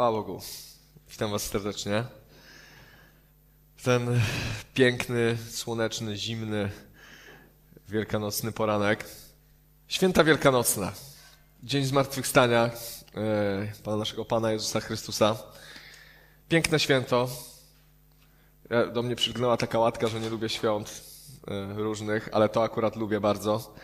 Chwała 0.00 0.12
Bogu. 0.12 0.40
Witam 1.10 1.30
Was 1.30 1.42
serdecznie. 1.42 2.04
Ten 3.84 4.20
piękny, 4.74 5.38
słoneczny, 5.50 6.16
zimny, 6.16 6.70
wielkanocny 7.88 8.52
poranek. 8.52 9.04
Święta 9.88 10.24
Wielkanocna. 10.24 10.92
Dzień 11.62 11.84
Zmartwychwstania 11.84 12.70
e, 13.14 13.72
Pana 13.84 13.96
naszego 13.96 14.24
Pana 14.24 14.52
Jezusa 14.52 14.80
Chrystusa. 14.80 15.36
Piękne 16.48 16.80
święto. 16.80 17.28
Do 18.92 19.02
mnie 19.02 19.16
przygnęła 19.16 19.56
taka 19.56 19.78
łatka, 19.78 20.06
że 20.06 20.20
nie 20.20 20.30
lubię 20.30 20.48
świąt 20.48 21.02
e, 21.48 21.74
różnych, 21.74 22.28
ale 22.32 22.48
to 22.48 22.62
akurat 22.62 22.96
lubię 22.96 23.20
bardzo. 23.20 23.74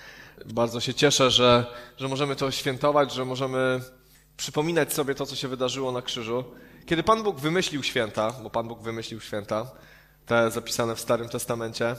Bardzo 0.47 0.81
się 0.81 0.95
cieszę, 0.95 1.31
że, 1.31 1.67
że 1.97 2.09
możemy 2.09 2.37
to 2.37 2.51
świętować, 2.51 3.13
że 3.13 3.25
możemy 3.25 3.81
przypominać 4.37 4.93
sobie 4.93 5.15
to, 5.15 5.27
co 5.27 5.37
się 5.37 5.49
wydarzyło 5.49 5.93
na 5.93 6.03
krzyżu. 6.03 6.45
Kiedy 6.87 7.03
Pan 7.03 7.23
Bóg 7.23 7.41
wymyślił 7.41 7.83
święta, 7.83 8.33
bo 8.43 8.51
Pan 8.51 8.69
Bóg 8.69 8.83
wymyślił 8.83 9.21
święta, 9.21 9.71
te 10.27 10.51
zapisane 10.51 10.97
w 10.97 11.01
Starym 11.01 11.29
Testamencie, 11.29 11.97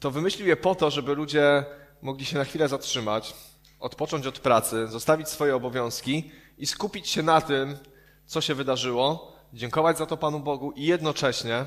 to 0.00 0.10
wymyślił 0.10 0.48
je 0.48 0.56
po 0.56 0.74
to, 0.74 0.90
żeby 0.90 1.14
ludzie 1.14 1.64
mogli 2.02 2.26
się 2.26 2.38
na 2.38 2.44
chwilę 2.44 2.68
zatrzymać, 2.68 3.34
odpocząć 3.80 4.26
od 4.26 4.38
pracy, 4.38 4.86
zostawić 4.88 5.28
swoje 5.28 5.56
obowiązki 5.56 6.30
i 6.58 6.66
skupić 6.66 7.08
się 7.08 7.22
na 7.22 7.40
tym, 7.40 7.78
co 8.26 8.40
się 8.40 8.54
wydarzyło, 8.54 9.32
dziękować 9.52 9.98
za 9.98 10.06
to 10.06 10.16
Panu 10.16 10.40
Bogu 10.40 10.72
i 10.72 10.84
jednocześnie, 10.84 11.66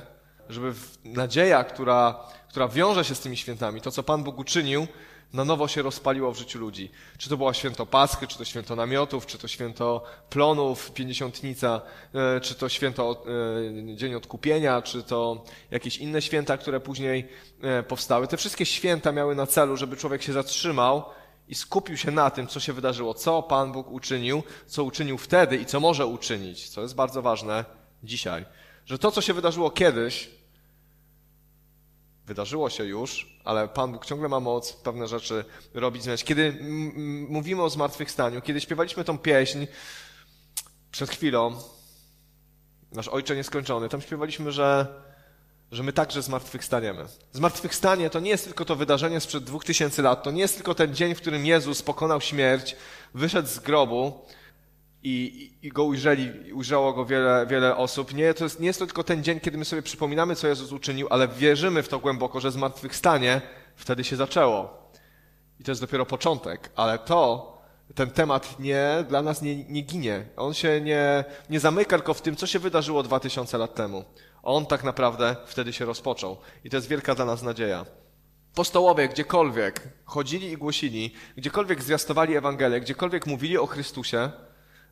żeby 0.49 0.73
nadzieja, 1.04 1.63
która, 1.63 2.20
która 2.49 2.68
wiąże 2.68 3.05
się 3.05 3.16
z 3.16 3.20
tymi 3.20 3.38
świętami, 3.38 3.82
to, 3.82 3.91
co 3.91 4.04
Pan 4.04 4.23
Bóg 4.23 4.40
uczynił, 4.40 4.88
na 5.34 5.46
nowo 5.46 5.68
się 5.68 5.82
rozpaliło 5.82 6.32
w 6.32 6.38
życiu 6.38 6.60
ludzi. 6.60 6.92
Czy 7.18 7.30
to 7.30 7.38
było 7.38 7.54
święto 7.54 7.86
Paschy, 7.86 8.28
czy 8.28 8.38
to 8.38 8.46
święto 8.46 8.76
namiotów, 8.76 9.26
czy 9.26 9.38
to 9.38 9.48
święto 9.48 10.04
plonów, 10.30 10.92
pięćdziesiątnica, 10.92 11.82
e, 12.14 12.42
czy 12.42 12.55
to 12.55 12.70
święto 12.70 13.26
e, 13.91 13.96
Dzień 13.96 14.16
Odkupienia, 14.16 14.82
czy 14.82 15.04
to 15.04 15.44
jakieś 15.71 15.98
inne 15.98 16.21
święta, 16.21 16.58
które 16.58 16.80
później 16.80 17.27
e, 17.62 17.84
powstały. 17.84 18.27
Te 18.27 18.38
wszystkie 18.38 18.66
święta 18.66 19.12
miały 19.12 19.36
na 19.36 19.48
celu, 19.48 19.77
żeby 19.77 19.98
człowiek 19.98 20.24
się 20.24 20.34
zatrzymał 20.34 21.04
i 21.48 21.55
skupił 21.55 21.98
się 21.98 22.12
na 22.12 22.30
tym, 22.30 22.48
co 22.48 22.60
się 22.60 22.74
wydarzyło, 22.74 23.14
co 23.14 23.43
Pan 23.43 23.71
Bóg 23.71 23.91
uczynił, 23.91 24.43
co 24.68 24.84
uczynił 24.84 25.18
wtedy 25.18 25.58
i 25.58 25.66
co 25.66 25.80
może 25.80 26.05
uczynić, 26.05 26.70
co 26.70 26.82
jest 26.82 26.96
bardzo 26.96 27.21
ważne 27.21 27.66
dzisiaj. 28.04 28.46
Że 28.86 28.99
to, 28.99 29.12
co 29.12 29.21
się 29.21 29.34
wydarzyło 29.34 29.71
kiedyś, 29.71 30.38
wydarzyło 32.30 32.70
się 32.70 32.85
już, 32.85 33.40
ale 33.44 33.68
Pan 33.68 33.91
Bóg 33.91 34.05
ciągle 34.05 34.30
ma 34.30 34.40
moc 34.40 34.74
pewne 34.74 35.08
rzeczy 35.08 35.46
robić, 35.74 36.04
zmieniać. 36.04 36.24
Kiedy 36.24 36.58
mówimy 37.30 37.63
o 37.63 37.70
zmartwychwstaniu, 37.70 38.41
kiedy 38.41 38.62
śpiewaliśmy 38.62 39.04
tą 39.04 39.18
pieśń 39.18 39.68
przed 40.91 41.10
chwilą, 41.10 41.55
nasz 42.91 43.08
Ojcze 43.08 43.36
Nieskończony, 43.36 43.90
tam 43.90 44.02
śpiewaliśmy, 44.02 44.52
że, 44.52 44.88
że 45.71 45.84
my 45.84 45.94
także 45.94 46.21
zmartwychwstaniemy. 46.21 47.05
Zmartwychwstanie 47.34 48.10
to 48.10 48.20
nie 48.20 48.30
jest 48.30 48.43
tylko 48.43 48.66
to 48.66 48.76
wydarzenie 48.76 49.20
sprzed 49.20 49.43
dwóch 49.43 49.66
tysięcy 49.66 50.02
lat, 50.02 50.24
to 50.24 50.32
nie 50.32 50.41
jest 50.41 50.55
tylko 50.55 50.76
ten 50.76 50.96
dzień, 50.96 51.16
w 51.16 51.21
którym 51.21 51.46
Jezus 51.46 51.82
pokonał 51.82 52.21
śmierć, 52.21 52.76
wyszedł 53.14 53.48
z 53.48 53.60
grobu, 53.60 54.26
i, 55.04 55.52
i 55.62 55.70
go 55.70 55.84
ujrzeli, 55.84 56.54
ujrzało 56.54 56.94
go 56.94 57.05
wiele, 57.05 57.46
wiele 57.50 57.76
osób. 57.76 58.14
Nie, 58.14 58.34
to 58.34 58.44
jest, 58.44 58.60
nie 58.60 58.68
jest 58.68 58.80
to 58.80 58.86
tylko 58.86 59.04
ten 59.04 59.24
dzień, 59.24 59.40
kiedy 59.40 59.58
my 59.58 59.66
sobie 59.66 59.82
przypominamy, 59.82 60.36
co 60.36 60.48
Jezus 60.48 60.72
uczynił, 60.72 61.08
ale 61.10 61.28
wierzymy 61.28 61.84
w 61.84 61.90
to 61.90 62.00
głęboko, 62.00 62.40
że 62.40 62.52
zmartwychwstanie 62.52 63.42
wtedy 63.76 64.03
się 64.03 64.16
zaczęło. 64.16 64.90
I 65.59 65.64
to 65.64 65.72
jest 65.72 65.81
dopiero 65.81 66.06
początek, 66.06 66.70
ale 66.75 67.00
to, 67.00 67.58
ten 67.96 68.12
temat 68.12 68.59
nie, 68.59 69.06
dla 69.09 69.22
nas 69.22 69.42
nie, 69.42 69.64
nie 69.64 69.81
ginie. 69.81 70.25
On 70.38 70.53
się 70.53 70.81
nie, 70.81 71.24
nie 71.50 71.59
zamyka 71.59 71.97
tylko 71.97 72.14
w 72.14 72.22
tym, 72.22 72.36
co 72.36 72.47
się 72.47 72.59
wydarzyło 72.59 73.03
dwa 73.03 73.20
tysiące 73.20 73.58
lat 73.58 73.75
temu. 73.75 74.03
On 74.44 74.66
tak 74.66 74.84
naprawdę 74.84 75.36
wtedy 75.46 75.74
się 75.74 75.86
rozpoczął. 75.86 76.38
I 76.64 76.70
to 76.70 76.78
jest 76.78 76.88
wielka 76.88 77.16
dla 77.16 77.25
nas 77.25 77.44
nadzieja. 77.44 77.86
Postołowie 78.56 79.09
gdziekolwiek 79.09 79.82
chodzili 80.06 80.52
i 80.52 80.58
głosili, 80.58 81.14
gdziekolwiek 81.38 81.84
zwiastowali 81.84 82.36
Ewangelię, 82.36 82.82
gdziekolwiek 82.82 83.28
mówili 83.28 83.58
o 83.58 83.66
Chrystusie, 83.66 84.32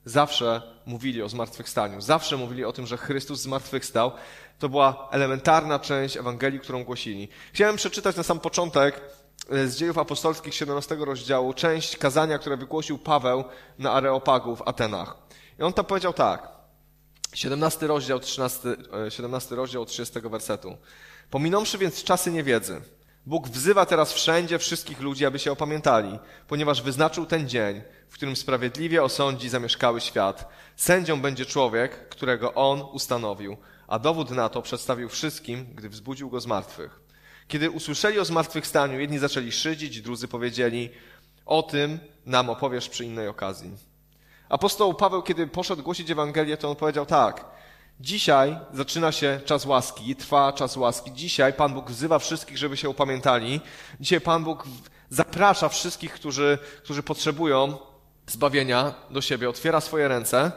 zawsze 0.09 0.61
mówili 0.85 1.23
o 1.23 1.29
zmartwychwstaniu, 1.29 2.01
zawsze 2.01 2.37
mówili 2.37 2.65
o 2.65 2.73
tym, 2.73 2.87
że 2.87 2.97
Chrystus 2.97 3.41
zmartwychwstał. 3.41 4.11
To 4.59 4.69
była 4.69 5.09
elementarna 5.11 5.79
część 5.79 6.17
Ewangelii, 6.17 6.59
którą 6.59 6.83
głosili. 6.83 7.29
Chciałem 7.53 7.75
przeczytać 7.75 8.15
na 8.15 8.23
sam 8.23 8.39
początek 8.39 9.01
e, 9.49 9.67
z 9.67 9.77
dziejów 9.77 9.97
apostolskich 9.97 10.55
17 10.55 10.95
rozdziału 10.95 11.53
część 11.53 11.97
kazania, 11.97 12.39
które 12.39 12.57
wygłosił 12.57 12.97
Paweł 12.97 13.43
na 13.79 13.91
Areopagu 13.91 14.55
w 14.55 14.67
Atenach. 14.67 15.15
I 15.59 15.63
on 15.63 15.73
tam 15.73 15.85
powiedział 15.85 16.13
tak. 16.13 16.47
17 17.33 17.87
rozdział, 17.87 18.19
13, 18.19 18.69
17 19.09 19.53
e, 19.53 19.57
rozdział 19.57 19.85
30 19.85 20.19
wersetu. 20.21 20.77
Pominąwszy 21.29 21.77
więc 21.77 22.03
czasy 22.03 22.31
niewiedzy, 22.31 22.81
Bóg 23.27 23.47
wzywa 23.47 23.85
teraz 23.85 24.13
wszędzie 24.13 24.59
wszystkich 24.59 25.01
ludzi, 25.01 25.25
aby 25.25 25.39
się 25.39 25.51
opamiętali, 25.51 26.19
ponieważ 26.47 26.81
wyznaczył 26.81 27.25
ten 27.25 27.49
dzień, 27.49 27.81
w 28.09 28.13
którym 28.13 28.35
sprawiedliwie 28.35 29.03
osądzi 29.03 29.49
zamieszkały 29.49 30.01
świat. 30.01 30.49
Sędzią 30.75 31.21
będzie 31.21 31.45
człowiek, 31.45 32.09
którego 32.09 32.53
on 32.53 32.81
ustanowił, 32.81 33.57
a 33.87 33.99
dowód 33.99 34.31
na 34.31 34.49
to 34.49 34.61
przedstawił 34.61 35.09
wszystkim, 35.09 35.65
gdy 35.75 35.89
wzbudził 35.89 36.29
go 36.29 36.39
z 36.39 36.47
martwych. 36.47 36.99
Kiedy 37.47 37.69
usłyszeli 37.69 38.19
o 38.19 38.25
zmartwychwstaniu, 38.25 38.99
jedni 38.99 39.19
zaczęli 39.19 39.51
szydzić, 39.51 40.01
drudzy 40.01 40.27
powiedzieli, 40.27 40.89
o 41.45 41.63
tym 41.63 41.99
nam 42.25 42.49
opowiesz 42.49 42.89
przy 42.89 43.05
innej 43.05 43.27
okazji. 43.27 43.71
Apostoł 44.49 44.93
Paweł, 44.93 45.21
kiedy 45.21 45.47
poszedł 45.47 45.83
głosić 45.83 46.11
Ewangelię, 46.11 46.57
to 46.57 46.69
on 46.69 46.75
powiedział 46.75 47.05
tak, 47.05 47.45
Dzisiaj 47.99 48.57
zaczyna 48.73 49.11
się 49.11 49.41
czas 49.45 49.65
łaski, 49.65 50.15
trwa 50.15 50.53
czas 50.53 50.77
łaski. 50.77 51.13
Dzisiaj 51.13 51.53
Pan 51.53 51.73
Bóg 51.73 51.91
wzywa 51.91 52.19
wszystkich, 52.19 52.57
żeby 52.57 52.77
się 52.77 52.89
upamiętali. 52.89 53.61
Dzisiaj 53.99 54.21
Pan 54.21 54.43
Bóg 54.43 54.63
zaprasza 55.09 55.69
wszystkich, 55.69 56.13
którzy, 56.13 56.57
którzy 56.83 57.03
potrzebują 57.03 57.77
zbawienia 58.27 58.93
do 59.09 59.21
siebie, 59.21 59.49
otwiera 59.49 59.81
swoje 59.81 60.07
ręce, 60.07 60.51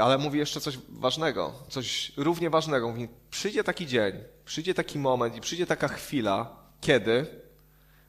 ale 0.00 0.18
mówi 0.18 0.38
jeszcze 0.38 0.60
coś 0.60 0.78
ważnego, 0.88 1.52
coś 1.68 2.12
równie 2.16 2.50
ważnego. 2.50 2.88
Mówi, 2.88 3.08
przyjdzie 3.30 3.64
taki 3.64 3.86
dzień, 3.86 4.12
przyjdzie 4.44 4.74
taki 4.74 4.98
moment 4.98 5.36
i 5.36 5.40
przyjdzie 5.40 5.66
taka 5.66 5.88
chwila, 5.88 6.56
kiedy 6.80 7.26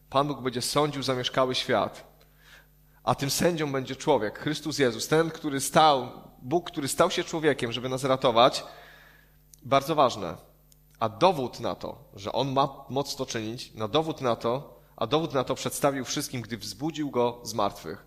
Pan 0.10 0.28
Bóg 0.28 0.42
będzie 0.42 0.62
sądził 0.62 1.04
zamieszkały 1.04 1.56
świat, 1.56 2.12
a 3.04 3.16
tym 3.16 3.30
sędzią 3.30 3.72
będzie 3.72 3.96
człowiek, 3.96 4.40
Chrystus 4.40 4.80
Jezus, 4.80 5.08
ten, 5.08 5.30
który 5.30 5.60
stał, 5.60 6.31
Bóg, 6.42 6.72
który 6.72 6.88
stał 6.88 7.12
się 7.12 7.24
człowiekiem, 7.24 7.72
żeby 7.72 7.90
nas 7.90 8.04
ratować. 8.04 8.64
Bardzo 9.64 9.96
ważne. 9.96 10.36
A 11.00 11.10
dowód 11.10 11.60
na 11.60 11.76
to, 11.76 11.98
że 12.16 12.32
On 12.32 12.52
ma 12.52 12.70
moc 12.90 13.16
to 13.16 13.26
czynić, 13.26 13.74
na 13.74 13.88
dowód 13.88 14.22
na 14.22 14.36
to, 14.36 14.80
a 14.96 15.08
dowód 15.08 15.34
na 15.34 15.44
to 15.44 15.56
przedstawił 15.56 16.06
wszystkim, 16.06 16.42
gdy 16.42 16.58
wzbudził 16.58 17.10
go 17.10 17.40
z 17.44 17.54
martwych. 17.54 18.06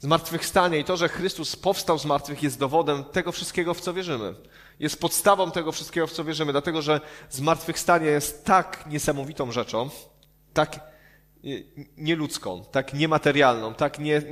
Zmartwychwstanie 0.00 0.78
i 0.78 0.84
to, 0.84 0.96
że 0.96 1.08
Chrystus 1.08 1.56
powstał 1.56 1.98
z 1.98 2.04
martwych 2.04 2.42
jest 2.42 2.58
dowodem 2.58 3.04
tego 3.04 3.32
wszystkiego, 3.32 3.74
w 3.74 3.80
co 3.80 3.94
wierzymy. 3.94 4.34
Jest 4.80 5.00
podstawą 5.00 5.50
tego 5.50 5.72
wszystkiego, 5.72 6.06
w 6.06 6.12
co 6.12 6.24
wierzymy, 6.24 6.52
dlatego 6.52 6.82
że 6.82 7.00
zmartwychwstanie 7.30 8.06
jest 8.06 8.44
tak 8.44 8.84
niesamowitą 8.86 9.52
rzeczą, 9.52 9.90
tak 10.54 10.80
nieludzką, 11.96 12.64
tak 12.72 12.94
niematerialną, 12.94 13.74
tak 13.74 13.98
nie, 13.98 14.22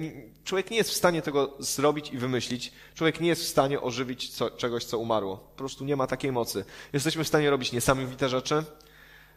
człowiek 0.44 0.70
nie 0.70 0.76
jest 0.76 0.90
w 0.90 0.96
stanie 0.96 1.22
tego 1.22 1.54
zrobić 1.58 2.10
i 2.10 2.18
wymyślić. 2.18 2.72
Człowiek 2.94 3.20
nie 3.20 3.28
jest 3.28 3.42
w 3.42 3.48
stanie 3.48 3.80
ożywić 3.80 4.30
co, 4.30 4.50
czegoś, 4.50 4.84
co 4.84 4.98
umarło. 4.98 5.36
Po 5.36 5.56
prostu 5.56 5.84
nie 5.84 5.96
ma 5.96 6.06
takiej 6.06 6.32
mocy. 6.32 6.64
Jesteśmy 6.92 7.24
w 7.24 7.28
stanie 7.28 7.50
robić 7.50 7.72
niesamowite 7.72 8.28
rzeczy, 8.28 8.64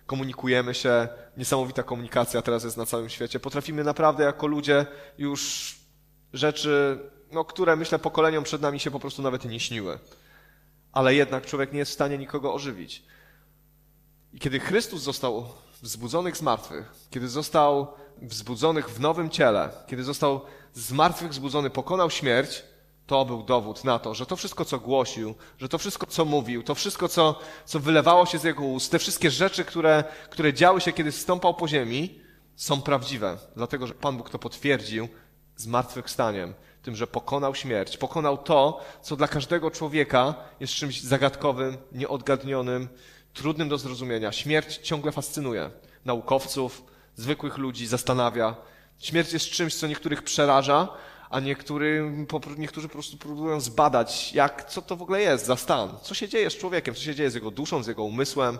komunikujemy 0.05 0.73
się, 0.73 1.07
niesamowita 1.37 1.83
komunikacja 1.83 2.41
teraz 2.41 2.63
jest 2.63 2.77
na 2.77 2.85
całym 2.85 3.09
świecie. 3.09 3.39
Potrafimy 3.39 3.83
naprawdę 3.83 4.23
jako 4.23 4.47
ludzie 4.47 4.85
już 5.17 5.75
rzeczy, 6.33 6.99
no, 7.31 7.45
które 7.45 7.75
myślę 7.75 7.99
pokoleniom 7.99 8.43
przed 8.43 8.61
nami 8.61 8.79
się 8.79 8.91
po 8.91 8.99
prostu 8.99 9.21
nawet 9.21 9.45
nie 9.45 9.59
śniły. 9.59 9.99
Ale 10.91 11.15
jednak 11.15 11.45
człowiek 11.45 11.73
nie 11.73 11.79
jest 11.79 11.91
w 11.91 11.93
stanie 11.93 12.17
nikogo 12.17 12.53
ożywić. 12.53 13.03
I 14.33 14.39
kiedy 14.39 14.59
Chrystus 14.59 15.01
został 15.01 15.47
wzbudzonych 15.81 16.37
z 16.37 16.41
martwych, 16.41 16.93
kiedy 17.09 17.27
został 17.27 17.87
wzbudzonych 18.21 18.89
w 18.89 18.99
nowym 18.99 19.29
ciele, 19.29 19.69
kiedy 19.87 20.03
został 20.03 20.41
z 20.73 20.91
martwych 20.91 21.31
wzbudzony, 21.31 21.69
pokonał 21.69 22.09
śmierć, 22.09 22.63
to 23.07 23.25
był 23.25 23.43
dowód 23.43 23.83
na 23.83 23.99
to, 23.99 24.13
że 24.13 24.25
to 24.25 24.35
wszystko, 24.35 24.65
co 24.65 24.79
głosił, 24.79 25.35
że 25.57 25.69
to 25.69 25.77
wszystko, 25.77 26.05
co 26.05 26.25
mówił, 26.25 26.63
to 26.63 26.75
wszystko, 26.75 27.07
co, 27.07 27.39
co 27.65 27.79
wylewało 27.79 28.25
się 28.25 28.37
z 28.37 28.43
jego 28.43 28.63
ust, 28.63 28.91
te 28.91 28.99
wszystkie 28.99 29.31
rzeczy, 29.31 29.65
które, 29.65 30.03
które 30.29 30.53
działy 30.53 30.81
się, 30.81 30.93
kiedy 30.93 31.11
stąpał 31.11 31.53
po 31.53 31.67
ziemi, 31.67 32.19
są 32.55 32.81
prawdziwe. 32.81 33.37
Dlatego, 33.55 33.87
że 33.87 33.93
Pan 33.93 34.17
Bóg 34.17 34.29
to 34.29 34.39
potwierdził 34.39 35.07
zmartwychwstaniem, 35.55 36.53
tym, 36.81 36.95
że 36.95 37.07
pokonał 37.07 37.55
śmierć, 37.55 37.97
pokonał 37.97 38.37
to, 38.37 38.81
co 39.01 39.15
dla 39.15 39.27
każdego 39.27 39.71
człowieka 39.71 40.35
jest 40.59 40.73
czymś 40.73 41.01
zagadkowym, 41.01 41.77
nieodgadnionym, 41.91 42.89
trudnym 43.33 43.69
do 43.69 43.77
zrozumienia. 43.77 44.31
Śmierć 44.31 44.77
ciągle 44.77 45.11
fascynuje 45.11 45.69
naukowców, 46.05 46.83
zwykłych 47.15 47.57
ludzi, 47.57 47.87
zastanawia. 47.87 48.55
Śmierć 48.99 49.33
jest 49.33 49.45
czymś, 49.45 49.75
co 49.75 49.87
niektórych 49.87 50.23
przeraża, 50.23 50.87
a 51.29 51.39
niektóry, 51.39 52.11
niektórzy 52.57 52.87
po 52.87 52.93
prostu 52.93 53.17
próbują 53.17 53.61
zbadać, 53.61 54.33
jak, 54.33 54.69
co 54.69 54.81
to 54.81 54.95
w 54.95 55.01
ogóle 55.01 55.21
jest 55.21 55.45
za 55.45 55.55
stan, 55.55 55.89
co 56.01 56.13
się 56.13 56.27
dzieje 56.27 56.49
z 56.49 56.57
człowiekiem, 56.57 56.95
co 56.95 57.01
się 57.01 57.15
dzieje 57.15 57.31
z 57.31 57.35
jego 57.35 57.51
duszą, 57.51 57.83
z 57.83 57.87
jego 57.87 58.03
umysłem. 58.03 58.59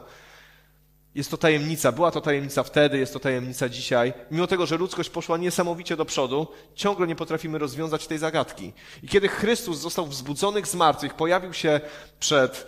Jest 1.16 1.32
to 1.32 1.38
tajemnica, 1.38 1.92
była 1.92 2.12
to 2.12 2.22
tajemnica 2.22 2.64
wtedy, 2.64 2.98
jest 2.98 3.14
to 3.14 3.20
tajemnica 3.20 3.70
dzisiaj. 3.70 4.14
Mimo 4.32 4.48
tego, 4.48 4.66
że 4.66 4.78
ludzkość 4.78 5.10
poszła 5.10 5.38
niesamowicie 5.38 5.96
do 5.96 6.06
przodu, 6.06 6.48
ciągle 6.76 7.08
nie 7.08 7.16
potrafimy 7.16 7.58
rozwiązać 7.58 8.08
tej 8.08 8.18
zagadki. 8.18 8.74
I 9.04 9.08
kiedy 9.08 9.28
Chrystus 9.28 9.78
został 9.78 10.08
wzbudzony 10.08 10.66
z 10.66 10.76
martwych, 10.76 11.14
pojawił 11.14 11.54
się 11.54 11.82
przed 12.20 12.68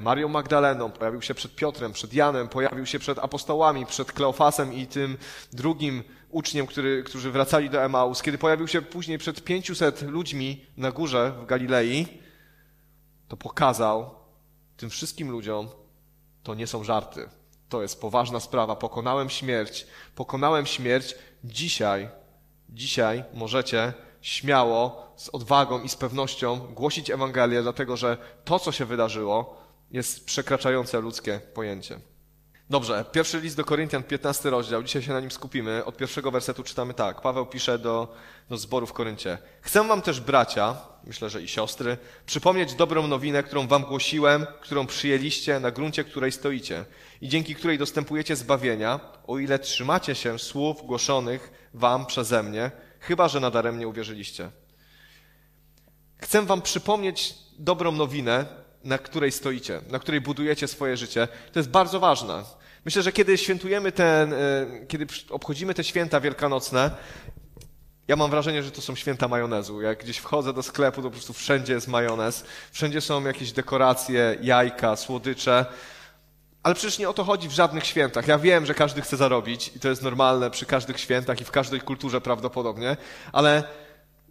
Marią 0.00 0.28
Magdaleną, 0.28 0.90
pojawił 0.90 1.22
się 1.22 1.34
przed 1.34 1.54
Piotrem, 1.54 1.92
przed 1.92 2.14
Janem, 2.14 2.48
pojawił 2.48 2.86
się 2.86 2.98
przed 2.98 3.18
apostołami, 3.18 3.86
przed 3.86 4.12
Kleofasem 4.12 4.74
i 4.74 4.86
tym 4.86 5.16
drugim 5.52 6.04
uczniem, 6.30 6.66
który, 6.66 7.02
którzy 7.02 7.30
wracali 7.30 7.70
do 7.70 7.84
Emaus, 7.84 8.22
kiedy 8.22 8.38
pojawił 8.38 8.68
się 8.68 8.82
później 8.82 9.18
przed 9.18 9.44
500 9.44 10.02
ludźmi 10.02 10.66
na 10.76 10.92
górze 10.92 11.32
w 11.42 11.46
Galilei, 11.46 12.06
to 13.28 13.36
pokazał 13.36 14.10
tym 14.76 14.90
wszystkim 14.90 15.30
ludziom, 15.30 15.68
to 16.42 16.54
nie 16.54 16.66
są 16.66 16.84
żarty. 16.84 17.28
To 17.68 17.82
jest 17.82 18.00
poważna 18.00 18.40
sprawa. 18.40 18.76
Pokonałem 18.76 19.30
śmierć. 19.30 19.86
Pokonałem 20.14 20.66
śmierć. 20.66 21.14
Dzisiaj, 21.44 22.08
dzisiaj 22.68 23.24
możecie 23.34 23.92
śmiało, 24.20 25.12
z 25.16 25.28
odwagą 25.28 25.82
i 25.82 25.88
z 25.88 25.96
pewnością 25.96 26.58
głosić 26.58 27.10
Ewangelię, 27.10 27.62
dlatego 27.62 27.96
że 27.96 28.16
to, 28.44 28.58
co 28.58 28.72
się 28.72 28.84
wydarzyło, 28.84 29.61
jest 29.92 30.24
przekraczające 30.24 31.00
ludzkie 31.00 31.40
pojęcie. 31.54 32.00
Dobrze, 32.70 33.04
pierwszy 33.12 33.40
list 33.40 33.56
do 33.56 33.64
Koryntian, 33.64 34.02
15 34.02 34.50
rozdział, 34.50 34.82
dzisiaj 34.82 35.02
się 35.02 35.12
na 35.12 35.20
nim 35.20 35.30
skupimy. 35.30 35.84
Od 35.84 35.96
pierwszego 35.96 36.30
wersetu 36.30 36.62
czytamy 36.62 36.94
tak. 36.94 37.20
Paweł 37.20 37.46
pisze 37.46 37.78
do, 37.78 38.14
do 38.50 38.56
zboru 38.56 38.86
w 38.86 38.92
Koryncie. 38.92 39.38
Chcę 39.60 39.88
wam 39.88 40.02
też, 40.02 40.20
bracia, 40.20 40.76
myślę, 41.04 41.30
że 41.30 41.42
i 41.42 41.48
siostry, 41.48 41.96
przypomnieć 42.26 42.74
dobrą 42.74 43.06
nowinę, 43.06 43.42
którą 43.42 43.66
wam 43.66 43.82
głosiłem, 43.82 44.46
którą 44.60 44.86
przyjęliście, 44.86 45.60
na 45.60 45.70
gruncie 45.70 46.04
której 46.04 46.32
stoicie 46.32 46.84
i 47.20 47.28
dzięki 47.28 47.54
której 47.54 47.78
dostępujecie 47.78 48.36
zbawienia, 48.36 49.00
o 49.26 49.38
ile 49.38 49.58
trzymacie 49.58 50.14
się 50.14 50.38
słów 50.38 50.86
głoszonych 50.86 51.68
wam 51.74 52.06
przeze 52.06 52.42
mnie, 52.42 52.70
chyba 53.00 53.28
że 53.28 53.40
nadaremnie 53.40 53.88
uwierzyliście. 53.88 54.50
Chcę 56.16 56.42
wam 56.42 56.62
przypomnieć 56.62 57.34
dobrą 57.58 57.92
nowinę, 57.92 58.61
na 58.84 58.98
której 58.98 59.32
stoicie, 59.32 59.80
na 59.90 59.98
której 59.98 60.20
budujecie 60.20 60.68
swoje 60.68 60.96
życie. 60.96 61.28
To 61.52 61.58
jest 61.58 61.70
bardzo 61.70 62.00
ważne. 62.00 62.44
Myślę, 62.84 63.02
że 63.02 63.12
kiedy 63.12 63.38
świętujemy 63.38 63.92
ten, 63.92 64.32
e, 64.32 64.36
kiedy 64.88 65.06
obchodzimy 65.30 65.74
te 65.74 65.84
święta 65.84 66.20
wielkanocne, 66.20 66.90
ja 68.08 68.16
mam 68.16 68.30
wrażenie, 68.30 68.62
że 68.62 68.70
to 68.70 68.80
są 68.80 68.94
święta 68.94 69.28
majonezu. 69.28 69.82
Jak 69.82 70.02
gdzieś 70.02 70.18
wchodzę 70.18 70.52
do 70.52 70.62
sklepu, 70.62 71.02
to 71.02 71.08
po 71.08 71.10
prostu 71.10 71.32
wszędzie 71.32 71.72
jest 71.72 71.88
majonez, 71.88 72.44
wszędzie 72.72 73.00
są 73.00 73.24
jakieś 73.24 73.52
dekoracje, 73.52 74.38
jajka, 74.40 74.96
słodycze. 74.96 75.66
Ale 76.62 76.74
przecież 76.74 76.98
nie 76.98 77.08
o 77.08 77.12
to 77.12 77.24
chodzi 77.24 77.48
w 77.48 77.52
żadnych 77.52 77.86
świętach. 77.86 78.28
Ja 78.28 78.38
wiem, 78.38 78.66
że 78.66 78.74
każdy 78.74 79.02
chce 79.02 79.16
zarobić 79.16 79.72
i 79.76 79.80
to 79.80 79.88
jest 79.88 80.02
normalne 80.02 80.50
przy 80.50 80.66
każdych 80.66 81.00
świętach 81.00 81.40
i 81.40 81.44
w 81.44 81.50
każdej 81.50 81.80
kulturze 81.80 82.20
prawdopodobnie, 82.20 82.96
ale 83.32 83.64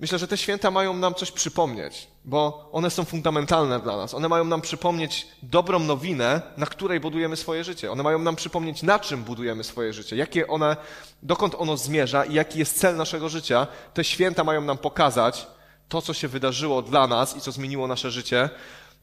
Myślę, 0.01 0.19
że 0.19 0.27
te 0.27 0.37
święta 0.37 0.71
mają 0.71 0.93
nam 0.93 1.15
coś 1.15 1.31
przypomnieć, 1.31 2.07
bo 2.25 2.69
one 2.71 2.89
są 2.89 3.05
fundamentalne 3.05 3.79
dla 3.79 3.97
nas. 3.97 4.13
One 4.13 4.29
mają 4.29 4.45
nam 4.45 4.61
przypomnieć 4.61 5.27
dobrą 5.43 5.79
nowinę, 5.79 6.41
na 6.57 6.65
której 6.65 6.99
budujemy 6.99 7.35
swoje 7.35 7.63
życie. 7.63 7.91
One 7.91 8.03
mają 8.03 8.19
nam 8.19 8.35
przypomnieć, 8.35 8.83
na 8.83 8.99
czym 8.99 9.23
budujemy 9.23 9.63
swoje 9.63 9.93
życie, 9.93 10.15
jakie 10.15 10.47
one, 10.47 10.77
dokąd 11.23 11.55
ono 11.57 11.77
zmierza 11.77 12.25
i 12.25 12.33
jaki 12.33 12.59
jest 12.59 12.79
cel 12.79 12.97
naszego 12.97 13.29
życia. 13.29 13.67
Te 13.93 14.03
święta 14.03 14.43
mają 14.43 14.61
nam 14.61 14.77
pokazać 14.77 15.47
to, 15.89 16.01
co 16.01 16.13
się 16.13 16.27
wydarzyło 16.27 16.81
dla 16.81 17.07
nas 17.07 17.37
i 17.37 17.41
co 17.41 17.51
zmieniło 17.51 17.87
nasze 17.87 18.11
życie, 18.11 18.49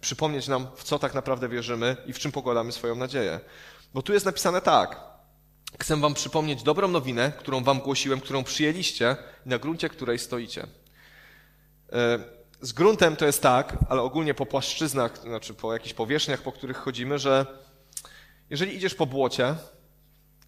przypomnieć 0.00 0.48
nam, 0.48 0.66
w 0.76 0.84
co 0.84 0.98
tak 0.98 1.14
naprawdę 1.14 1.48
wierzymy 1.48 1.96
i 2.06 2.12
w 2.12 2.18
czym 2.18 2.32
pokładamy 2.32 2.72
swoją 2.72 2.94
nadzieję. 2.94 3.40
Bo 3.94 4.02
tu 4.02 4.12
jest 4.12 4.26
napisane 4.26 4.60
tak. 4.60 5.00
Chcę 5.80 5.96
wam 5.96 6.14
przypomnieć 6.14 6.62
dobrą 6.62 6.88
nowinę, 6.88 7.32
którą 7.38 7.64
wam 7.64 7.80
głosiłem, 7.80 8.20
którą 8.20 8.44
przyjęliście, 8.44 9.16
na 9.46 9.58
gruncie 9.58 9.88
której 9.88 10.18
stoicie. 10.18 10.66
E, 11.92 12.18
z 12.60 12.72
gruntem 12.72 13.16
to 13.16 13.26
jest 13.26 13.42
tak, 13.42 13.76
ale 13.88 14.02
ogólnie 14.02 14.34
po 14.34 14.46
płaszczyznach, 14.46 15.18
znaczy 15.18 15.54
po 15.54 15.72
jakichś 15.72 15.94
powierzchniach, 15.94 16.42
po 16.42 16.52
których 16.52 16.76
chodzimy, 16.76 17.18
że 17.18 17.46
jeżeli 18.50 18.76
idziesz 18.76 18.94
po 18.94 19.06
błocie, 19.06 19.54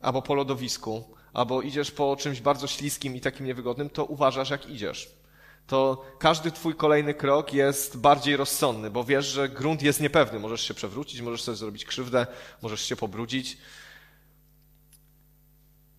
albo 0.00 0.22
po 0.22 0.34
lodowisku, 0.34 1.16
albo 1.32 1.62
idziesz 1.62 1.90
po 1.90 2.16
czymś 2.16 2.40
bardzo 2.40 2.66
śliskim 2.66 3.16
i 3.16 3.20
takim 3.20 3.46
niewygodnym, 3.46 3.90
to 3.90 4.04
uważasz, 4.04 4.50
jak 4.50 4.70
idziesz. 4.70 5.20
To 5.66 6.04
każdy 6.18 6.50
twój 6.50 6.74
kolejny 6.74 7.14
krok 7.14 7.52
jest 7.52 7.96
bardziej 7.96 8.36
rozsądny, 8.36 8.90
bo 8.90 9.04
wiesz, 9.04 9.26
że 9.26 9.48
grunt 9.48 9.82
jest 9.82 10.00
niepewny. 10.00 10.38
Możesz 10.38 10.60
się 10.60 10.74
przewrócić, 10.74 11.20
możesz 11.20 11.42
sobie 11.42 11.56
zrobić 11.56 11.84
krzywdę, 11.84 12.26
możesz 12.62 12.80
się 12.80 12.96
pobrudzić. 12.96 13.58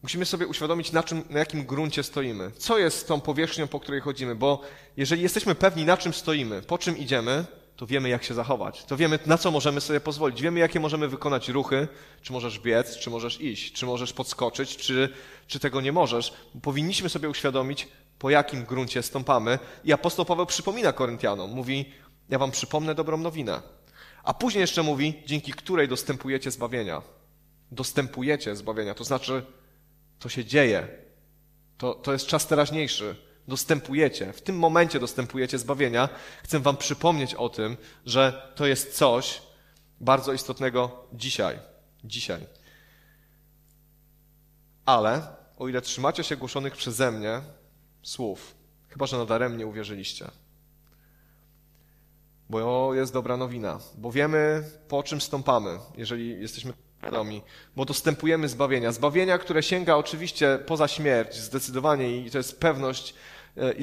Musimy 0.03 0.25
sobie 0.25 0.47
uświadomić, 0.47 0.91
na, 0.91 1.03
czym, 1.03 1.23
na 1.29 1.39
jakim 1.39 1.65
gruncie 1.65 2.03
stoimy. 2.03 2.51
Co 2.57 2.77
jest 2.77 3.07
tą 3.07 3.21
powierzchnią, 3.21 3.67
po 3.67 3.79
której 3.79 4.01
chodzimy, 4.01 4.35
bo 4.35 4.61
jeżeli 4.97 5.21
jesteśmy 5.21 5.55
pewni, 5.55 5.85
na 5.85 5.97
czym 5.97 6.13
stoimy, 6.13 6.61
po 6.61 6.77
czym 6.77 6.97
idziemy, 6.97 7.45
to 7.75 7.87
wiemy, 7.87 8.09
jak 8.09 8.23
się 8.23 8.33
zachować. 8.33 8.85
To 8.85 8.97
wiemy, 8.97 9.19
na 9.25 9.37
co 9.37 9.51
możemy 9.51 9.81
sobie 9.81 9.99
pozwolić. 9.99 10.41
Wiemy, 10.41 10.59
jakie 10.59 10.79
możemy 10.79 11.07
wykonać 11.07 11.49
ruchy. 11.49 11.87
Czy 12.21 12.33
możesz 12.33 12.59
biec, 12.59 12.97
czy 12.97 13.09
możesz 13.09 13.41
iść, 13.41 13.73
czy 13.73 13.85
możesz 13.85 14.13
podskoczyć, 14.13 14.77
czy, 14.77 15.09
czy 15.47 15.59
tego 15.59 15.81
nie 15.81 15.91
możesz. 15.91 16.33
Powinniśmy 16.61 17.09
sobie 17.09 17.29
uświadomić, 17.29 17.87
po 18.19 18.29
jakim 18.29 18.65
gruncie 18.65 19.03
stąpamy. 19.03 19.59
I 19.83 19.93
apostoł 19.93 20.25
Paweł 20.25 20.45
przypomina 20.45 20.93
Koryntianom. 20.93 21.51
Mówi, 21.51 21.93
ja 22.29 22.39
wam 22.39 22.51
przypomnę 22.51 22.95
dobrą 22.95 23.17
nowinę. 23.17 23.61
A 24.23 24.33
później 24.33 24.61
jeszcze 24.61 24.83
mówi, 24.83 25.23
dzięki 25.25 25.51
której 25.51 25.87
dostępujecie 25.87 26.51
zbawienia. 26.51 27.01
Dostępujecie 27.71 28.55
zbawienia, 28.55 28.93
to 28.93 29.03
znaczy 29.03 29.45
to 30.21 30.29
się 30.29 30.45
dzieje. 30.45 30.87
To, 31.77 31.93
to 31.93 32.13
jest 32.13 32.27
czas 32.27 32.47
teraźniejszy. 32.47 33.15
Dostępujecie, 33.47 34.33
w 34.33 34.41
tym 34.41 34.57
momencie 34.57 34.99
dostępujecie 34.99 35.59
zbawienia. 35.59 36.09
Chcę 36.43 36.59
Wam 36.59 36.77
przypomnieć 36.77 37.35
o 37.35 37.49
tym, 37.49 37.77
że 38.05 38.51
to 38.55 38.65
jest 38.65 38.97
coś 38.97 39.41
bardzo 39.99 40.33
istotnego 40.33 41.07
dzisiaj. 41.13 41.59
Dzisiaj. 42.03 42.41
Ale 44.85 45.27
o 45.57 45.67
ile 45.67 45.81
trzymacie 45.81 46.23
się 46.23 46.37
głoszonych 46.37 46.73
przeze 46.75 47.11
mnie 47.11 47.41
słów, 48.03 48.55
chyba 48.89 49.05
że 49.05 49.17
nadaremnie 49.17 49.67
uwierzyliście. 49.67 50.31
Bo 52.49 52.93
jest 52.93 53.13
dobra 53.13 53.37
nowina, 53.37 53.79
bo 53.97 54.11
wiemy, 54.11 54.63
po 54.87 55.03
czym 55.03 55.21
stąpamy, 55.21 55.79
jeżeli 55.97 56.41
jesteśmy 56.41 56.73
świadomi, 57.01 57.41
bo 57.75 57.85
dostępujemy 57.85 58.47
zbawienia. 58.47 58.91
Zbawienia, 58.91 59.37
które 59.37 59.63
sięga 59.63 59.95
oczywiście 59.95 60.59
poza 60.65 60.87
śmierć, 60.87 61.35
zdecydowanie 61.35 62.17
i 62.17 62.31
to 62.31 62.37
jest 62.37 62.59
pewność 62.59 63.13
e, 63.57 63.73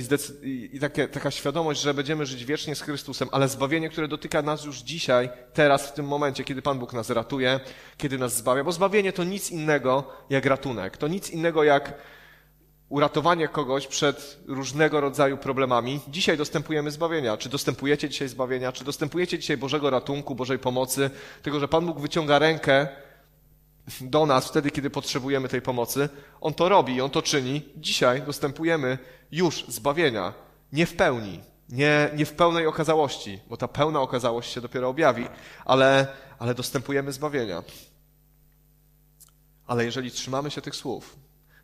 i, 0.42 0.76
i 0.76 0.80
takie, 0.80 1.08
taka 1.08 1.30
świadomość, 1.30 1.80
że 1.80 1.94
będziemy 1.94 2.26
żyć 2.26 2.44
wiecznie 2.44 2.74
z 2.74 2.80
Chrystusem, 2.80 3.28
ale 3.32 3.48
zbawienie, 3.48 3.88
które 3.88 4.08
dotyka 4.08 4.42
nas 4.42 4.64
już 4.64 4.78
dzisiaj, 4.78 5.28
teraz, 5.52 5.88
w 5.88 5.92
tym 5.92 6.06
momencie, 6.06 6.44
kiedy 6.44 6.62
Pan 6.62 6.78
Bóg 6.78 6.92
nas 6.92 7.10
ratuje, 7.10 7.60
kiedy 7.96 8.18
nas 8.18 8.36
zbawia, 8.36 8.64
bo 8.64 8.72
zbawienie 8.72 9.12
to 9.12 9.24
nic 9.24 9.50
innego 9.50 10.04
jak 10.30 10.46
ratunek. 10.46 10.96
To 10.96 11.08
nic 11.08 11.30
innego 11.30 11.64
jak 11.64 11.94
uratowanie 12.88 13.48
kogoś 13.48 13.86
przed 13.86 14.38
różnego 14.46 15.00
rodzaju 15.00 15.36
problemami. 15.36 16.00
Dzisiaj 16.08 16.36
dostępujemy 16.36 16.90
zbawienia. 16.90 17.36
Czy 17.36 17.48
dostępujecie 17.48 18.08
dzisiaj 18.08 18.28
zbawienia? 18.28 18.72
Czy 18.72 18.84
dostępujecie 18.84 19.38
dzisiaj 19.38 19.56
Bożego 19.56 19.90
ratunku, 19.90 20.34
Bożej 20.34 20.58
pomocy? 20.58 21.10
Tego, 21.42 21.60
że 21.60 21.68
Pan 21.68 21.86
Bóg 21.86 22.00
wyciąga 22.00 22.38
rękę 22.38 22.88
do 24.00 24.26
nas 24.26 24.48
wtedy, 24.48 24.70
kiedy 24.70 24.90
potrzebujemy 24.90 25.48
tej 25.48 25.62
pomocy. 25.62 26.08
On 26.40 26.54
to 26.54 26.68
robi 26.68 27.00
on 27.00 27.10
to 27.10 27.22
czyni. 27.22 27.62
Dzisiaj 27.76 28.22
dostępujemy 28.22 28.98
już 29.32 29.64
zbawienia. 29.68 30.34
Nie 30.72 30.86
w 30.86 30.94
pełni, 30.94 31.40
nie, 31.68 32.10
nie 32.14 32.26
w 32.26 32.32
pełnej 32.32 32.66
okazałości, 32.66 33.40
bo 33.48 33.56
ta 33.56 33.68
pełna 33.68 34.00
okazałość 34.00 34.52
się 34.52 34.60
dopiero 34.60 34.88
objawi, 34.88 35.26
ale, 35.64 36.06
ale 36.38 36.54
dostępujemy 36.54 37.12
zbawienia. 37.12 37.62
Ale 39.66 39.84
jeżeli 39.84 40.10
trzymamy 40.10 40.50
się 40.50 40.60
tych 40.60 40.76
słów, 40.76 41.16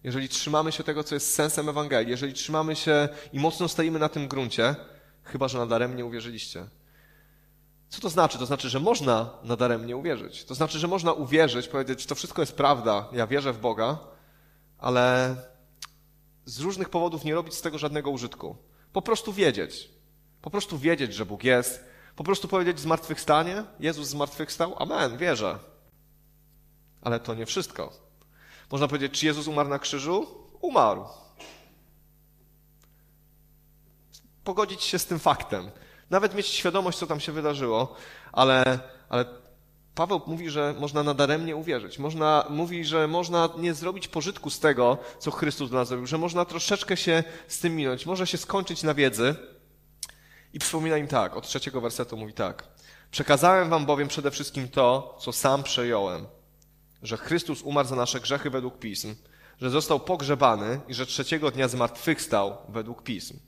jeżeli 0.04 0.28
trzymamy 0.28 0.72
się 0.72 0.84
tego, 0.84 1.04
co 1.04 1.14
jest 1.14 1.34
sensem 1.34 1.68
Ewangelii, 1.68 2.10
jeżeli 2.10 2.32
trzymamy 2.32 2.76
się 2.76 3.08
i 3.32 3.40
mocno 3.40 3.68
stoimy 3.68 3.98
na 3.98 4.08
tym 4.08 4.28
gruncie, 4.28 4.74
chyba 5.22 5.48
że 5.48 5.58
nadaremnie 5.58 6.04
uwierzyliście, 6.04 6.66
co 7.94 8.00
to 8.00 8.10
znaczy? 8.10 8.38
To 8.38 8.46
znaczy, 8.46 8.68
że 8.68 8.80
można 8.80 9.30
nadaremnie 9.42 9.96
uwierzyć. 9.96 10.44
To 10.44 10.54
znaczy, 10.54 10.78
że 10.78 10.88
można 10.88 11.12
uwierzyć, 11.12 11.68
powiedzieć, 11.68 12.06
to 12.06 12.14
wszystko 12.14 12.42
jest 12.42 12.56
prawda, 12.56 13.08
ja 13.12 13.26
wierzę 13.26 13.52
w 13.52 13.58
Boga, 13.58 13.98
ale 14.78 15.36
z 16.44 16.60
różnych 16.60 16.88
powodów 16.88 17.24
nie 17.24 17.34
robić 17.34 17.54
z 17.54 17.62
tego 17.62 17.78
żadnego 17.78 18.10
użytku. 18.10 18.56
Po 18.92 19.02
prostu 19.02 19.32
wiedzieć. 19.32 19.90
Po 20.42 20.50
prostu 20.50 20.78
wiedzieć, 20.78 21.14
że 21.14 21.26
Bóg 21.26 21.44
jest. 21.44 21.84
Po 22.16 22.24
prostu 22.24 22.48
powiedzieć 22.48 22.80
zmartwychwstanie, 22.80 23.64
Jezus 23.80 24.08
zmartwychwstał, 24.08 24.74
amen, 24.78 25.18
wierzę. 25.18 25.58
Ale 27.02 27.20
to 27.20 27.34
nie 27.34 27.46
wszystko. 27.46 27.92
Można 28.70 28.88
powiedzieć, 28.88 29.20
czy 29.20 29.26
Jezus 29.26 29.46
umarł 29.46 29.68
na 29.68 29.78
krzyżu? 29.78 30.26
Umarł. 30.60 31.04
pogodzić 34.44 34.82
się 34.82 34.98
z 34.98 35.06
tym 35.06 35.18
faktem. 35.18 35.70
Nawet 36.14 36.34
mieć 36.34 36.46
świadomość, 36.46 36.98
co 36.98 37.06
tam 37.06 37.20
się 37.20 37.32
wydarzyło, 37.32 37.94
ale, 38.32 38.78
ale 39.08 39.24
Paweł 39.94 40.20
mówi, 40.26 40.50
że 40.50 40.74
można 40.78 41.02
nadaremnie 41.02 41.56
uwierzyć. 41.56 41.98
Można, 41.98 42.46
mówi, 42.50 42.84
że 42.84 43.08
można 43.08 43.48
nie 43.58 43.74
zrobić 43.74 44.08
pożytku 44.08 44.50
z 44.50 44.60
tego, 44.60 44.98
co 45.18 45.30
Chrystus 45.30 45.70
dla 45.70 45.78
nas 45.78 45.88
zrobił, 45.88 46.06
że 46.06 46.18
można 46.18 46.44
troszeczkę 46.44 46.96
się 46.96 47.24
z 47.48 47.58
tym 47.58 47.76
minąć, 47.76 48.06
może 48.06 48.26
się 48.26 48.38
skończyć 48.38 48.82
na 48.82 48.94
wiedzy. 48.94 49.34
I 50.52 50.58
przypomina 50.58 50.96
im 50.96 51.08
tak, 51.08 51.36
od 51.36 51.46
trzeciego 51.46 51.80
wersetu 51.80 52.16
mówi 52.16 52.32
tak. 52.32 52.68
Przekazałem 53.10 53.70
wam 53.70 53.86
bowiem 53.86 54.08
przede 54.08 54.30
wszystkim 54.30 54.68
to, 54.68 55.16
co 55.20 55.32
sam 55.32 55.62
przejąłem, 55.62 56.26
że 57.02 57.16
Chrystus 57.16 57.62
umarł 57.62 57.88
za 57.88 57.96
nasze 57.96 58.20
grzechy 58.20 58.50
według 58.50 58.78
Pism, 58.78 59.14
że 59.60 59.70
został 59.70 60.00
pogrzebany 60.00 60.80
i 60.88 60.94
że 60.94 61.06
trzeciego 61.06 61.50
dnia 61.50 61.68
zmartwychwstał 61.68 62.56
według 62.68 63.02
Pism. 63.02 63.38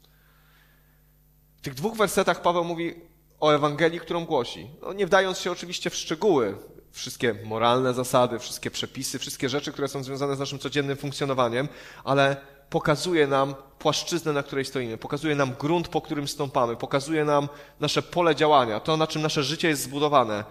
W 1.57 1.61
tych 1.63 1.75
dwóch 1.75 1.97
wersetach 1.97 2.43
Paweł 2.43 2.65
mówi 2.65 2.95
o 3.41 3.51
Ewangelii, 3.51 4.01
którą 4.01 4.25
głosi. 4.25 4.71
No, 4.83 4.93
nie 4.93 5.07
wdając 5.07 5.39
się 5.39 5.53
oczywiście 5.53 5.91
w 5.91 5.95
szczegóły, 5.95 6.59
wszystkie 6.93 7.35
moralne 7.45 7.95
zasady, 7.95 8.39
wszystkie 8.39 8.71
przepisy, 8.71 9.19
wszystkie 9.19 9.49
rzeczy, 9.49 9.73
które 9.73 9.89
są 9.89 10.03
związane 10.03 10.37
z 10.37 10.39
naszym 10.39 10.59
codziennym 10.59 10.97
funkcjonowaniem, 10.97 11.69
ale 12.05 12.37
pokazuje 12.71 13.27
nam 13.27 13.55
płaszczyznę, 13.79 14.33
na 14.33 14.43
której 14.43 14.65
stoimy, 14.65 14.99
pokazuje 14.99 15.35
nam 15.35 15.55
grunt, 15.55 15.89
po 15.89 16.01
którym 16.01 16.29
stąpamy, 16.29 16.77
pokazuje 16.77 17.25
nam 17.25 17.49
nasze 17.81 18.03
pole 18.03 18.35
działania, 18.35 18.81
to, 18.81 18.97
na 18.97 19.07
czym 19.07 19.23
nasze 19.23 19.43
życie 19.43 19.69
jest 19.69 19.83
zbudowane. 19.83 20.45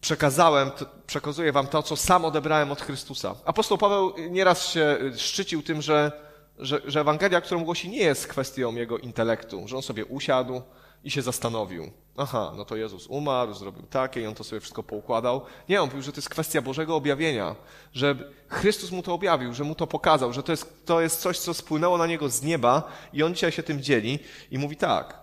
Przekazałem, 0.00 0.70
przekazuję 1.06 1.52
wam 1.52 1.66
to, 1.66 1.82
co 1.82 1.96
sam 1.96 2.24
odebrałem 2.24 2.72
od 2.72 2.80
Chrystusa. 2.80 3.34
Apostoł 3.44 3.78
Paweł 3.78 4.14
nieraz 4.30 4.66
się 4.66 4.98
szczycił 5.16 5.62
tym, 5.62 5.82
że, 5.82 6.12
że, 6.60 6.80
że 6.84 7.00
Ewangelia, 7.00 7.40
którą 7.40 7.64
głosi, 7.64 7.88
nie 7.88 8.02
jest 8.02 8.26
kwestią 8.26 8.74
jego 8.74 8.98
intelektu, 8.98 9.68
że 9.68 9.76
on 9.76 9.82
sobie 9.82 10.04
usiadł, 10.04 10.62
i 11.04 11.10
się 11.10 11.22
zastanowił. 11.22 11.90
Aha, 12.16 12.52
no 12.56 12.64
to 12.64 12.76
Jezus 12.76 13.06
umarł, 13.06 13.54
zrobił 13.54 13.82
takie 13.82 14.20
i 14.20 14.26
on 14.26 14.34
to 14.34 14.44
sobie 14.44 14.60
wszystko 14.60 14.82
poukładał. 14.82 15.42
Nie, 15.68 15.82
on 15.82 15.88
mówił, 15.88 16.02
że 16.02 16.12
to 16.12 16.18
jest 16.18 16.28
kwestia 16.28 16.62
Bożego 16.62 16.96
objawienia, 16.96 17.56
że 17.92 18.16
Chrystus 18.48 18.90
mu 18.90 19.02
to 19.02 19.14
objawił, 19.14 19.54
że 19.54 19.64
mu 19.64 19.74
to 19.74 19.86
pokazał, 19.86 20.32
że 20.32 20.42
to 20.42 20.52
jest, 20.52 20.86
to 20.86 21.00
jest 21.00 21.20
coś, 21.20 21.38
co 21.38 21.54
spłynęło 21.54 21.98
na 21.98 22.06
niego 22.06 22.28
z 22.28 22.42
nieba 22.42 22.92
i 23.12 23.22
on 23.22 23.34
dzisiaj 23.34 23.52
się 23.52 23.62
tym 23.62 23.82
dzieli 23.82 24.18
i 24.50 24.58
mówi 24.58 24.76
tak, 24.76 25.18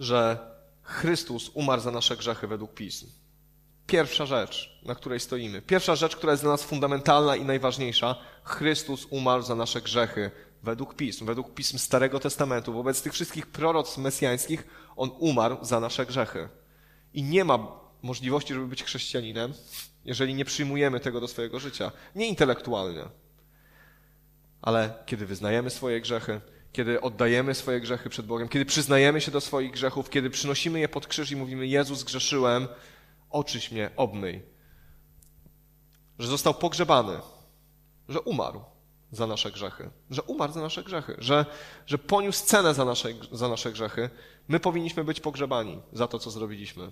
że 0.00 0.38
Chrystus 0.82 1.50
umarł 1.54 1.82
za 1.82 1.90
nasze 1.90 2.16
grzechy 2.16 2.46
według 2.46 2.74
Pism. 2.74 3.06
Pierwsza 3.86 4.26
rzecz, 4.26 4.78
na 4.82 4.94
której 4.94 5.20
stoimy. 5.20 5.62
Pierwsza 5.62 5.96
rzecz, 5.96 6.16
która 6.16 6.32
jest 6.32 6.42
dla 6.42 6.52
nas 6.52 6.62
fundamentalna 6.62 7.36
i 7.36 7.44
najważniejsza. 7.44 8.16
Chrystus 8.44 9.06
umarł 9.10 9.42
za 9.42 9.54
nasze 9.54 9.80
grzechy 9.80 10.30
według 10.62 10.94
pism, 10.94 11.26
według 11.26 11.54
pism 11.54 11.78
Starego 11.78 12.20
Testamentu, 12.20 12.72
wobec 12.72 13.02
tych 13.02 13.12
wszystkich 13.12 13.46
proroc 13.46 13.98
mesjańskich, 13.98 14.66
on 14.96 15.10
umarł 15.18 15.56
za 15.62 15.80
nasze 15.80 16.06
grzechy. 16.06 16.48
I 17.14 17.22
nie 17.22 17.44
ma 17.44 17.58
możliwości, 18.02 18.54
żeby 18.54 18.66
być 18.66 18.84
chrześcijaninem, 18.84 19.52
jeżeli 20.04 20.34
nie 20.34 20.44
przyjmujemy 20.44 21.00
tego 21.00 21.20
do 21.20 21.28
swojego 21.28 21.60
życia. 21.60 21.92
Nie 22.14 22.26
intelektualnie, 22.26 23.04
ale 24.62 24.94
kiedy 25.06 25.26
wyznajemy 25.26 25.70
swoje 25.70 26.00
grzechy, 26.00 26.40
kiedy 26.72 27.00
oddajemy 27.00 27.54
swoje 27.54 27.80
grzechy 27.80 28.08
przed 28.08 28.26
Bogiem, 28.26 28.48
kiedy 28.48 28.64
przyznajemy 28.64 29.20
się 29.20 29.30
do 29.30 29.40
swoich 29.40 29.70
grzechów, 29.70 30.10
kiedy 30.10 30.30
przynosimy 30.30 30.80
je 30.80 30.88
pod 30.88 31.06
krzyż 31.06 31.30
i 31.30 31.36
mówimy: 31.36 31.66
Jezus, 31.66 32.04
grzeszyłem, 32.04 32.68
oczyś 33.30 33.72
mnie, 33.72 33.90
obmyj. 33.96 34.42
Że 36.18 36.28
został 36.28 36.54
pogrzebany, 36.54 37.18
że 38.08 38.20
umarł 38.20 38.60
za 39.12 39.26
nasze 39.26 39.52
grzechy, 39.52 39.90
że 40.10 40.22
umarł 40.22 40.52
za 40.52 40.60
nasze 40.60 40.84
grzechy, 40.84 41.16
że, 41.18 41.46
że 41.86 41.98
poniósł 41.98 42.46
cenę 42.46 42.74
za 42.74 42.84
nasze, 42.84 43.08
za 43.32 43.48
nasze 43.48 43.72
grzechy. 43.72 44.10
My 44.48 44.60
powinniśmy 44.60 45.04
być 45.04 45.20
pogrzebani 45.20 45.82
za 45.92 46.08
to, 46.08 46.18
co 46.18 46.30
zrobiliśmy. 46.30 46.90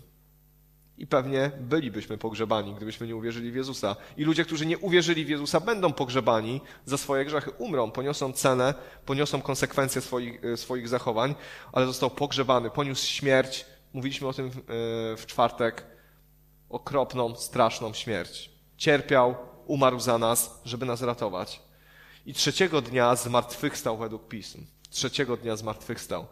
I 0.98 1.06
pewnie 1.06 1.50
bylibyśmy 1.60 2.18
pogrzebani, 2.18 2.74
gdybyśmy 2.74 3.06
nie 3.06 3.16
uwierzyli 3.16 3.52
w 3.52 3.54
Jezusa. 3.54 3.96
I 4.16 4.24
ludzie, 4.24 4.44
którzy 4.44 4.66
nie 4.66 4.78
uwierzyli 4.78 5.24
w 5.24 5.28
Jezusa, 5.28 5.60
będą 5.60 5.92
pogrzebani 5.92 6.60
za 6.84 6.98
swoje 6.98 7.24
grzechy. 7.24 7.50
Umrą, 7.50 7.90
poniosą 7.90 8.32
cenę, 8.32 8.74
poniosą 9.06 9.42
konsekwencje 9.42 10.00
swoich, 10.00 10.44
e, 10.44 10.56
swoich 10.56 10.88
zachowań, 10.88 11.34
ale 11.72 11.86
został 11.86 12.10
pogrzebany, 12.10 12.70
poniósł 12.70 13.06
śmierć. 13.06 13.66
Mówiliśmy 13.92 14.28
o 14.28 14.32
tym 14.32 14.50
w, 14.50 14.58
e, 14.58 14.62
w 15.16 15.24
czwartek. 15.26 15.93
Okropną, 16.74 17.36
straszną 17.36 17.92
śmierć. 17.92 18.50
Cierpiał, 18.76 19.34
umarł 19.66 20.00
za 20.00 20.18
nas, 20.18 20.60
żeby 20.64 20.86
nas 20.86 21.02
ratować. 21.02 21.60
I 22.26 22.34
trzeciego 22.34 22.82
dnia 22.82 23.16
zmartwychwstał 23.16 23.96
według 23.96 24.28
pism. 24.28 24.66
Trzeciego 24.90 25.36
dnia 25.36 25.56
zmartwychwstał. 25.56 26.26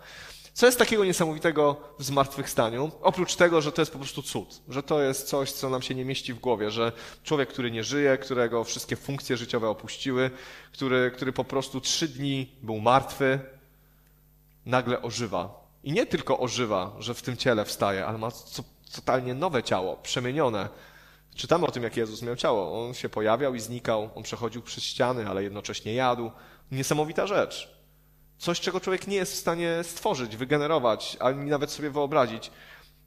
Co 0.53 0.67
jest 0.67 0.79
takiego 0.79 1.05
niesamowitego 1.05 1.77
w 1.99 2.05
zmartwychwstaniu? 2.05 2.91
Oprócz 3.03 3.37
tego, 3.37 3.61
że 3.61 3.73
to 3.73 3.83
jest 3.83 3.93
po 3.93 3.99
prostu 3.99 4.23
cud, 4.23 4.61
że 4.69 4.83
to 4.83 5.03
jest 5.03 5.29
coś, 5.29 5.53
co 5.53 5.71
nam 5.71 5.83
się 5.83 5.95
nie 5.95 6.05
mieści 6.05 6.35
w 6.35 6.41
głowie, 6.41 6.71
że 6.71 6.93
człowiek, 7.25 7.49
który 7.49 7.71
nie 7.71 7.85
żyje, 7.85 8.19
którego 8.19 8.65
wszystkie 8.65 8.97
funkcje 8.97 9.37
życiowe 9.37 9.69
opuściły, 9.69 10.31
który, 10.73 11.11
który 11.11 11.33
po 11.33 11.45
prostu 11.45 11.81
trzy 11.81 12.09
dni 12.09 12.57
był 12.63 12.81
martwy, 12.81 13.41
nagle 14.67 15.03
ożywa. 15.03 15.63
I 15.85 15.93
nie 15.93 16.07
tylko 16.07 16.39
ożywa, 16.39 16.97
że 16.99 17.15
w 17.15 17.23
tym 17.23 17.37
ciele 17.37 17.65
wstaje, 17.65 18.07
ale 18.07 18.19
ma 18.19 18.31
totalnie 18.93 19.35
nowe 19.35 19.63
ciało, 19.63 19.97
przemienione, 19.97 20.69
Czytamy 21.35 21.67
o 21.67 21.71
tym, 21.71 21.83
jak 21.83 21.97
Jezus 21.97 22.23
miał 22.23 22.37
ciało. 22.37 22.87
On 22.87 22.95
się 22.95 23.09
pojawiał 23.09 23.55
i 23.55 23.61
znikał, 23.61 24.11
on 24.15 24.23
przechodził 24.23 24.63
przez 24.63 24.85
ściany, 24.85 25.29
ale 25.29 25.43
jednocześnie 25.43 25.95
jadł. 25.95 26.31
Niesamowita 26.73 27.27
rzecz. 27.27 27.77
Coś, 28.39 28.61
czego 28.61 28.81
człowiek 28.81 29.07
nie 29.07 29.17
jest 29.17 29.33
w 29.33 29.37
stanie 29.37 29.79
stworzyć, 29.83 30.37
wygenerować, 30.37 31.17
ani 31.21 31.51
nawet 31.51 31.71
sobie 31.71 31.91
wyobrazić. 31.91 32.51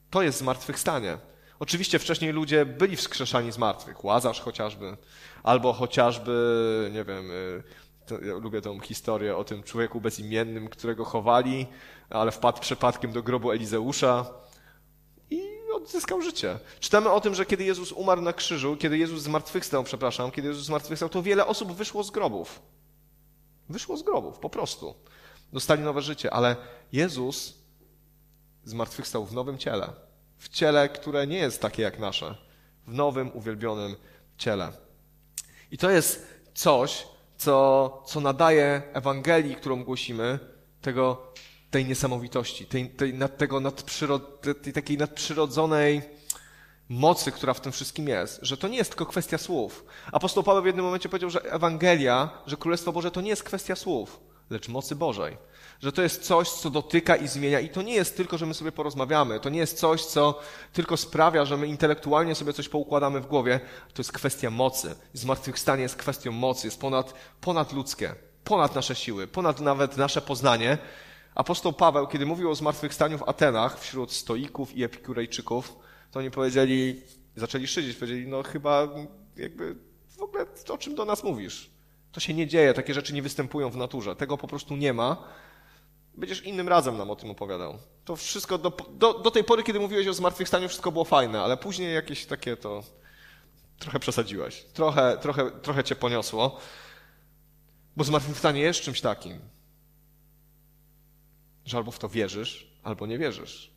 To 0.09 0.21
jest 0.21 0.37
zmartwychwstanie. 0.37 1.17
Oczywiście 1.59 1.99
wcześniej 1.99 2.31
ludzie 2.31 2.65
byli 2.65 2.95
wskrzeszani 2.95 3.51
z 3.51 3.57
martwych, 3.57 4.03
Łazarz 4.03 4.41
chociażby, 4.41 4.97
albo 5.43 5.73
chociażby, 5.73 6.89
nie 6.93 7.03
wiem, 7.03 7.31
y, 7.31 7.63
to, 8.05 8.21
ja 8.21 8.33
lubię 8.33 8.61
tą 8.61 8.79
historię 8.79 9.37
o 9.37 9.43
tym 9.43 9.63
człowieku 9.63 10.01
bezimiennym, 10.01 10.69
którego 10.69 11.05
chowali, 11.05 11.67
ale 12.09 12.31
wpadł 12.31 12.59
przypadkiem 12.59 13.11
do 13.11 13.23
grobu 13.23 13.51
Elizeusza 13.51 14.25
odzyskał 15.85 16.21
życie. 16.21 16.59
Czytamy 16.79 17.09
o 17.09 17.21
tym, 17.21 17.35
że 17.35 17.45
kiedy 17.45 17.63
Jezus 17.63 17.91
umarł 17.91 18.21
na 18.21 18.33
krzyżu, 18.33 18.77
kiedy 18.77 18.97
Jezus 18.97 19.21
zmartwychwstał, 19.21 19.83
przepraszam, 19.83 20.31
kiedy 20.31 20.47
Jezus 20.47 20.65
zmartwychwstał, 20.65 21.09
to 21.09 21.23
wiele 21.23 21.45
osób 21.45 21.71
wyszło 21.71 22.03
z 22.03 22.11
grobów. 22.11 22.61
Wyszło 23.69 23.97
z 23.97 24.03
grobów, 24.03 24.39
po 24.39 24.49
prostu. 24.49 24.95
Dostali 25.53 25.83
nowe 25.83 26.01
życie, 26.01 26.33
ale 26.33 26.55
Jezus 26.91 27.53
zmartwychwstał 28.63 29.25
w 29.25 29.33
nowym 29.33 29.57
ciele. 29.57 29.93
W 30.37 30.49
ciele, 30.49 30.89
które 30.89 31.27
nie 31.27 31.37
jest 31.37 31.61
takie 31.61 31.83
jak 31.83 31.99
nasze. 31.99 32.37
W 32.87 32.93
nowym, 32.93 33.31
uwielbionym 33.33 33.95
ciele. 34.37 34.71
I 35.71 35.77
to 35.77 35.89
jest 35.89 36.27
coś, 36.53 37.07
co, 37.37 38.03
co 38.07 38.21
nadaje 38.21 38.81
Ewangelii, 38.93 39.55
którą 39.55 39.83
głosimy, 39.83 40.39
tego 40.81 41.33
tej 41.75 41.85
niesamowitości, 41.85 42.65
tej, 42.65 42.89
tej, 42.89 43.13
nad 43.13 43.37
tego 43.37 43.59
nadprzyrod, 43.59 44.41
tej 44.61 44.73
takiej 44.73 44.97
nadprzyrodzonej 44.97 46.01
mocy, 46.89 47.31
która 47.31 47.53
w 47.53 47.61
tym 47.61 47.71
wszystkim 47.71 48.07
jest, 48.07 48.39
że 48.41 48.57
to 48.57 48.67
nie 48.67 48.77
jest 48.77 48.89
tylko 48.89 49.05
kwestia 49.05 49.37
słów. 49.37 49.85
Apostoł 50.11 50.43
Paweł 50.43 50.63
w 50.63 50.65
jednym 50.65 50.85
momencie 50.85 51.09
powiedział, 51.09 51.29
że 51.29 51.41
Ewangelia, 51.41 52.29
że 52.47 52.57
Królestwo 52.57 52.91
Boże 52.91 53.11
to 53.11 53.21
nie 53.21 53.29
jest 53.29 53.43
kwestia 53.43 53.75
słów, 53.75 54.19
lecz 54.49 54.67
mocy 54.67 54.95
Bożej. 54.95 55.37
Że 55.81 55.91
to 55.91 56.01
jest 56.01 56.23
coś, 56.23 56.49
co 56.49 56.69
dotyka 56.69 57.15
i 57.15 57.27
zmienia. 57.27 57.59
I 57.59 57.69
to 57.69 57.81
nie 57.81 57.93
jest 57.93 58.17
tylko, 58.17 58.37
że 58.37 58.45
my 58.45 58.53
sobie 58.53 58.71
porozmawiamy, 58.71 59.39
to 59.39 59.49
nie 59.49 59.59
jest 59.59 59.77
coś, 59.77 60.05
co 60.05 60.39
tylko 60.73 60.97
sprawia, 60.97 61.45
że 61.45 61.57
my 61.57 61.67
intelektualnie 61.67 62.35
sobie 62.35 62.53
coś 62.53 62.69
poukładamy 62.69 63.21
w 63.21 63.27
głowie, 63.27 63.59
to 63.93 63.99
jest 63.99 64.11
kwestia 64.11 64.49
mocy. 64.49 64.95
Zmartwychwstanie 65.13 65.83
jest 65.83 65.95
kwestią 65.95 66.31
mocy, 66.31 66.67
jest 66.67 66.79
ponad, 66.79 67.13
ponad 67.41 67.73
ludzkie, 67.73 68.15
ponad 68.43 68.75
nasze 68.75 68.95
siły, 68.95 69.27
ponad 69.27 69.59
nawet 69.59 69.97
nasze 69.97 70.21
poznanie 70.21 70.77
Apostoł 71.35 71.73
Paweł, 71.73 72.07
kiedy 72.07 72.25
mówił 72.25 72.51
o 72.51 72.55
zmartwychwstaniu 72.55 73.17
w 73.17 73.29
Atenach 73.29 73.79
wśród 73.79 74.11
stoików 74.11 74.77
i 74.77 74.83
epikurejczyków, 74.83 75.75
to 76.11 76.19
oni 76.19 76.31
powiedzieli, 76.31 77.01
zaczęli 77.35 77.67
szydzić, 77.67 77.97
powiedzieli, 77.97 78.27
no 78.27 78.43
chyba 78.43 78.87
jakby 79.37 79.75
w 80.17 80.21
ogóle 80.21 80.45
o 80.69 80.77
czym 80.77 80.95
do 80.95 81.05
nas 81.05 81.23
mówisz? 81.23 81.69
To 82.11 82.19
się 82.19 82.33
nie 82.33 82.47
dzieje, 82.47 82.73
takie 82.73 82.93
rzeczy 82.93 83.13
nie 83.13 83.21
występują 83.21 83.69
w 83.69 83.77
naturze, 83.77 84.15
tego 84.15 84.37
po 84.37 84.47
prostu 84.47 84.75
nie 84.75 84.93
ma. 84.93 85.23
Będziesz 86.13 86.43
innym 86.43 86.67
razem 86.67 86.97
nam 86.97 87.09
o 87.09 87.15
tym 87.15 87.31
opowiadał. 87.31 87.77
To 88.05 88.15
wszystko, 88.15 88.57
do, 88.57 88.71
do, 88.89 89.13
do 89.13 89.31
tej 89.31 89.43
pory, 89.43 89.63
kiedy 89.63 89.79
mówiłeś 89.79 90.07
o 90.07 90.13
zmartwychwstaniu, 90.13 90.67
wszystko 90.67 90.91
było 90.91 91.05
fajne, 91.05 91.41
ale 91.41 91.57
później 91.57 91.93
jakieś 91.93 92.25
takie 92.25 92.57
to 92.57 92.83
trochę 93.79 93.99
przesadziłeś. 93.99 94.65
Trochę, 94.73 95.17
trochę, 95.21 95.51
trochę 95.51 95.83
cię 95.83 95.95
poniosło. 95.95 96.59
Bo 97.97 98.03
zmartwychwstanie 98.03 98.61
jest 98.61 98.81
czymś 98.81 99.01
takim, 99.01 99.39
że 101.65 101.77
albo 101.77 101.91
w 101.91 101.99
to 101.99 102.09
wierzysz, 102.09 102.67
albo 102.83 103.05
nie 103.07 103.17
wierzysz. 103.17 103.71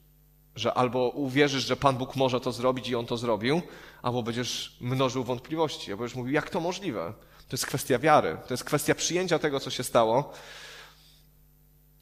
Że 0.54 0.74
albo 0.74 1.08
uwierzysz, 1.08 1.64
że 1.64 1.76
Pan 1.76 1.96
Bóg 1.96 2.16
może 2.16 2.40
to 2.40 2.52
zrobić 2.52 2.88
i 2.88 2.94
On 2.94 3.06
to 3.06 3.16
zrobił, 3.16 3.62
albo 4.02 4.22
będziesz 4.22 4.76
mnożył 4.80 5.24
wątpliwości, 5.24 5.90
albo 5.90 6.02
będziesz 6.02 6.16
mówił, 6.16 6.32
jak 6.32 6.50
to 6.50 6.60
możliwe. 6.60 7.14
To 7.48 7.54
jest 7.54 7.66
kwestia 7.66 7.98
wiary, 7.98 8.36
to 8.46 8.54
jest 8.54 8.64
kwestia 8.64 8.94
przyjęcia 8.94 9.38
tego, 9.38 9.60
co 9.60 9.70
się 9.70 9.82
stało. 9.82 10.32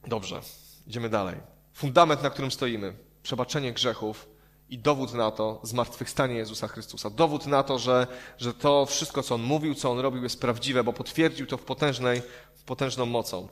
Dobrze, 0.07 0.41
idziemy 0.87 1.09
dalej. 1.09 1.37
Fundament, 1.73 2.23
na 2.23 2.31
którym 2.31 2.51
stoimy, 2.51 2.97
przebaczenie 3.23 3.73
grzechów 3.73 4.29
i 4.69 4.79
dowód 4.79 5.15
na 5.15 5.31
to 5.31 5.61
zmartwychwstanie 5.63 6.35
Jezusa 6.35 6.69
Chrystusa. 6.69 7.11
Dowód 7.11 7.47
na 7.47 7.63
to, 7.63 7.79
że, 7.79 8.07
że 8.39 8.55
to 8.55 8.87
wszystko, 8.87 9.23
co 9.23 9.35
On 9.35 9.43
mówił, 9.43 9.75
co 9.75 9.91
On 9.91 9.99
robił, 9.99 10.23
jest 10.23 10.41
prawdziwe, 10.41 10.85
bo 10.85 10.93
potwierdził 10.93 11.47
to 11.47 11.57
w 11.57 11.63
potężnej, 11.63 12.23
potężną 12.67 13.07
mocą. 13.07 13.49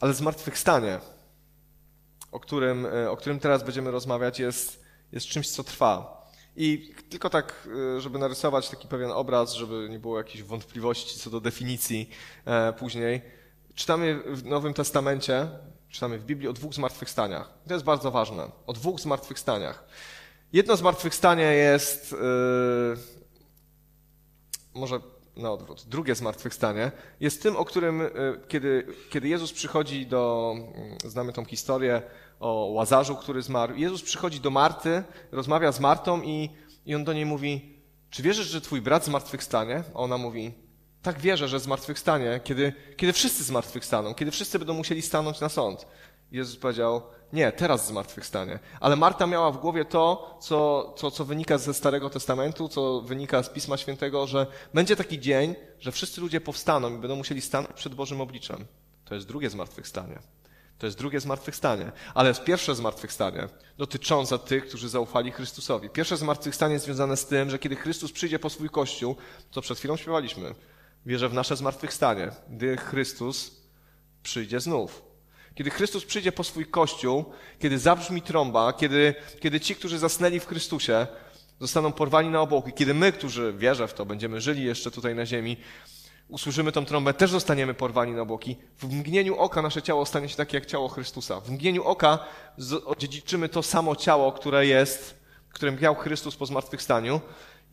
Ale 0.00 0.14
zmartwychwstanie, 0.14 0.98
o 2.32 2.40
którym, 2.40 2.86
o 3.08 3.16
którym 3.16 3.38
teraz 3.38 3.62
będziemy 3.62 3.90
rozmawiać, 3.90 4.38
jest, 4.38 4.84
jest 5.12 5.26
czymś, 5.26 5.50
co 5.50 5.64
trwa. 5.64 6.20
I 6.56 6.94
tylko 7.10 7.30
tak, 7.30 7.68
e, 7.96 8.00
żeby 8.00 8.18
narysować 8.18 8.68
taki 8.68 8.88
pewien 8.88 9.10
obraz, 9.10 9.52
żeby 9.52 9.88
nie 9.90 9.98
było 9.98 10.18
jakichś 10.18 10.42
wątpliwości 10.42 11.18
co 11.18 11.30
do 11.30 11.40
definicji 11.40 12.10
e, 12.44 12.72
później. 12.72 13.22
Czytamy 13.74 14.22
w 14.26 14.44
Nowym 14.44 14.74
Testamencie, 14.74 15.48
czytamy 15.88 16.18
w 16.18 16.24
Biblii 16.24 16.48
o 16.48 16.52
dwóch 16.52 16.74
zmartwychwstaniach. 16.74 17.50
To 17.68 17.74
jest 17.74 17.84
bardzo 17.84 18.10
ważne. 18.10 18.50
O 18.66 18.72
dwóch 18.72 19.00
zmartwychwstaniach. 19.00 19.84
Jedno 20.52 20.76
zmartwychwstanie 20.76 21.42
jest, 21.42 22.14
może 24.74 25.00
na 25.36 25.52
odwrót, 25.52 25.84
drugie 25.88 26.14
zmartwychwstanie 26.14 26.92
jest 27.20 27.42
tym, 27.42 27.56
o 27.56 27.64
którym, 27.64 28.00
yy, 28.00 28.40
kiedy, 28.48 28.86
kiedy 29.10 29.28
Jezus 29.28 29.52
przychodzi 29.52 30.06
do, 30.06 30.54
yy, 31.02 31.10
znamy 31.10 31.32
tą 31.32 31.44
historię, 31.44 32.02
o 32.40 32.52
Łazarzu, 32.52 33.16
który 33.16 33.42
zmarł. 33.42 33.74
Jezus 33.74 34.02
przychodzi 34.02 34.40
do 34.40 34.50
Marty, 34.50 35.02
rozmawia 35.32 35.72
z 35.72 35.80
Martą 35.80 36.22
i, 36.22 36.50
i 36.86 36.94
on 36.94 37.04
do 37.04 37.12
niej 37.12 37.26
mówi, 37.26 37.78
czy 38.10 38.22
wierzysz, 38.22 38.46
że 38.46 38.60
twój 38.60 38.82
brat 38.82 39.04
zmartwychwstanie? 39.04 39.82
A 39.94 39.98
ona 39.98 40.18
mówi, 40.18 40.52
tak 41.02 41.20
wierzę, 41.20 41.48
że 41.48 41.60
zmartwychwstanie, 41.60 42.40
kiedy, 42.44 42.72
kiedy 42.96 43.12
wszyscy 43.12 43.44
zmartwychwstaną, 43.44 44.14
kiedy 44.14 44.30
wszyscy 44.30 44.58
będą 44.58 44.74
musieli 44.74 45.02
stanąć 45.02 45.40
na 45.40 45.48
sąd. 45.48 45.86
Jezus 46.32 46.56
powiedział, 46.56 47.02
nie, 47.32 47.52
teraz 47.52 47.86
zmartwychwstanie. 47.86 48.58
Ale 48.80 48.96
Marta 48.96 49.26
miała 49.26 49.50
w 49.50 49.58
głowie 49.58 49.84
to, 49.84 50.38
co, 50.40 50.92
co, 50.96 51.10
co 51.10 51.24
wynika 51.24 51.58
ze 51.58 51.74
Starego 51.74 52.10
Testamentu, 52.10 52.68
co 52.68 53.00
wynika 53.00 53.42
z 53.42 53.48
Pisma 53.48 53.76
Świętego, 53.76 54.26
że 54.26 54.46
będzie 54.74 54.96
taki 54.96 55.20
dzień, 55.20 55.54
że 55.80 55.92
wszyscy 55.92 56.20
ludzie 56.20 56.40
powstaną 56.40 56.96
i 56.96 56.98
będą 56.98 57.16
musieli 57.16 57.40
stanąć 57.40 57.72
przed 57.72 57.94
Bożym 57.94 58.20
obliczem. 58.20 58.66
To 59.04 59.14
jest 59.14 59.26
drugie 59.26 59.50
zmartwychwstanie. 59.50 60.18
To 60.78 60.86
jest 60.86 60.98
drugie 60.98 61.20
zmartwychwstanie. 61.20 61.92
Ale 62.14 62.28
jest 62.28 62.44
pierwsze 62.44 62.74
zmartwychwstanie 62.74 63.48
dotyczące 63.78 64.38
tych, 64.38 64.68
którzy 64.68 64.88
zaufali 64.88 65.30
Chrystusowi. 65.30 65.90
Pierwsze 65.90 66.16
zmartwychwstanie 66.16 66.72
jest 66.72 66.84
związane 66.84 67.16
z 67.16 67.26
tym, 67.26 67.50
że 67.50 67.58
kiedy 67.58 67.76
Chrystus 67.76 68.12
przyjdzie 68.12 68.38
po 68.38 68.50
swój 68.50 68.70
Kościół, 68.70 69.16
co 69.50 69.60
przed 69.60 69.78
chwilą 69.78 69.96
śpiewaliśmy, 69.96 70.54
wierzę 71.06 71.28
w 71.28 71.34
nasze 71.34 71.56
zmartwychwstanie, 71.56 72.30
gdy 72.48 72.76
Chrystus 72.76 73.50
przyjdzie 74.22 74.60
znów. 74.60 75.09
Kiedy 75.60 75.70
Chrystus 75.70 76.04
przyjdzie 76.04 76.32
po 76.32 76.44
swój 76.44 76.66
Kościół, 76.66 77.24
kiedy 77.58 77.78
zabrzmi 77.78 78.22
trąba, 78.22 78.72
kiedy, 78.72 79.14
kiedy 79.40 79.60
ci, 79.60 79.74
którzy 79.74 79.98
zasnęli 79.98 80.40
w 80.40 80.46
Chrystusie, 80.46 81.06
zostaną 81.60 81.92
porwani 81.92 82.28
na 82.28 82.40
obłoki, 82.40 82.72
kiedy 82.72 82.94
my, 82.94 83.12
którzy 83.12 83.54
wierzę 83.58 83.88
w 83.88 83.94
to, 83.94 84.06
będziemy 84.06 84.40
żyli 84.40 84.64
jeszcze 84.64 84.90
tutaj 84.90 85.14
na 85.14 85.26
ziemi, 85.26 85.56
usłyszymy 86.28 86.72
tą 86.72 86.84
trąbę, 86.84 87.14
też 87.14 87.30
zostaniemy 87.30 87.74
porwani 87.74 88.12
na 88.12 88.24
boki. 88.24 88.56
W 88.78 88.94
mgnieniu 88.94 89.36
oka 89.36 89.62
nasze 89.62 89.82
ciało 89.82 90.06
stanie 90.06 90.28
się 90.28 90.36
takie 90.36 90.56
jak 90.56 90.66
ciało 90.66 90.88
Chrystusa. 90.88 91.40
W 91.40 91.50
mgnieniu 91.50 91.84
oka 91.84 92.18
odziedziczymy 92.84 93.48
to 93.48 93.62
samo 93.62 93.96
ciało, 93.96 94.32
które 94.32 94.66
jest, 94.66 95.20
którym 95.52 95.80
miał 95.80 95.94
Chrystus 95.94 96.36
po 96.36 96.46
zmartwychwstaniu. 96.46 97.20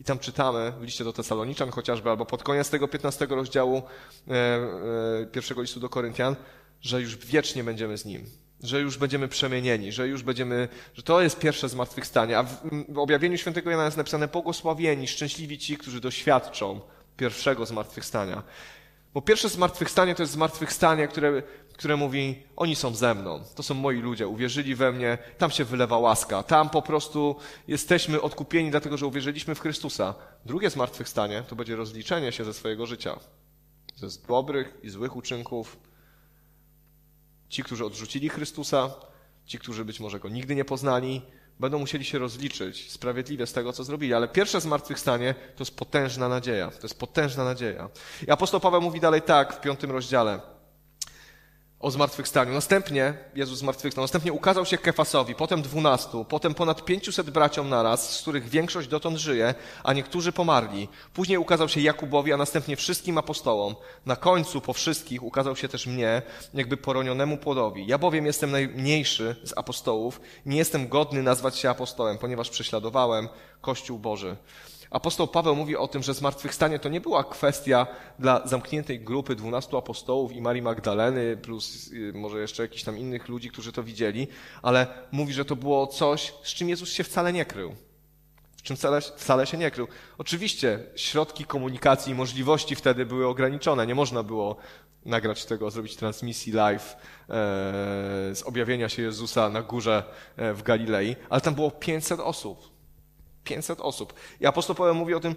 I 0.00 0.04
tam 0.04 0.18
czytamy 0.18 0.72
w 0.80 0.82
liście 0.82 1.04
do 1.04 1.12
Tesaloniczan 1.12 1.70
chociażby, 1.70 2.10
albo 2.10 2.26
pod 2.26 2.42
koniec 2.42 2.70
tego 2.70 2.88
15 2.88 3.26
rozdziału 3.26 3.82
e, 4.28 4.32
e, 4.32 5.26
pierwszego 5.26 5.62
listu 5.62 5.80
do 5.80 5.88
Koryntian, 5.88 6.36
że 6.80 7.00
już 7.00 7.16
wiecznie 7.16 7.64
będziemy 7.64 7.98
z 7.98 8.04
Nim. 8.04 8.26
Że 8.62 8.80
już 8.80 8.98
będziemy 8.98 9.28
przemienieni, 9.28 9.92
że 9.92 10.08
już 10.08 10.22
będziemy, 10.22 10.68
że 10.94 11.02
to 11.02 11.22
jest 11.22 11.38
pierwsze 11.38 11.68
zmartwychwstanie. 11.68 12.38
A 12.38 12.42
w, 12.42 12.56
w 12.88 12.98
objawieniu 12.98 13.38
świętego 13.38 13.70
Jana 13.70 13.84
jest 13.84 13.96
napisane 13.96 14.28
błogosławieni, 14.28 15.08
szczęśliwi 15.08 15.58
ci, 15.58 15.76
którzy 15.76 16.00
doświadczą 16.00 16.80
pierwszego 17.16 17.66
zmartwychwstania. 17.66 18.42
Bo 19.14 19.22
pierwsze 19.22 19.48
zmartwychwstanie 19.48 20.14
to 20.14 20.22
jest 20.22 20.32
zmartwychwstanie, 20.32 21.08
które, 21.08 21.42
które 21.72 21.96
mówi, 21.96 22.42
oni 22.56 22.76
są 22.76 22.94
ze 22.94 23.14
mną, 23.14 23.44
to 23.54 23.62
są 23.62 23.74
moi 23.74 24.00
ludzie, 24.00 24.28
uwierzyli 24.28 24.74
we 24.74 24.92
mnie, 24.92 25.18
tam 25.38 25.50
się 25.50 25.64
wylewa 25.64 25.98
łaska, 25.98 26.42
tam 26.42 26.70
po 26.70 26.82
prostu 26.82 27.36
jesteśmy 27.68 28.20
odkupieni 28.20 28.70
dlatego, 28.70 28.96
że 28.96 29.06
uwierzyliśmy 29.06 29.54
w 29.54 29.60
Chrystusa. 29.60 30.14
Drugie 30.44 30.70
zmartwychwstanie 30.70 31.42
to 31.48 31.56
będzie 31.56 31.76
rozliczenie 31.76 32.32
się 32.32 32.44
ze 32.44 32.54
swojego 32.54 32.86
życia, 32.86 33.18
ze 33.96 34.06
dobrych 34.28 34.78
i 34.82 34.90
złych 34.90 35.16
uczynków. 35.16 35.76
Ci, 37.48 37.62
którzy 37.62 37.84
odrzucili 37.84 38.28
Chrystusa, 38.28 38.90
ci, 39.46 39.58
którzy 39.58 39.84
być 39.84 40.00
może 40.00 40.20
Go 40.20 40.28
nigdy 40.28 40.54
nie 40.54 40.64
poznali, 40.64 41.22
będą 41.60 41.78
musieli 41.78 42.04
się 42.04 42.18
rozliczyć 42.18 42.90
sprawiedliwie 42.92 43.46
z 43.46 43.52
tego, 43.52 43.72
co 43.72 43.84
zrobili. 43.84 44.14
Ale 44.14 44.28
pierwsze 44.28 44.60
zmartwychwstanie 44.60 45.34
to 45.34 45.62
jest 45.62 45.76
potężna 45.76 46.28
nadzieja. 46.28 46.70
To 46.70 46.82
jest 46.82 46.98
potężna 46.98 47.44
nadzieja. 47.44 47.88
I 48.26 48.30
apostoł 48.30 48.60
Paweł 48.60 48.82
mówi 48.82 49.00
dalej 49.00 49.22
tak 49.22 49.54
w 49.54 49.60
piątym 49.60 49.90
rozdziale 49.90 50.40
o 51.80 51.90
zmartwychwstaniu. 51.90 52.52
Następnie 52.52 53.14
Jezus 53.34 53.58
zmartwychwstał. 53.58 54.04
Następnie 54.04 54.32
ukazał 54.32 54.66
się 54.66 54.78
Kefasowi, 54.78 55.34
potem 55.34 55.62
dwunastu, 55.62 56.24
potem 56.24 56.54
ponad 56.54 56.84
pięciuset 56.84 57.30
braciom 57.30 57.68
naraz, 57.68 58.16
z 58.16 58.22
których 58.22 58.48
większość 58.48 58.88
dotąd 58.88 59.18
żyje, 59.18 59.54
a 59.82 59.92
niektórzy 59.92 60.32
pomarli. 60.32 60.88
Później 61.14 61.38
ukazał 61.38 61.68
się 61.68 61.80
Jakubowi, 61.80 62.32
a 62.32 62.36
następnie 62.36 62.76
wszystkim 62.76 63.18
apostołom. 63.18 63.74
Na 64.06 64.16
końcu 64.16 64.60
po 64.60 64.72
wszystkich 64.72 65.22
ukazał 65.22 65.56
się 65.56 65.68
też 65.68 65.86
mnie, 65.86 66.22
jakby 66.54 66.76
poronionemu 66.76 67.36
płodowi. 67.36 67.86
Ja 67.86 67.98
bowiem 67.98 68.26
jestem 68.26 68.50
najmniejszy 68.50 69.36
z 69.44 69.58
apostołów, 69.58 70.20
nie 70.46 70.56
jestem 70.56 70.88
godny 70.88 71.22
nazwać 71.22 71.56
się 71.56 71.70
apostołem, 71.70 72.18
ponieważ 72.18 72.50
prześladowałem 72.50 73.28
Kościół 73.60 73.98
Boży. 73.98 74.36
Apostoł 74.90 75.28
Paweł 75.28 75.56
mówi 75.56 75.76
o 75.76 75.88
tym, 75.88 76.02
że 76.02 76.14
zmartwychwstanie 76.14 76.78
to 76.78 76.88
nie 76.88 77.00
była 77.00 77.24
kwestia 77.24 77.86
dla 78.18 78.46
zamkniętej 78.46 79.00
grupy 79.00 79.36
dwunastu 79.36 79.76
apostołów 79.76 80.32
i 80.32 80.40
Marii 80.40 80.62
Magdaleny, 80.62 81.36
plus 81.36 81.92
y, 81.92 82.12
może 82.14 82.40
jeszcze 82.40 82.62
jakichś 82.62 82.82
tam 82.82 82.98
innych 82.98 83.28
ludzi, 83.28 83.50
którzy 83.50 83.72
to 83.72 83.82
widzieli, 83.82 84.28
ale 84.62 84.86
mówi, 85.12 85.32
że 85.32 85.44
to 85.44 85.56
było 85.56 85.86
coś, 85.86 86.34
z 86.42 86.54
czym 86.54 86.68
Jezus 86.68 86.92
się 86.92 87.04
wcale 87.04 87.32
nie 87.32 87.44
krył. 87.44 87.74
W 88.56 88.62
czym 88.62 88.76
wcale, 88.76 89.00
wcale 89.00 89.46
się 89.46 89.58
nie 89.58 89.70
krył. 89.70 89.88
Oczywiście 90.18 90.78
środki 90.96 91.44
komunikacji 91.44 92.12
i 92.12 92.14
możliwości 92.14 92.76
wtedy 92.76 93.06
były 93.06 93.26
ograniczone. 93.26 93.86
Nie 93.86 93.94
można 93.94 94.22
było 94.22 94.56
nagrać 95.04 95.44
tego, 95.44 95.70
zrobić 95.70 95.96
transmisji 95.96 96.52
live 96.52 96.96
e, 96.96 97.34
z 98.34 98.42
objawienia 98.42 98.88
się 98.88 99.02
Jezusa 99.02 99.48
na 99.48 99.62
górze 99.62 100.02
e, 100.36 100.54
w 100.54 100.62
Galilei, 100.62 101.16
ale 101.30 101.40
tam 101.40 101.54
było 101.54 101.70
500 101.70 102.20
osób 102.20 102.77
500 103.48 103.80
osób. 103.80 104.14
I 104.40 104.46
apostoł 104.46 104.76
Paweł 104.76 104.94
mówi 104.94 105.14
o 105.14 105.20
tym, 105.20 105.36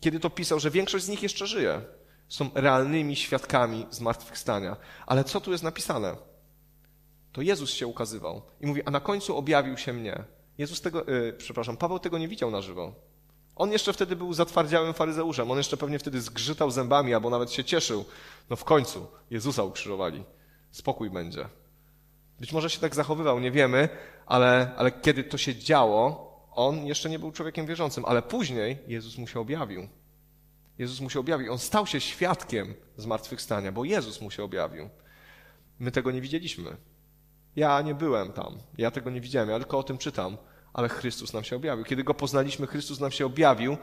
kiedy 0.00 0.20
to 0.20 0.30
pisał, 0.30 0.60
że 0.60 0.70
większość 0.70 1.04
z 1.04 1.08
nich 1.08 1.22
jeszcze 1.22 1.46
żyje. 1.46 1.80
Są 2.28 2.50
realnymi 2.54 3.16
świadkami 3.16 3.86
zmartwychwstania. 3.90 4.76
Ale 5.06 5.24
co 5.24 5.40
tu 5.40 5.52
jest 5.52 5.64
napisane? 5.64 6.16
To 7.32 7.42
Jezus 7.42 7.70
się 7.70 7.86
ukazywał 7.86 8.42
i 8.60 8.66
mówi, 8.66 8.82
a 8.84 8.90
na 8.90 9.00
końcu 9.00 9.36
objawił 9.36 9.76
się 9.76 9.92
mnie. 9.92 10.24
Jezus 10.58 10.80
tego, 10.80 11.04
yy, 11.04 11.34
przepraszam, 11.38 11.76
Paweł 11.76 11.98
tego 11.98 12.18
nie 12.18 12.28
widział 12.28 12.50
na 12.50 12.60
żywo. 12.60 12.92
On 13.56 13.72
jeszcze 13.72 13.92
wtedy 13.92 14.16
był 14.16 14.32
zatwardziałym 14.32 14.94
faryzeuszem. 14.94 15.50
On 15.50 15.58
jeszcze 15.58 15.76
pewnie 15.76 15.98
wtedy 15.98 16.20
zgrzytał 16.20 16.70
zębami 16.70 17.14
albo 17.14 17.30
nawet 17.30 17.52
się 17.52 17.64
cieszył. 17.64 18.04
No 18.50 18.56
w 18.56 18.64
końcu 18.64 19.06
Jezusa 19.30 19.62
ukrzyżowali. 19.62 20.24
Spokój 20.70 21.10
będzie. 21.10 21.48
Być 22.40 22.52
może 22.52 22.70
się 22.70 22.80
tak 22.80 22.94
zachowywał, 22.94 23.40
nie 23.40 23.50
wiemy, 23.50 23.88
ale, 24.26 24.72
ale 24.76 24.92
kiedy 24.92 25.24
to 25.24 25.38
się 25.38 25.56
działo, 25.56 26.23
on 26.54 26.86
jeszcze 26.86 27.10
nie 27.10 27.18
był 27.18 27.32
człowiekiem 27.32 27.66
wierzącym, 27.66 28.04
ale 28.04 28.22
później 28.22 28.78
Jezus 28.86 29.18
mu 29.18 29.26
się 29.26 29.40
objawił. 29.40 29.88
Jezus 30.78 31.00
mu 31.00 31.10
się 31.10 31.20
objawił. 31.20 31.52
On 31.52 31.58
stał 31.58 31.86
się 31.86 32.00
świadkiem 32.00 32.74
zmartwychwstania, 32.96 33.72
bo 33.72 33.84
Jezus 33.84 34.20
mu 34.20 34.30
się 34.30 34.44
objawił. 34.44 34.88
My 35.78 35.90
tego 35.90 36.10
nie 36.10 36.20
widzieliśmy. 36.20 36.76
Ja 37.56 37.82
nie 37.82 37.94
byłem 37.94 38.32
tam. 38.32 38.58
Ja 38.78 38.90
tego 38.90 39.10
nie 39.10 39.20
widziałem. 39.20 39.50
Ja 39.50 39.58
tylko 39.58 39.78
o 39.78 39.82
tym 39.82 39.98
czytam. 39.98 40.36
Ale 40.72 40.88
Chrystus 40.88 41.32
nam 41.32 41.44
się 41.44 41.56
objawił. 41.56 41.84
Kiedy 41.84 42.04
Go 42.04 42.14
poznaliśmy, 42.14 42.66
Chrystus 42.66 43.00
nam 43.00 43.10
się 43.10 43.26
objawił. 43.26 43.76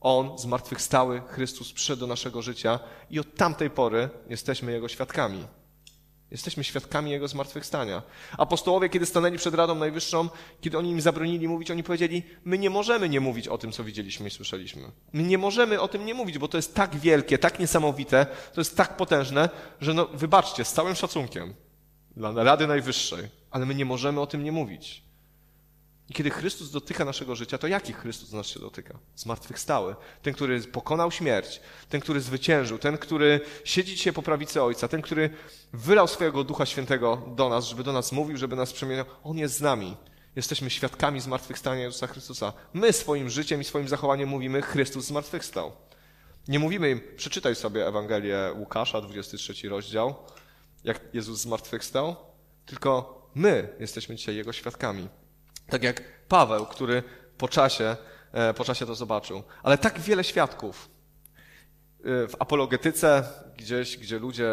On, 0.00 0.38
zmartwychwstały, 0.38 1.20
Chrystus 1.20 1.72
przyszedł 1.72 2.00
do 2.00 2.06
naszego 2.06 2.42
życia 2.42 2.78
i 3.10 3.20
od 3.20 3.34
tamtej 3.34 3.70
pory 3.70 4.08
jesteśmy 4.28 4.72
Jego 4.72 4.88
świadkami. 4.88 5.46
Jesteśmy 6.30 6.64
świadkami 6.64 7.10
Jego 7.10 7.28
zmartwychwstania. 7.28 8.02
Apostołowie, 8.38 8.88
kiedy 8.88 9.06
stanęli 9.06 9.38
przed 9.38 9.54
Radą 9.54 9.74
Najwyższą, 9.74 10.28
kiedy 10.60 10.78
oni 10.78 10.90
im 10.90 11.00
zabronili 11.00 11.48
mówić, 11.48 11.70
oni 11.70 11.82
powiedzieli, 11.82 12.22
my 12.44 12.58
nie 12.58 12.70
możemy 12.70 13.08
nie 13.08 13.20
mówić 13.20 13.48
o 13.48 13.58
tym, 13.58 13.72
co 13.72 13.84
widzieliśmy 13.84 14.28
i 14.28 14.30
słyszeliśmy. 14.30 14.82
My 15.12 15.22
nie 15.22 15.38
możemy 15.38 15.80
o 15.80 15.88
tym 15.88 16.06
nie 16.06 16.14
mówić, 16.14 16.38
bo 16.38 16.48
to 16.48 16.58
jest 16.58 16.74
tak 16.74 16.96
wielkie, 16.96 17.38
tak 17.38 17.58
niesamowite, 17.58 18.26
to 18.54 18.60
jest 18.60 18.76
tak 18.76 18.96
potężne, 18.96 19.48
że 19.80 19.94
no, 19.94 20.06
wybaczcie, 20.06 20.64
z 20.64 20.72
całym 20.72 20.94
szacunkiem 20.94 21.54
dla 22.16 22.44
Rady 22.44 22.66
Najwyższej, 22.66 23.28
ale 23.50 23.66
my 23.66 23.74
nie 23.74 23.84
możemy 23.84 24.20
o 24.20 24.26
tym 24.26 24.44
nie 24.44 24.52
mówić. 24.52 25.05
I 26.10 26.14
kiedy 26.14 26.30
Chrystus 26.30 26.70
dotyka 26.70 27.04
naszego 27.04 27.36
życia, 27.36 27.58
to 27.58 27.66
jaki 27.66 27.92
Chrystus 27.92 28.32
nas 28.32 28.46
się 28.46 28.60
dotyka? 28.60 28.98
Zmartwychwstały. 29.16 29.96
Ten, 30.22 30.34
który 30.34 30.60
pokonał 30.60 31.10
śmierć, 31.10 31.60
ten, 31.88 32.00
który 32.00 32.20
zwyciężył, 32.20 32.78
ten, 32.78 32.98
który 32.98 33.40
siedzi 33.64 33.96
dzisiaj 33.96 34.12
po 34.12 34.22
prawicy 34.22 34.62
Ojca, 34.62 34.88
ten, 34.88 35.02
który 35.02 35.30
wylał 35.72 36.08
swojego 36.08 36.44
Ducha 36.44 36.66
Świętego 36.66 37.22
do 37.36 37.48
nas, 37.48 37.64
żeby 37.64 37.84
do 37.84 37.92
nas 37.92 38.12
mówił, 38.12 38.36
żeby 38.36 38.56
nas 38.56 38.72
przemieniał. 38.72 39.04
On 39.24 39.38
jest 39.38 39.56
z 39.56 39.60
nami. 39.60 39.96
Jesteśmy 40.36 40.70
świadkami 40.70 41.20
zmartwychwstania 41.20 41.82
Jezusa 41.82 42.06
Chrystusa. 42.06 42.52
My 42.74 42.92
swoim 42.92 43.30
życiem 43.30 43.60
i 43.60 43.64
swoim 43.64 43.88
zachowaniem 43.88 44.28
mówimy, 44.28 44.62
Chrystus 44.62 45.04
zmartwychwstał. 45.04 45.72
Nie 46.48 46.58
mówimy 46.58 46.90
im, 46.90 47.00
przeczytaj 47.16 47.54
sobie 47.54 47.86
Ewangelię 47.86 48.52
Łukasza, 48.56 49.00
23 49.00 49.68
rozdział, 49.68 50.14
jak 50.84 51.00
Jezus 51.12 51.40
zmartwychwstał, 51.40 52.16
tylko 52.66 53.16
my 53.34 53.68
jesteśmy 53.80 54.16
dzisiaj 54.16 54.36
Jego 54.36 54.52
świadkami. 54.52 55.08
Tak 55.68 55.82
jak 55.82 56.02
Paweł, 56.28 56.66
który 56.66 57.02
po 57.38 57.48
czasie, 57.48 57.96
e, 58.32 58.54
po 58.54 58.64
czasie 58.64 58.86
to 58.86 58.94
zobaczył. 58.94 59.42
Ale 59.62 59.78
tak 59.78 60.00
wiele 60.00 60.24
świadków. 60.24 60.88
E, 62.06 62.28
w 62.28 62.34
apologetyce, 62.38 63.24
gdzieś, 63.56 63.96
gdzie 63.96 64.18
ludzie 64.18 64.48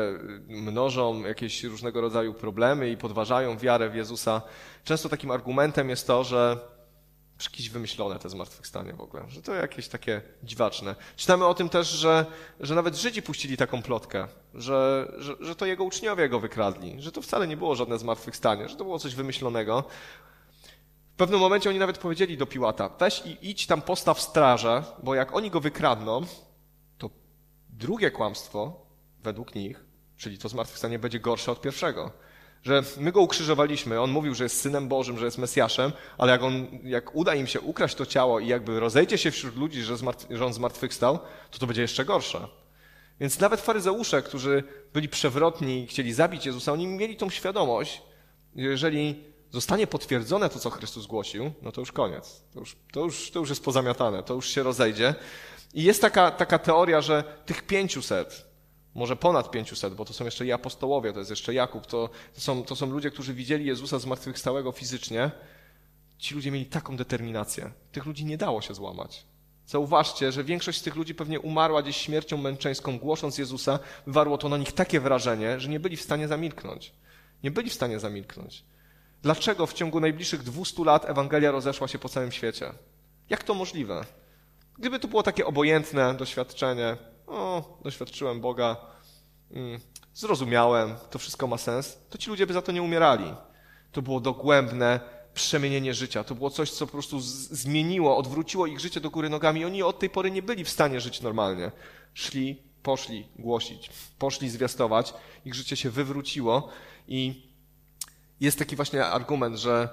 mnożą 0.47 1.23
jakieś 1.23 1.63
różnego 1.63 2.01
rodzaju 2.01 2.33
problemy 2.33 2.89
i 2.89 2.97
podważają 2.97 3.57
wiarę 3.57 3.89
w 3.89 3.95
Jezusa, 3.95 4.41
często 4.83 5.09
takim 5.09 5.31
argumentem 5.31 5.89
jest 5.89 6.07
to, 6.07 6.23
że 6.23 6.57
jakieś 7.43 7.69
wymyślone 7.69 8.19
te 8.19 8.29
zmartwychwstanie 8.29 8.93
w 8.93 9.01
ogóle, 9.01 9.23
że 9.29 9.41
to 9.41 9.53
jakieś 9.53 9.87
takie 9.87 10.21
dziwaczne. 10.43 10.95
Czytamy 11.15 11.45
o 11.45 11.53
tym 11.53 11.69
też, 11.69 11.87
że, 11.87 12.25
że 12.59 12.75
nawet 12.75 12.95
Żydzi 12.95 13.21
puścili 13.21 13.57
taką 13.57 13.81
plotkę, 13.81 14.27
że, 14.53 15.11
że, 15.17 15.35
że 15.39 15.55
to 15.55 15.65
jego 15.65 15.83
uczniowie 15.83 16.29
go 16.29 16.39
wykradli, 16.39 17.01
że 17.01 17.11
to 17.11 17.21
wcale 17.21 17.47
nie 17.47 17.57
było 17.57 17.75
żadne 17.75 17.99
zmartwychwstanie, 17.99 18.69
że 18.69 18.75
to 18.75 18.83
było 18.83 18.99
coś 18.99 19.15
wymyślonego. 19.15 19.83
W 21.13 21.15
pewnym 21.15 21.39
momencie 21.39 21.69
oni 21.69 21.79
nawet 21.79 21.97
powiedzieli 21.97 22.37
do 22.37 22.45
Piłata, 22.45 22.89
weź 22.99 23.23
i 23.25 23.49
idź 23.49 23.67
tam 23.67 23.81
postaw 23.81 24.21
strażę, 24.21 24.83
bo 25.03 25.15
jak 25.15 25.35
oni 25.35 25.49
go 25.49 25.59
wykradną, 25.59 26.21
to 26.97 27.09
drugie 27.69 28.11
kłamstwo, 28.11 28.85
według 29.23 29.55
nich, 29.55 29.85
czyli 30.17 30.37
to 30.37 30.49
zmartwychwstanie 30.49 30.99
będzie 30.99 31.19
gorsze 31.19 31.51
od 31.51 31.61
pierwszego. 31.61 32.11
Że 32.63 32.83
my 32.97 33.11
go 33.11 33.21
ukrzyżowaliśmy, 33.21 34.01
on 34.01 34.11
mówił, 34.11 34.35
że 34.35 34.43
jest 34.43 34.61
synem 34.61 34.87
Bożym, 34.87 35.17
że 35.17 35.25
jest 35.25 35.37
Mesjaszem, 35.37 35.91
ale 36.17 36.31
jak, 36.31 36.43
on, 36.43 36.67
jak 36.83 37.15
uda 37.15 37.35
im 37.35 37.47
się 37.47 37.61
ukraść 37.61 37.95
to 37.95 38.05
ciało 38.05 38.39
i 38.39 38.47
jakby 38.47 38.79
rozejdzie 38.79 39.17
się 39.17 39.31
wśród 39.31 39.55
ludzi, 39.55 39.81
że, 39.81 39.95
że 40.29 40.45
on 40.45 40.53
zmartwychwstał, 40.53 41.19
to 41.51 41.59
to 41.59 41.67
będzie 41.67 41.81
jeszcze 41.81 42.05
gorsze. 42.05 42.47
Więc 43.19 43.39
nawet 43.39 43.61
faryzeusze, 43.61 44.21
którzy 44.21 44.63
byli 44.93 45.09
przewrotni 45.09 45.83
i 45.83 45.87
chcieli 45.87 46.13
zabić 46.13 46.45
Jezusa, 46.45 46.73
oni 46.73 46.87
mieli 46.87 47.17
tą 47.17 47.29
świadomość, 47.29 48.01
jeżeli 48.55 49.32
zostanie 49.53 49.87
potwierdzone 49.87 50.49
to, 50.49 50.59
co 50.59 50.69
Chrystus 50.69 51.05
głosił, 51.05 51.51
no 51.61 51.71
to 51.71 51.81
już 51.81 51.91
koniec. 51.91 52.43
To 52.53 52.59
już, 52.59 52.77
to 52.91 52.99
już, 52.99 53.31
to 53.31 53.39
już 53.39 53.49
jest 53.49 53.63
pozamiatane, 53.63 54.23
to 54.23 54.33
już 54.33 54.49
się 54.49 54.63
rozejdzie. 54.63 55.15
I 55.73 55.83
jest 55.83 56.01
taka, 56.01 56.31
taka 56.31 56.59
teoria, 56.59 57.01
że 57.01 57.23
tych 57.45 57.67
pięciuset, 57.67 58.45
może 58.95 59.15
ponad 59.15 59.51
pięciuset, 59.51 59.95
bo 59.95 60.05
to 60.05 60.13
są 60.13 60.25
jeszcze 60.25 60.45
i 60.45 60.51
apostołowie, 60.51 61.13
to 61.13 61.19
jest 61.19 61.29
jeszcze 61.29 61.53
Jakub, 61.53 61.85
to, 61.85 62.09
to, 62.35 62.41
są, 62.41 62.63
to 62.63 62.75
są 62.75 62.91
ludzie, 62.91 63.11
którzy 63.11 63.33
widzieli 63.33 63.65
Jezusa 63.65 63.99
zmartwychwstałego 63.99 64.71
fizycznie. 64.71 65.31
Ci 66.17 66.35
ludzie 66.35 66.51
mieli 66.51 66.65
taką 66.65 66.97
determinację. 66.97 67.71
Tych 67.91 68.05
ludzi 68.05 68.25
nie 68.25 68.37
dało 68.37 68.61
się 68.61 68.73
złamać. 68.73 69.25
Zauważcie, 69.67 70.31
że 70.31 70.43
większość 70.43 70.79
z 70.79 70.83
tych 70.83 70.95
ludzi 70.95 71.15
pewnie 71.15 71.39
umarła 71.39 71.81
gdzieś 71.81 71.97
śmiercią 71.97 72.37
męczeńską, 72.37 72.99
głosząc 72.99 73.37
Jezusa, 73.37 73.79
wywarło 74.07 74.37
to 74.37 74.49
na 74.49 74.57
nich 74.57 74.71
takie 74.71 74.99
wrażenie, 74.99 75.59
że 75.59 75.69
nie 75.69 75.79
byli 75.79 75.97
w 75.97 76.01
stanie 76.01 76.27
zamilknąć. 76.27 76.93
Nie 77.43 77.51
byli 77.51 77.69
w 77.69 77.73
stanie 77.73 77.99
zamilknąć. 77.99 78.63
Dlaczego 79.23 79.67
w 79.67 79.73
ciągu 79.73 79.99
najbliższych 79.99 80.43
200 80.43 80.83
lat 80.83 81.09
Ewangelia 81.09 81.51
rozeszła 81.51 81.87
się 81.87 81.99
po 81.99 82.09
całym 82.09 82.31
świecie? 82.31 82.71
Jak 83.29 83.43
to 83.43 83.53
możliwe? 83.53 84.05
Gdyby 84.77 84.99
to 84.99 85.07
było 85.07 85.23
takie 85.23 85.45
obojętne 85.45 86.13
doświadczenie, 86.13 86.97
o, 87.27 87.77
doświadczyłem 87.83 88.41
Boga, 88.41 88.77
mm, 89.51 89.79
zrozumiałem, 90.13 90.95
to 91.09 91.19
wszystko 91.19 91.47
ma 91.47 91.57
sens, 91.57 91.97
to 92.09 92.17
ci 92.17 92.29
ludzie 92.29 92.47
by 92.47 92.53
za 92.53 92.61
to 92.61 92.71
nie 92.71 92.81
umierali. 92.81 93.33
To 93.91 94.01
było 94.01 94.19
dogłębne 94.19 94.99
przemienienie 95.33 95.93
życia. 95.93 96.23
To 96.23 96.35
było 96.35 96.49
coś, 96.49 96.71
co 96.71 96.85
po 96.85 96.91
prostu 96.91 97.19
zmieniło, 97.19 98.17
odwróciło 98.17 98.67
ich 98.67 98.79
życie 98.79 98.99
do 98.99 99.09
góry 99.09 99.29
nogami 99.29 99.65
oni 99.65 99.83
od 99.83 99.99
tej 99.99 100.09
pory 100.09 100.31
nie 100.31 100.41
byli 100.41 100.63
w 100.63 100.69
stanie 100.69 101.01
żyć 101.01 101.21
normalnie. 101.21 101.71
Szli, 102.13 102.61
poszli 102.83 103.27
głosić, 103.39 103.89
poszli 104.19 104.49
zwiastować, 104.49 105.13
ich 105.45 105.55
życie 105.55 105.75
się 105.75 105.89
wywróciło 105.89 106.69
i 107.07 107.52
jest 108.43 108.59
taki 108.59 108.75
właśnie 108.75 109.05
argument, 109.05 109.57
że, 109.57 109.89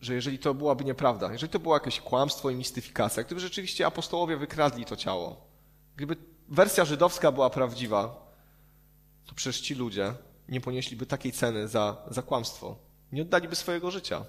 że 0.00 0.14
jeżeli 0.14 0.38
to 0.38 0.54
byłaby 0.54 0.84
nieprawda, 0.84 1.32
jeżeli 1.32 1.52
to 1.52 1.58
było 1.58 1.74
jakieś 1.74 2.00
kłamstwo 2.00 2.50
i 2.50 2.54
mistyfikacja, 2.54 3.22
gdyby 3.22 3.40
rzeczywiście 3.40 3.86
apostołowie 3.86 4.36
wykradli 4.36 4.84
to 4.84 4.96
ciało, 4.96 5.46
gdyby 5.96 6.16
wersja 6.48 6.84
żydowska 6.84 7.32
była 7.32 7.50
prawdziwa, 7.50 8.30
to 9.26 9.34
przecież 9.34 9.60
ci 9.60 9.74
ludzie 9.74 10.14
nie 10.48 10.60
ponieśliby 10.60 11.06
takiej 11.06 11.32
ceny 11.32 11.68
za, 11.68 11.96
za 12.10 12.22
kłamstwo. 12.22 12.76
Nie 13.12 13.22
oddaliby 13.22 13.56
swojego 13.56 13.90
życia. 13.90 14.24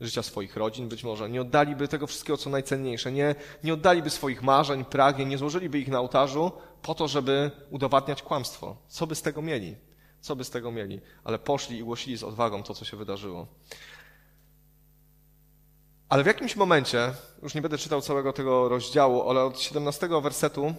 Życia 0.00 0.22
swoich 0.22 0.56
rodzin 0.56 0.88
być 0.88 1.04
może. 1.04 1.30
Nie 1.30 1.40
oddaliby 1.40 1.88
tego 1.88 2.06
wszystkiego, 2.06 2.36
co 2.36 2.50
najcenniejsze. 2.50 3.12
Nie, 3.12 3.34
nie 3.64 3.74
oddaliby 3.74 4.10
swoich 4.10 4.42
marzeń, 4.42 4.84
pragnień, 4.84 5.28
nie 5.28 5.38
złożyliby 5.38 5.78
ich 5.78 5.88
na 5.88 6.00
ołtarzu 6.00 6.52
po 6.82 6.94
to, 6.94 7.08
żeby 7.08 7.50
udowadniać 7.70 8.22
kłamstwo. 8.22 8.76
Co 8.88 9.06
by 9.06 9.14
z 9.14 9.22
tego 9.22 9.42
mieli? 9.42 9.76
Co 10.26 10.36
by 10.36 10.44
z 10.44 10.50
tego 10.50 10.72
mieli? 10.72 11.00
Ale 11.24 11.38
poszli 11.38 11.78
i 11.78 11.84
głosili 11.84 12.16
z 12.16 12.22
odwagą 12.22 12.62
to, 12.62 12.74
co 12.74 12.84
się 12.84 12.96
wydarzyło. 12.96 13.46
Ale 16.08 16.22
w 16.22 16.26
jakimś 16.26 16.56
momencie, 16.56 17.12
już 17.42 17.54
nie 17.54 17.62
będę 17.62 17.78
czytał 17.78 18.00
całego 18.00 18.32
tego 18.32 18.68
rozdziału, 18.68 19.30
ale 19.30 19.44
od 19.44 19.60
17 19.60 20.08
wersetu, 20.22 20.74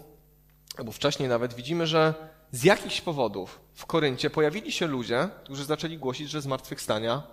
albo 0.77 0.91
wcześniej 0.91 1.29
nawet, 1.29 1.53
widzimy, 1.53 1.87
że 1.87 2.13
z 2.51 2.63
jakichś 2.63 3.01
powodów 3.01 3.59
w 3.73 3.85
Koryncie 3.85 4.29
pojawili 4.29 4.71
się 4.71 4.87
ludzie, 4.87 5.29
którzy 5.43 5.65
zaczęli 5.65 5.97
głosić, 5.97 6.29
że 6.29 6.41
zmartwychwstania 6.41 7.23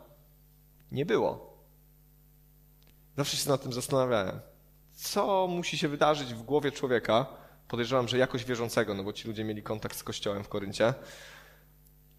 nie 0.93 1.07
było. 1.07 1.59
Zawsze 3.17 3.37
się 3.37 3.49
nad 3.49 3.63
tym 3.63 3.73
zastanawiałem. 3.73 4.41
Co 4.93 5.47
musi 5.47 5.79
się 5.79 5.89
wydarzyć 5.89 6.35
w 6.35 6.43
głowie 6.43 6.73
człowieka, 6.73 7.27
podejrzewam, 7.69 8.09
że 8.09 8.19
jakoś 8.19 8.45
wierzącego, 8.45 8.95
no 8.95 9.05
bo 9.05 9.13
ci 9.13 9.29
ludzie 9.29 9.45
mieli 9.45 9.63
kontakt 9.63 9.97
z 9.97 10.03
Kościołem 10.03 10.45
w 10.45 10.49
Koryncie, 10.49 10.95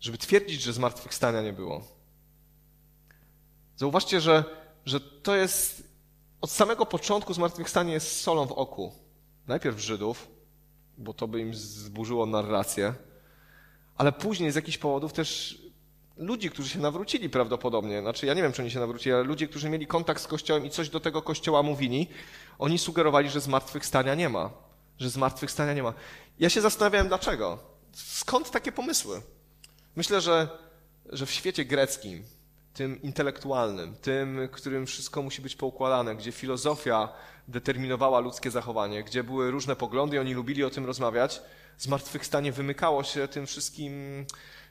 żeby 0.05 0.17
twierdzić, 0.17 0.61
że 0.61 0.73
zmartwychwstania 0.73 1.41
nie 1.41 1.53
było. 1.53 1.81
Zauważcie, 3.75 4.21
że, 4.21 4.43
że 4.85 4.99
to 4.99 5.35
jest 5.35 5.83
od 6.41 6.51
samego 6.51 6.85
początku 6.85 7.33
zmartwychwstanie 7.33 7.93
jest 7.93 8.21
solą 8.21 8.45
w 8.45 8.51
oku. 8.51 8.91
Najpierw 9.47 9.79
Żydów, 9.79 10.27
bo 10.97 11.13
to 11.13 11.27
by 11.27 11.39
im 11.39 11.55
zburzyło 11.55 12.25
narrację, 12.25 12.93
ale 13.97 14.11
później 14.11 14.51
z 14.51 14.55
jakichś 14.55 14.77
powodów 14.77 15.13
też 15.13 15.57
ludzi, 16.17 16.49
którzy 16.49 16.69
się 16.69 16.79
nawrócili 16.79 17.29
prawdopodobnie. 17.29 18.01
Znaczy, 18.01 18.25
ja 18.25 18.33
nie 18.33 18.41
wiem, 18.41 18.53
czy 18.53 18.61
oni 18.61 18.71
się 18.71 18.79
nawrócili, 18.79 19.15
ale 19.15 19.23
ludzie, 19.23 19.47
którzy 19.47 19.69
mieli 19.69 19.87
kontakt 19.87 20.21
z 20.21 20.27
Kościołem 20.27 20.65
i 20.65 20.69
coś 20.69 20.89
do 20.89 20.99
tego 20.99 21.21
Kościoła 21.21 21.63
mówili, 21.63 22.07
oni 22.59 22.77
sugerowali, 22.77 23.29
że 23.29 23.41
zmartwychwstania 23.41 24.15
nie 24.15 24.29
ma. 24.29 24.49
Że 24.97 25.09
zmartwychwstania 25.09 25.73
nie 25.73 25.83
ma. 25.83 25.93
Ja 26.39 26.49
się 26.49 26.61
zastanawiałem, 26.61 27.07
dlaczego. 27.07 27.59
Skąd 27.93 28.51
takie 28.51 28.71
pomysły? 28.71 29.21
Myślę, 29.95 30.21
że, 30.21 30.47
że 31.09 31.25
w 31.25 31.31
świecie 31.31 31.65
greckim, 31.65 32.23
tym 32.73 33.01
intelektualnym, 33.01 33.95
tym, 34.01 34.49
którym 34.51 34.85
wszystko 34.85 35.21
musi 35.21 35.41
być 35.41 35.55
poukładane, 35.55 36.15
gdzie 36.15 36.31
filozofia 36.31 37.09
determinowała 37.47 38.19
ludzkie 38.19 38.51
zachowanie, 38.51 39.03
gdzie 39.03 39.23
były 39.23 39.51
różne 39.51 39.75
poglądy 39.75 40.15
i 40.15 40.19
oni 40.19 40.33
lubili 40.33 40.63
o 40.63 40.69
tym 40.69 40.85
rozmawiać, 40.85 41.41
zmartwychwstanie 41.77 42.51
wymykało 42.51 43.03
się 43.03 43.27
tym 43.27 43.45
wszystkim, 43.45 44.25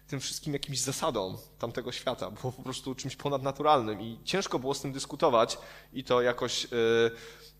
tym 0.06 0.20
wszystkim 0.20 0.52
jakimś 0.52 0.80
zasadom 0.80 1.38
tamtego 1.58 1.92
świata. 1.92 2.30
Było 2.30 2.52
po 2.52 2.62
prostu 2.62 2.94
czymś 2.94 3.16
ponadnaturalnym 3.16 4.00
i 4.00 4.18
ciężko 4.24 4.58
było 4.58 4.74
z 4.74 4.80
tym 4.80 4.92
dyskutować 4.92 5.58
i 5.92 6.04
to 6.04 6.22
jakoś 6.22 6.64
yy, 6.64 7.10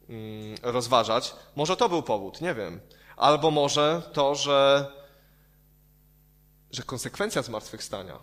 yy, 0.09 0.55
rozważać. 0.63 1.35
Może 1.57 1.77
to 1.77 1.89
był 1.89 2.03
powód, 2.03 2.41
nie 2.41 2.55
wiem. 2.55 2.81
Albo 3.17 3.51
może 3.51 4.03
to, 4.13 4.35
że 4.35 4.87
że 6.75 6.83
konsekwencja 6.83 7.43
zmartwychwstania 7.43 8.19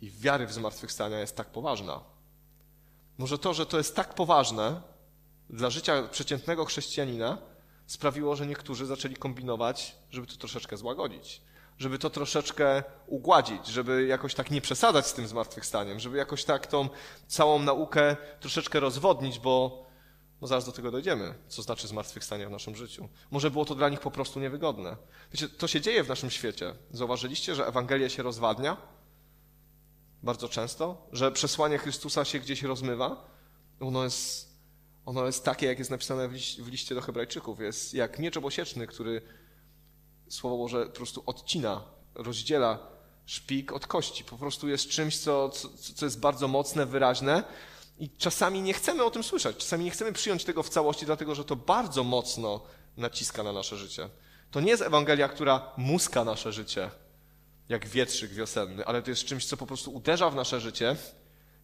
i 0.00 0.10
wiary 0.10 0.46
w 0.46 0.52
zmartwychwstania 0.52 1.20
jest 1.20 1.36
tak 1.36 1.50
poważna. 1.50 2.00
Może 3.18 3.38
to, 3.38 3.54
że 3.54 3.66
to 3.66 3.78
jest 3.78 3.96
tak 3.96 4.14
poważne 4.14 4.82
dla 5.50 5.70
życia 5.70 6.02
przeciętnego 6.10 6.64
chrześcijanina, 6.64 7.38
sprawiło, 7.86 8.36
że 8.36 8.46
niektórzy 8.46 8.86
zaczęli 8.86 9.16
kombinować, 9.16 9.96
żeby 10.10 10.26
to 10.26 10.36
troszeczkę 10.36 10.76
złagodzić, 10.76 11.42
żeby 11.78 11.98
to 11.98 12.10
troszeczkę 12.10 12.82
ugładzić, 13.06 13.66
żeby 13.66 14.06
jakoś 14.06 14.34
tak 14.34 14.50
nie 14.50 14.60
przesadzać 14.60 15.06
z 15.06 15.14
tym 15.14 15.28
zmartwychwstaniem, 15.28 16.00
żeby 16.00 16.16
jakoś 16.16 16.44
tak 16.44 16.66
tą 16.66 16.88
całą 17.26 17.58
naukę 17.58 18.16
troszeczkę 18.40 18.80
rozwodnić, 18.80 19.38
bo 19.38 19.83
no 20.44 20.48
zaraz 20.48 20.66
do 20.66 20.72
tego 20.72 20.90
dojdziemy, 20.90 21.34
co 21.48 21.62
znaczy 21.62 21.88
zmartwychwstanie 21.88 22.46
w 22.46 22.50
naszym 22.50 22.76
życiu. 22.76 23.08
Może 23.30 23.50
było 23.50 23.64
to 23.64 23.74
dla 23.74 23.88
nich 23.88 24.00
po 24.00 24.10
prostu 24.10 24.40
niewygodne. 24.40 24.96
Wiecie, 25.32 25.48
to 25.48 25.66
się 25.68 25.80
dzieje 25.80 26.04
w 26.04 26.08
naszym 26.08 26.30
świecie. 26.30 26.74
Zauważyliście, 26.90 27.54
że 27.54 27.66
Ewangelia 27.66 28.08
się 28.08 28.22
rozwadnia? 28.22 28.76
bardzo 30.24 30.48
często, 30.48 31.08
że 31.12 31.32
przesłanie 31.32 31.78
Chrystusa 31.78 32.24
się 32.24 32.38
gdzieś 32.38 32.62
rozmywa. 32.62 33.30
Ono 33.80 34.04
jest, 34.04 34.48
ono 35.06 35.26
jest 35.26 35.44
takie, 35.44 35.66
jak 35.66 35.78
jest 35.78 35.90
napisane 35.90 36.28
w, 36.28 36.32
liście, 36.32 36.62
w 36.62 36.68
liście 36.68 36.94
do 36.94 37.00
Hebrajczyków. 37.00 37.60
Jest 37.60 37.94
jak 37.94 38.18
miecz 38.18 38.36
obosieczny, 38.36 38.86
który 38.86 39.22
Słowo 40.28 40.56
Boże 40.56 40.86
po 40.86 40.96
prostu 40.96 41.22
odcina, 41.26 41.82
rozdziela 42.14 42.78
szpik 43.26 43.72
od 43.72 43.86
kości. 43.86 44.24
Po 44.24 44.38
prostu 44.38 44.68
jest 44.68 44.88
czymś, 44.88 45.18
co, 45.18 45.48
co, 45.48 45.68
co 45.94 46.06
jest 46.06 46.20
bardzo 46.20 46.48
mocne, 46.48 46.86
wyraźne 46.86 47.44
i 47.98 48.10
czasami 48.10 48.62
nie 48.62 48.72
chcemy 48.72 49.04
o 49.04 49.10
tym 49.10 49.22
słyszeć. 49.22 49.56
Czasami 49.56 49.84
nie 49.84 49.90
chcemy 49.90 50.12
przyjąć 50.12 50.44
tego 50.44 50.62
w 50.62 50.68
całości, 50.68 51.06
dlatego 51.06 51.34
że 51.34 51.44
to 51.44 51.56
bardzo 51.56 52.04
mocno 52.04 52.60
naciska 52.96 53.42
na 53.42 53.52
nasze 53.52 53.76
życie. 53.76 54.08
To 54.50 54.60
nie 54.60 54.70
jest 54.70 54.82
Ewangelia, 54.82 55.28
która 55.28 55.72
muska 55.76 56.24
nasze 56.24 56.52
życie, 56.52 56.90
jak 57.68 57.86
wietrzyk 57.88 58.32
wiosenny, 58.32 58.86
ale 58.86 59.02
to 59.02 59.10
jest 59.10 59.24
czymś, 59.24 59.46
co 59.46 59.56
po 59.56 59.66
prostu 59.66 59.94
uderza 59.94 60.30
w 60.30 60.34
nasze 60.34 60.60
życie 60.60 60.96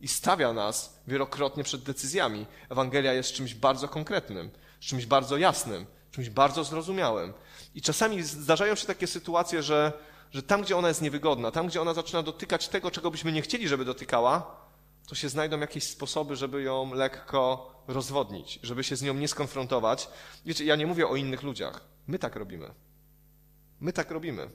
i 0.00 0.08
stawia 0.08 0.52
nas 0.52 0.98
wielokrotnie 1.06 1.64
przed 1.64 1.82
decyzjami. 1.82 2.46
Ewangelia 2.68 3.12
jest 3.12 3.32
czymś 3.32 3.54
bardzo 3.54 3.88
konkretnym, 3.88 4.50
czymś 4.80 5.06
bardzo 5.06 5.36
jasnym, 5.36 5.86
czymś 6.10 6.30
bardzo 6.30 6.64
zrozumiałym. 6.64 7.32
I 7.74 7.82
czasami 7.82 8.22
zdarzają 8.22 8.74
się 8.74 8.86
takie 8.86 9.06
sytuacje, 9.06 9.62
że, 9.62 9.92
że 10.32 10.42
tam, 10.42 10.62
gdzie 10.62 10.76
ona 10.76 10.88
jest 10.88 11.02
niewygodna, 11.02 11.50
tam, 11.50 11.66
gdzie 11.66 11.82
ona 11.82 11.94
zaczyna 11.94 12.22
dotykać 12.22 12.68
tego, 12.68 12.90
czego 12.90 13.10
byśmy 13.10 13.32
nie 13.32 13.42
chcieli, 13.42 13.68
żeby 13.68 13.84
dotykała, 13.84 14.59
to 15.06 15.14
się 15.14 15.28
znajdą 15.28 15.60
jakieś 15.60 15.84
sposoby, 15.84 16.36
żeby 16.36 16.62
ją 16.62 16.94
lekko 16.94 17.74
rozwodnić, 17.88 18.58
żeby 18.62 18.84
się 18.84 18.96
z 18.96 19.02
nią 19.02 19.14
nie 19.14 19.28
skonfrontować. 19.28 20.08
Wiecie, 20.46 20.64
ja 20.64 20.76
nie 20.76 20.86
mówię 20.86 21.08
o 21.08 21.16
innych 21.16 21.42
ludziach. 21.42 21.80
My 22.06 22.18
tak 22.18 22.36
robimy. 22.36 22.74
My 23.80 23.92
tak 23.92 24.10
robimy. 24.10 24.50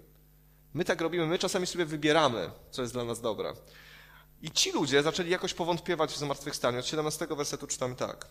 My 0.74 0.86
tak 0.86 1.02
robimy, 1.02 1.26
my 1.26 1.40
czasami 1.40 1.68
sobie 1.68 1.86
wybieramy, 1.86 2.52
co 2.72 2.82
jest 2.82 2.94
dla 2.94 3.04
nas 3.04 3.22
dobre. 3.22 3.54
I 4.42 4.52
ci 4.52 4.72
ludzie 4.72 5.04
zaczęli 5.04 5.30
jakoś 5.30 5.54
powątpiewać 5.54 6.12
w 6.12 6.18
zmartwychwstaniu. 6.18 6.80
Od 6.80 6.86
17 6.86 7.28
wersetu 7.28 7.68
czytamy 7.68 7.96
tak. 7.96 8.28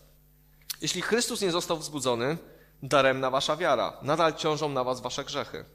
Jeśli 0.81 1.01
Chrystus 1.01 1.41
nie 1.41 1.51
został 1.51 1.77
wzbudzony, 1.77 2.37
daremna 2.83 3.29
wasza 3.29 3.55
wiara. 3.55 3.97
Nadal 4.01 4.33
ciążą 4.33 4.69
na 4.69 4.83
was 4.83 5.01
wasze 5.01 5.23
grzechy. 5.23 5.65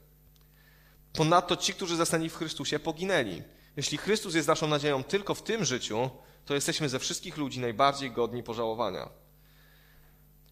Ponadto 1.13 1.55
ci, 1.55 1.73
którzy 1.73 1.95
zasnęli 1.95 2.29
w 2.29 2.35
Chrystusie, 2.35 2.79
poginęli. 2.79 3.43
Jeśli 3.77 3.97
Chrystus 3.97 4.35
jest 4.35 4.47
naszą 4.47 4.67
nadzieją 4.67 5.03
tylko 5.03 5.35
w 5.35 5.43
tym 5.43 5.65
życiu, 5.65 6.09
to 6.45 6.53
jesteśmy 6.53 6.89
ze 6.89 6.99
wszystkich 6.99 7.37
ludzi 7.37 7.59
najbardziej 7.59 8.11
godni 8.11 8.43
pożałowania. 8.43 9.09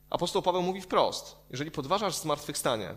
Apostoł 0.09 0.41
Paweł 0.41 0.61
mówi 0.61 0.81
wprost: 0.81 1.35
jeżeli 1.49 1.71
podważasz 1.71 2.15
zmartwychwstanie, 2.15 2.95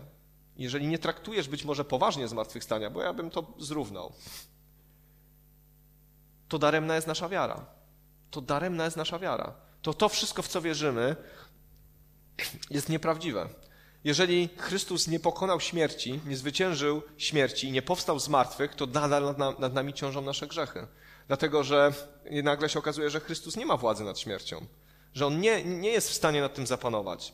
jeżeli 0.57 0.87
nie 0.87 0.99
traktujesz 0.99 1.47
być 1.47 1.65
może 1.65 1.85
poważnie 1.85 2.27
zmartwychwstania, 2.27 2.89
bo 2.89 3.01
ja 3.01 3.13
bym 3.13 3.29
to 3.29 3.53
zrównał, 3.59 4.13
to 6.47 6.59
daremna 6.59 6.95
jest 6.95 7.07
nasza 7.07 7.29
wiara. 7.29 7.65
To 8.31 8.41
daremna 8.41 8.85
jest 8.85 8.97
nasza 8.97 9.19
wiara. 9.19 9.53
To 9.81 9.93
to 9.93 10.09
wszystko, 10.09 10.41
w 10.41 10.47
co 10.47 10.61
wierzymy, 10.61 11.15
jest 12.69 12.89
nieprawdziwe. 12.89 13.49
Jeżeli 14.03 14.49
Chrystus 14.57 15.07
nie 15.07 15.19
pokonał 15.19 15.59
śmierci, 15.59 16.19
nie 16.25 16.37
zwyciężył 16.37 17.01
śmierci 17.17 17.71
nie 17.71 17.81
powstał 17.81 18.19
z 18.19 18.29
martwych, 18.29 18.75
to 18.75 18.85
nadal 18.85 19.35
nad 19.59 19.73
nami 19.73 19.93
ciążą 19.93 20.21
nasze 20.21 20.47
grzechy. 20.47 20.87
Dlatego, 21.27 21.63
że 21.63 21.93
nagle 22.43 22.69
się 22.69 22.79
okazuje, 22.79 23.09
że 23.09 23.19
Chrystus 23.19 23.57
nie 23.57 23.65
ma 23.65 23.77
władzy 23.77 24.03
nad 24.03 24.19
śmiercią, 24.19 24.65
że 25.13 25.27
On 25.27 25.41
nie, 25.41 25.63
nie 25.63 25.89
jest 25.89 26.09
w 26.09 26.13
stanie 26.13 26.41
nad 26.41 26.53
tym 26.53 26.67
zapanować. 26.67 27.33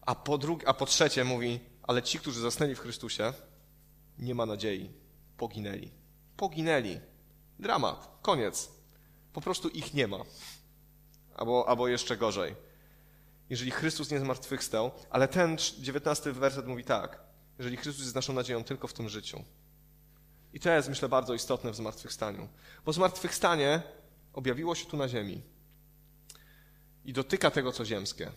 A 0.00 0.14
po, 0.14 0.38
drugie, 0.38 0.68
a 0.68 0.74
po 0.74 0.86
trzecie 0.86 1.24
mówi, 1.24 1.60
ale 1.82 2.02
ci, 2.02 2.18
którzy 2.18 2.40
zasnęli 2.40 2.74
w 2.74 2.80
Chrystusie, 2.80 3.32
nie 4.18 4.34
ma 4.34 4.46
nadziei. 4.46 4.90
Poginęli. 5.36 5.90
Poginęli. 6.36 7.00
Dramat. 7.58 8.18
Koniec. 8.22 8.68
Po 9.32 9.40
prostu 9.40 9.68
ich 9.68 9.94
nie 9.94 10.08
ma. 10.08 10.18
Albo, 11.34 11.68
albo 11.68 11.88
jeszcze 11.88 12.16
gorzej. 12.16 12.54
Jeżeli 13.50 13.70
Chrystus 13.70 14.10
nie 14.10 14.20
zmartwychwstał, 14.20 14.90
ale 15.10 15.28
ten 15.28 15.56
dziewiętnasty 15.78 16.32
werset 16.32 16.66
mówi 16.66 16.84
tak. 16.84 17.20
Jeżeli 17.58 17.76
Chrystus 17.76 18.04
jest 18.04 18.14
naszą 18.14 18.32
nadzieją 18.32 18.64
tylko 18.64 18.88
w 18.88 18.92
tym 18.92 19.08
życiu. 19.08 19.44
I 20.52 20.60
to 20.60 20.70
jest, 20.70 20.88
myślę, 20.88 21.08
bardzo 21.08 21.34
istotne 21.34 21.70
w 21.70 21.76
zmartwychwstaniu. 21.76 22.48
Bo 22.84 22.92
zmartwychwstanie 22.92 23.82
objawiło 24.32 24.74
się 24.74 24.86
tu 24.86 24.96
na 24.96 25.08
ziemi 25.08 25.42
i 27.04 27.12
dotyka 27.12 27.50
tego, 27.50 27.72
co 27.72 27.84
ziemskie, 27.84 28.30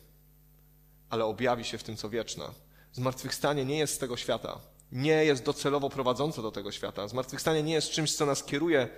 ale 1.10 1.26
objawi 1.26 1.64
się 1.64 1.78
w 1.78 1.84
tym, 1.84 1.98
co 1.98 2.10
wieczne. 2.10 2.46
Zmartwychwstanie 2.92 3.66
nie 3.66 3.78
jest 3.78 3.94
z 3.94 3.98
tego 3.98 4.18
świata. 4.18 4.60
Nie 4.92 5.26
jest 5.26 5.44
docelowo 5.44 5.90
prowadzące 5.90 6.42
do 6.42 6.52
tego 6.52 6.72
świata. 6.72 7.08
Zmartwychwstanie 7.08 7.64
nie 7.64 7.74
jest 7.74 7.92
czymś, 7.92 8.16
co 8.16 8.26
nas 8.26 8.44
kieruje, 8.44 8.90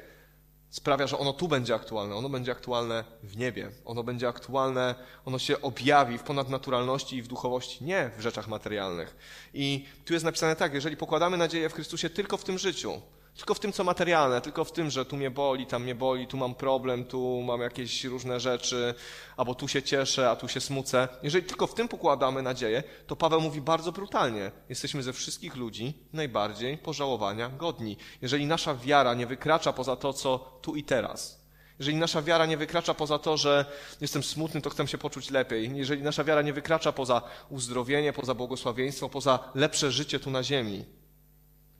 sprawia, 0.69 1.08
że 1.08 1.17
ono 1.17 1.34
tu 1.34 1.47
będzie 1.47 1.75
aktualne. 1.75 2.15
Ono 2.15 2.30
będzie 2.30 2.51
aktualne 2.51 3.03
w 3.23 3.38
niebie. 3.38 3.71
Ono 3.86 4.03
będzie 4.03 4.27
aktualne, 4.27 4.95
ono 5.25 5.39
się 5.39 5.62
objawi 5.62 6.17
w 6.17 6.23
ponadnaturalności 6.23 7.17
i 7.17 7.21
w 7.21 7.27
duchowości, 7.27 7.84
nie 7.84 8.12
w 8.17 8.21
rzeczach 8.21 8.47
materialnych. 8.47 9.15
I 9.53 9.86
tu 10.06 10.13
jest 10.13 10.25
napisane 10.25 10.56
tak, 10.56 10.73
jeżeli 10.73 10.97
pokładamy 10.97 11.38
nadzieję 11.38 11.69
w 11.69 11.73
Chrystusie 11.73 12.10
tylko 12.10 12.38
w 12.38 12.43
tym 12.43 12.58
życiu, 12.58 13.01
tylko 13.38 13.54
w 13.54 13.60
tym, 13.60 13.73
co 13.73 13.84
materialne, 13.84 14.41
tylko 14.41 14.65
w 14.65 14.71
tym, 14.71 14.89
że 14.89 15.06
tu 15.06 15.17
mnie 15.17 15.32
boli, 15.32 15.65
tam 15.65 15.84
mnie 15.84 15.95
boli, 15.95 16.28
tu 16.28 16.38
mam 16.38 16.56
problem, 16.56 17.06
tu 17.06 17.41
mam 17.41 17.62
jakieś 17.62 18.04
różne 18.04 18.39
rzeczy, 18.39 18.93
albo 19.38 19.56
tu 19.56 19.67
się 19.67 19.84
cieszę, 19.84 20.30
a 20.30 20.36
tu 20.36 20.47
się 20.47 20.60
smucę. 20.60 21.08
Jeżeli 21.23 21.45
tylko 21.45 21.67
w 21.67 21.73
tym 21.73 21.88
pokładamy 21.88 22.41
nadzieję, 22.41 22.84
to 23.08 23.15
Paweł 23.15 23.41
mówi 23.41 23.62
bardzo 23.62 23.91
brutalnie. 23.91 24.52
Jesteśmy 24.69 25.04
ze 25.04 25.13
wszystkich 25.13 25.56
ludzi 25.56 25.93
najbardziej 26.13 26.78
pożałowania 26.78 27.50
godni. 27.50 27.97
Jeżeli 28.21 28.45
nasza 28.45 28.76
wiara 28.76 29.13
nie 29.13 29.28
wykracza 29.28 29.73
poza 29.73 29.95
to, 29.95 30.13
co 30.13 30.60
tu 30.62 30.76
i 30.76 30.84
teraz, 30.84 31.47
jeżeli 31.80 31.97
nasza 31.97 32.21
wiara 32.21 32.45
nie 32.45 32.58
wykracza 32.58 32.93
poza 32.93 33.19
to, 33.19 33.38
że 33.38 33.65
jestem 34.02 34.23
smutny, 34.23 34.62
to 34.62 34.69
chcę 34.69 34.88
się 34.88 34.97
poczuć 34.97 35.30
lepiej. 35.30 35.71
Jeżeli 35.76 36.02
nasza 36.02 36.23
wiara 36.23 36.41
nie 36.41 36.54
wykracza 36.54 36.91
poza 36.91 37.21
uzdrowienie, 37.50 38.13
poza 38.13 38.34
błogosławieństwo, 38.34 39.10
poza 39.10 39.39
lepsze 39.56 39.91
życie 39.91 40.19
tu 40.19 40.32
na 40.32 40.43
ziemi, 40.43 40.86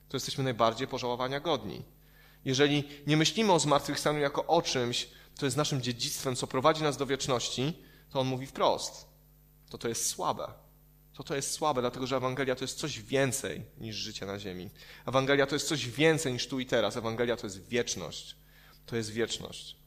to 0.10 0.17
jesteśmy 0.17 0.43
najbardziej 0.43 0.88
pożałowania 0.88 1.39
godni. 1.39 1.84
Jeżeli 2.46 2.84
nie 3.08 3.17
myślimy 3.17 3.52
o 3.52 3.60
zmartwychwstaniu 3.60 4.20
jako 4.20 4.46
o 4.46 4.62
czymś, 4.62 5.10
co 5.36 5.46
jest 5.46 5.58
naszym 5.58 5.82
dziedzictwem, 5.82 6.36
co 6.36 6.48
prowadzi 6.48 6.84
nas 6.84 6.98
do 6.98 7.06
wieczności, 7.06 7.84
to 8.10 8.20
on 8.20 8.28
mówi 8.28 8.46
wprost. 8.46 9.08
To 9.70 9.78
to 9.78 9.88
jest 9.88 10.10
słabe. 10.10 10.54
To 11.13 11.24
to 11.24 11.36
jest 11.36 11.52
słabe, 11.52 11.82
dlatego 11.82 12.08
że 12.08 12.17
Ewangelia 12.17 12.56
to 12.56 12.63
jest 12.63 12.80
coś 12.80 13.00
więcej 13.02 13.65
niż 13.78 13.96
życie 13.96 14.26
na 14.26 14.39
ziemi. 14.39 14.70
Ewangelia 15.06 15.46
to 15.46 15.56
jest 15.56 15.67
coś 15.67 15.89
więcej 15.89 16.34
niż 16.34 16.48
tu 16.48 16.60
i 16.60 16.65
teraz. 16.65 16.98
Ewangelia 16.98 17.38
to 17.38 17.46
jest 17.48 17.67
wieczność. 17.67 18.36
To 18.86 18.96
jest 18.96 19.10
wieczność. 19.10 19.78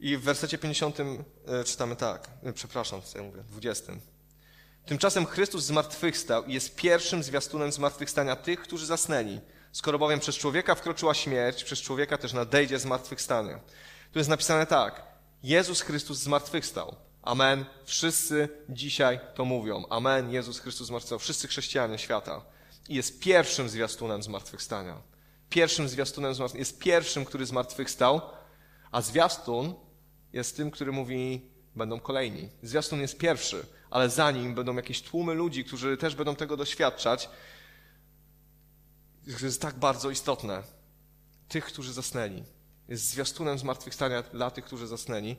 I 0.00 0.16
w 0.16 0.22
wersecie 0.22 0.58
50 0.58 1.00
e, 1.00 1.64
czytamy 1.64 1.96
tak, 1.96 2.30
e, 2.42 2.52
przepraszam, 2.52 3.02
co 3.02 3.18
ja 3.18 3.24
mówię, 3.24 3.42
20. 3.42 3.92
Tymczasem 4.88 5.26
Chrystus 5.26 5.64
zmartwychwstał 5.64 6.44
i 6.44 6.54
jest 6.54 6.76
pierwszym 6.76 7.22
zwiastunem 7.22 7.72
zmartwychwstania 7.72 8.36
tych, 8.36 8.60
którzy 8.60 8.86
zasnęli. 8.86 9.40
Skoro 9.72 9.98
bowiem 9.98 10.20
przez 10.20 10.36
człowieka 10.36 10.74
wkroczyła 10.74 11.14
śmierć, 11.14 11.64
przez 11.64 11.80
człowieka 11.80 12.18
też 12.18 12.32
nadejdzie 12.32 12.78
zmartwychwstanie. 12.78 13.58
Tu 14.12 14.18
jest 14.18 14.28
napisane 14.28 14.66
tak. 14.66 15.02
Jezus 15.42 15.80
Chrystus 15.80 16.18
zmartwychwstał. 16.18 16.96
Amen. 17.22 17.64
Wszyscy 17.84 18.48
dzisiaj 18.68 19.20
to 19.34 19.44
mówią. 19.44 19.84
Amen. 19.90 20.32
Jezus 20.32 20.58
Chrystus 20.60 20.86
zmartwychwstał. 20.86 21.18
Wszyscy 21.18 21.48
chrześcijanie 21.48 21.98
świata. 21.98 22.44
I 22.88 22.94
jest 22.94 23.20
pierwszym 23.20 23.68
zwiastunem 23.68 24.22
zmartwychwstania. 24.22 25.02
Pierwszym 25.50 25.88
zwiastunem 25.88 26.34
zmartwychwstania. 26.34 26.60
Jest 26.60 26.78
pierwszym, 26.78 27.24
który 27.24 27.46
zmartwychwstał, 27.46 28.20
a 28.92 29.00
zwiastun 29.00 29.74
jest 30.32 30.56
tym, 30.56 30.70
który 30.70 30.92
mówi, 30.92 31.50
będą 31.76 32.00
kolejni. 32.00 32.48
Zwiastun 32.62 33.00
jest 33.00 33.18
pierwszy 33.18 33.66
ale 33.90 34.10
za 34.10 34.30
nim 34.30 34.54
będą 34.54 34.76
jakieś 34.76 35.02
tłumy 35.02 35.34
ludzi, 35.34 35.64
którzy 35.64 35.96
też 35.96 36.14
będą 36.14 36.36
tego 36.36 36.56
doświadczać. 36.56 37.30
To 39.38 39.46
jest 39.46 39.62
tak 39.62 39.78
bardzo 39.78 40.10
istotne. 40.10 40.62
Tych, 41.48 41.64
którzy 41.64 41.92
zasnęli. 41.92 42.44
Jest 42.88 43.10
zwiastunem 43.10 43.58
zmartwychwstania 43.58 44.22
dla 44.22 44.50
tych, 44.50 44.64
którzy 44.64 44.86
zasnęli. 44.86 45.36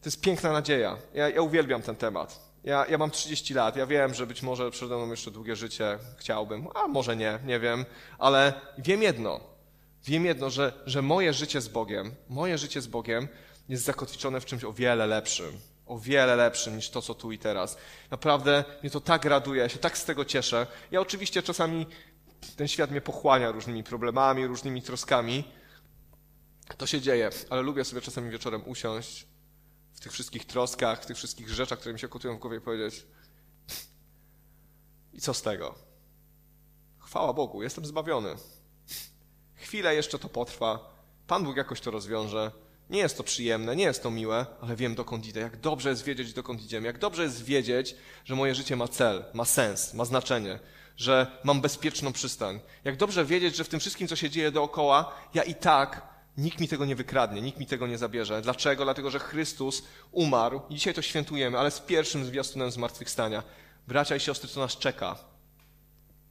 To 0.00 0.06
jest 0.06 0.20
piękna 0.20 0.52
nadzieja. 0.52 0.96
Ja, 1.14 1.28
ja 1.28 1.42
uwielbiam 1.42 1.82
ten 1.82 1.96
temat. 1.96 2.50
Ja, 2.64 2.86
ja 2.86 2.98
mam 2.98 3.10
30 3.10 3.54
lat, 3.54 3.76
ja 3.76 3.86
wiem, 3.86 4.14
że 4.14 4.26
być 4.26 4.42
może 4.42 4.70
przede 4.70 4.96
mną 4.96 5.10
jeszcze 5.10 5.30
długie 5.30 5.56
życie 5.56 5.98
chciałbym, 6.16 6.68
a 6.74 6.88
może 6.88 7.16
nie, 7.16 7.38
nie 7.44 7.60
wiem, 7.60 7.84
ale 8.18 8.52
wiem 8.78 9.02
jedno. 9.02 9.40
Wiem 10.04 10.24
jedno, 10.24 10.50
że, 10.50 10.72
że 10.86 11.02
moje 11.02 11.32
życie 11.32 11.60
z 11.60 11.68
Bogiem, 11.68 12.14
moje 12.28 12.58
życie 12.58 12.80
z 12.80 12.86
Bogiem 12.86 13.28
jest 13.68 13.84
zakotwiczone 13.84 14.40
w 14.40 14.44
czymś 14.44 14.64
o 14.64 14.72
wiele 14.72 15.06
lepszym 15.06 15.69
o 15.90 15.98
wiele 15.98 16.36
lepszym 16.36 16.76
niż 16.76 16.90
to, 16.90 17.02
co 17.02 17.14
tu 17.14 17.32
i 17.32 17.38
teraz. 17.38 17.76
Naprawdę 18.10 18.64
mnie 18.82 18.90
to 18.90 19.00
tak 19.00 19.24
raduje, 19.24 19.62
ja 19.62 19.68
się 19.68 19.78
tak 19.78 19.98
z 19.98 20.04
tego 20.04 20.24
cieszę. 20.24 20.66
Ja 20.90 21.00
oczywiście 21.00 21.42
czasami 21.42 21.86
ten 22.56 22.68
świat 22.68 22.90
mnie 22.90 23.00
pochłania 23.00 23.50
różnymi 23.50 23.84
problemami, 23.84 24.46
różnymi 24.46 24.82
troskami. 24.82 25.44
To 26.76 26.86
się 26.86 27.00
dzieje, 27.00 27.30
ale 27.50 27.62
lubię 27.62 27.84
sobie 27.84 28.00
czasami 28.00 28.30
wieczorem 28.30 28.62
usiąść 28.66 29.26
w 29.94 30.00
tych 30.00 30.12
wszystkich 30.12 30.44
troskach, 30.44 31.02
w 31.02 31.06
tych 31.06 31.16
wszystkich 31.16 31.48
rzeczach, 31.48 31.78
które 31.78 31.92
mi 31.92 31.98
się 31.98 32.08
kotują 32.08 32.36
w 32.36 32.38
głowie 32.38 32.56
i 32.56 32.60
powiedzieć 32.60 33.06
i 35.12 35.20
co 35.20 35.34
z 35.34 35.42
tego? 35.42 35.74
Chwała 36.98 37.32
Bogu, 37.32 37.62
jestem 37.62 37.86
zbawiony. 37.86 38.36
Chwilę 39.54 39.94
jeszcze 39.94 40.18
to 40.18 40.28
potrwa, 40.28 40.94
Pan 41.26 41.44
Bóg 41.44 41.56
jakoś 41.56 41.80
to 41.80 41.90
rozwiąże. 41.90 42.52
Nie 42.90 42.98
jest 42.98 43.16
to 43.16 43.24
przyjemne, 43.24 43.76
nie 43.76 43.84
jest 43.84 44.02
to 44.02 44.10
miłe, 44.10 44.46
ale 44.60 44.76
wiem 44.76 44.94
dokąd 44.94 45.26
idę. 45.26 45.40
Jak 45.40 45.56
dobrze 45.56 45.88
jest 45.88 46.04
wiedzieć, 46.04 46.32
dokąd 46.32 46.62
idziemy. 46.62 46.86
Jak 46.86 46.98
dobrze 46.98 47.22
jest 47.22 47.44
wiedzieć, 47.44 47.96
że 48.24 48.34
moje 48.34 48.54
życie 48.54 48.76
ma 48.76 48.88
cel, 48.88 49.24
ma 49.34 49.44
sens, 49.44 49.94
ma 49.94 50.04
znaczenie, 50.04 50.58
że 50.96 51.26
mam 51.44 51.60
bezpieczną 51.60 52.12
przystań. 52.12 52.60
Jak 52.84 52.96
dobrze 52.96 53.24
wiedzieć, 53.24 53.56
że 53.56 53.64
w 53.64 53.68
tym 53.68 53.80
wszystkim, 53.80 54.08
co 54.08 54.16
się 54.16 54.30
dzieje 54.30 54.50
dookoła, 54.50 55.12
ja 55.34 55.42
i 55.42 55.54
tak 55.54 56.02
nikt 56.36 56.60
mi 56.60 56.68
tego 56.68 56.84
nie 56.84 56.96
wykradnie, 56.96 57.42
nikt 57.42 57.58
mi 57.58 57.66
tego 57.66 57.86
nie 57.86 57.98
zabierze. 57.98 58.42
Dlaczego? 58.42 58.84
Dlatego, 58.84 59.10
że 59.10 59.18
Chrystus 59.18 59.82
umarł 60.12 60.60
i 60.70 60.74
dzisiaj 60.74 60.94
to 60.94 61.02
świętujemy, 61.02 61.58
ale 61.58 61.70
z 61.70 61.80
pierwszym 61.80 62.24
zwiastunem 62.24 62.70
zmartwychwstania. 62.70 63.42
Bracia 63.88 64.16
i 64.16 64.20
siostry, 64.20 64.48
co 64.48 64.60
nas 64.60 64.78
czeka? 64.78 65.29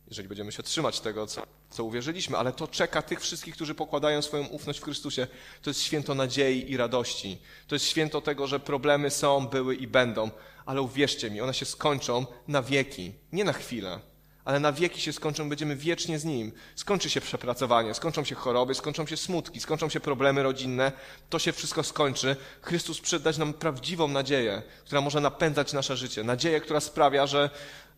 Jeżeli 0.09 0.27
będziemy 0.27 0.51
się 0.51 0.63
trzymać 0.63 0.99
tego, 0.99 1.27
co, 1.27 1.41
co 1.69 1.83
uwierzyliśmy, 1.83 2.37
ale 2.37 2.51
to 2.51 2.67
czeka 2.67 3.01
tych 3.01 3.21
wszystkich, 3.21 3.55
którzy 3.55 3.75
pokładają 3.75 4.21
swoją 4.21 4.45
ufność 4.45 4.79
w 4.79 4.83
Chrystusie. 4.83 5.27
To 5.61 5.69
jest 5.69 5.81
święto 5.81 6.15
nadziei 6.15 6.71
i 6.71 6.77
radości. 6.77 7.37
To 7.67 7.75
jest 7.75 7.85
święto 7.85 8.21
tego, 8.21 8.47
że 8.47 8.59
problemy 8.59 9.09
są, 9.09 9.47
były 9.47 9.75
i 9.75 9.87
będą, 9.87 10.29
ale 10.65 10.81
uwierzcie 10.81 11.31
mi, 11.31 11.41
one 11.41 11.53
się 11.53 11.65
skończą 11.65 12.25
na 12.47 12.61
wieki, 12.61 13.13
nie 13.31 13.43
na 13.43 13.53
chwilę. 13.53 13.99
Ale 14.45 14.59
na 14.59 14.71
wieki 14.71 15.01
się 15.01 15.13
skończą, 15.13 15.49
będziemy 15.49 15.75
wiecznie 15.75 16.19
z 16.19 16.25
Nim. 16.25 16.51
Skończy 16.75 17.09
się 17.09 17.21
przepracowanie, 17.21 17.93
skończą 17.93 18.23
się 18.23 18.35
choroby, 18.35 18.75
skończą 18.75 19.07
się 19.07 19.17
smutki, 19.17 19.59
skończą 19.59 19.89
się 19.89 19.99
problemy 19.99 20.43
rodzinne. 20.43 20.91
To 21.29 21.39
się 21.39 21.51
wszystko 21.51 21.83
skończy. 21.83 22.35
Chrystus 22.61 23.01
przydać 23.01 23.37
nam 23.37 23.53
prawdziwą 23.53 24.07
nadzieję, 24.07 24.61
która 24.85 25.01
może 25.01 25.21
napędzać 25.21 25.73
nasze 25.73 25.97
życie. 25.97 26.23
Nadzieję, 26.23 26.61
która 26.61 26.79
sprawia, 26.79 27.27
że, 27.27 27.49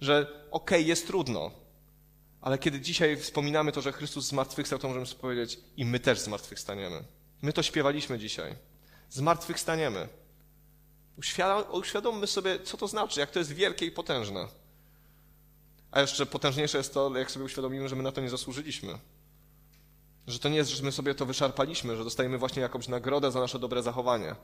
że 0.01 0.21
okej, 0.21 0.41
okay, 0.51 0.81
jest 0.81 1.07
trudno, 1.07 1.51
ale 2.41 2.57
kiedy 2.57 2.81
dzisiaj 2.81 3.17
wspominamy 3.17 3.71
to, 3.71 3.81
że 3.81 3.91
Chrystus 3.91 4.27
zmartwychwstał, 4.27 4.79
to 4.79 4.87
możemy 4.87 5.05
sobie 5.05 5.21
powiedzieć 5.21 5.59
i 5.77 5.85
my 5.85 5.99
też 5.99 6.19
zmartwychwstaniemy. 6.19 7.03
My 7.41 7.53
to 7.53 7.63
śpiewaliśmy 7.63 8.19
dzisiaj. 8.19 8.55
Zmartwychwstaniemy. 9.09 10.07
Uświadommy 11.71 12.27
sobie, 12.27 12.59
co 12.59 12.77
to 12.77 12.87
znaczy, 12.87 13.19
jak 13.19 13.31
to 13.31 13.39
jest 13.39 13.51
wielkie 13.51 13.85
i 13.85 13.91
potężne. 13.91 14.47
A 15.91 16.01
jeszcze 16.01 16.25
potężniejsze 16.25 16.77
jest 16.77 16.93
to, 16.93 17.17
jak 17.17 17.31
sobie 17.31 17.45
uświadomimy, 17.45 17.89
że 17.89 17.95
my 17.95 18.03
na 18.03 18.11
to 18.11 18.21
nie 18.21 18.29
zasłużyliśmy. 18.29 18.99
Że 20.27 20.39
to 20.39 20.49
nie 20.49 20.57
jest, 20.57 20.71
że 20.71 20.83
my 20.83 20.91
sobie 20.91 21.15
to 21.15 21.25
wyszarpaliśmy, 21.25 21.97
że 21.97 22.03
dostajemy 22.03 22.37
właśnie 22.37 22.61
jakąś 22.61 22.87
nagrodę 22.87 23.31
za 23.31 23.39
nasze 23.39 23.59
dobre 23.59 23.83
zachowanie. 23.83 24.35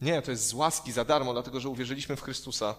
Nie, 0.00 0.22
to 0.22 0.30
jest 0.30 0.46
z 0.46 0.54
łaski, 0.54 0.92
za 0.92 1.04
darmo, 1.04 1.32
dlatego 1.32 1.60
że 1.60 1.68
uwierzyliśmy 1.68 2.16
w 2.16 2.22
Chrystusa. 2.22 2.74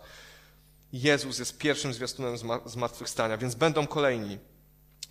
Jezus 1.04 1.40
jest 1.40 1.58
pierwszym 1.58 1.94
zwiastunem 1.94 2.38
zmartwychwstania, 2.66 3.38
więc 3.38 3.56
będą 3.56 3.88
kolejni. 3.88 4.40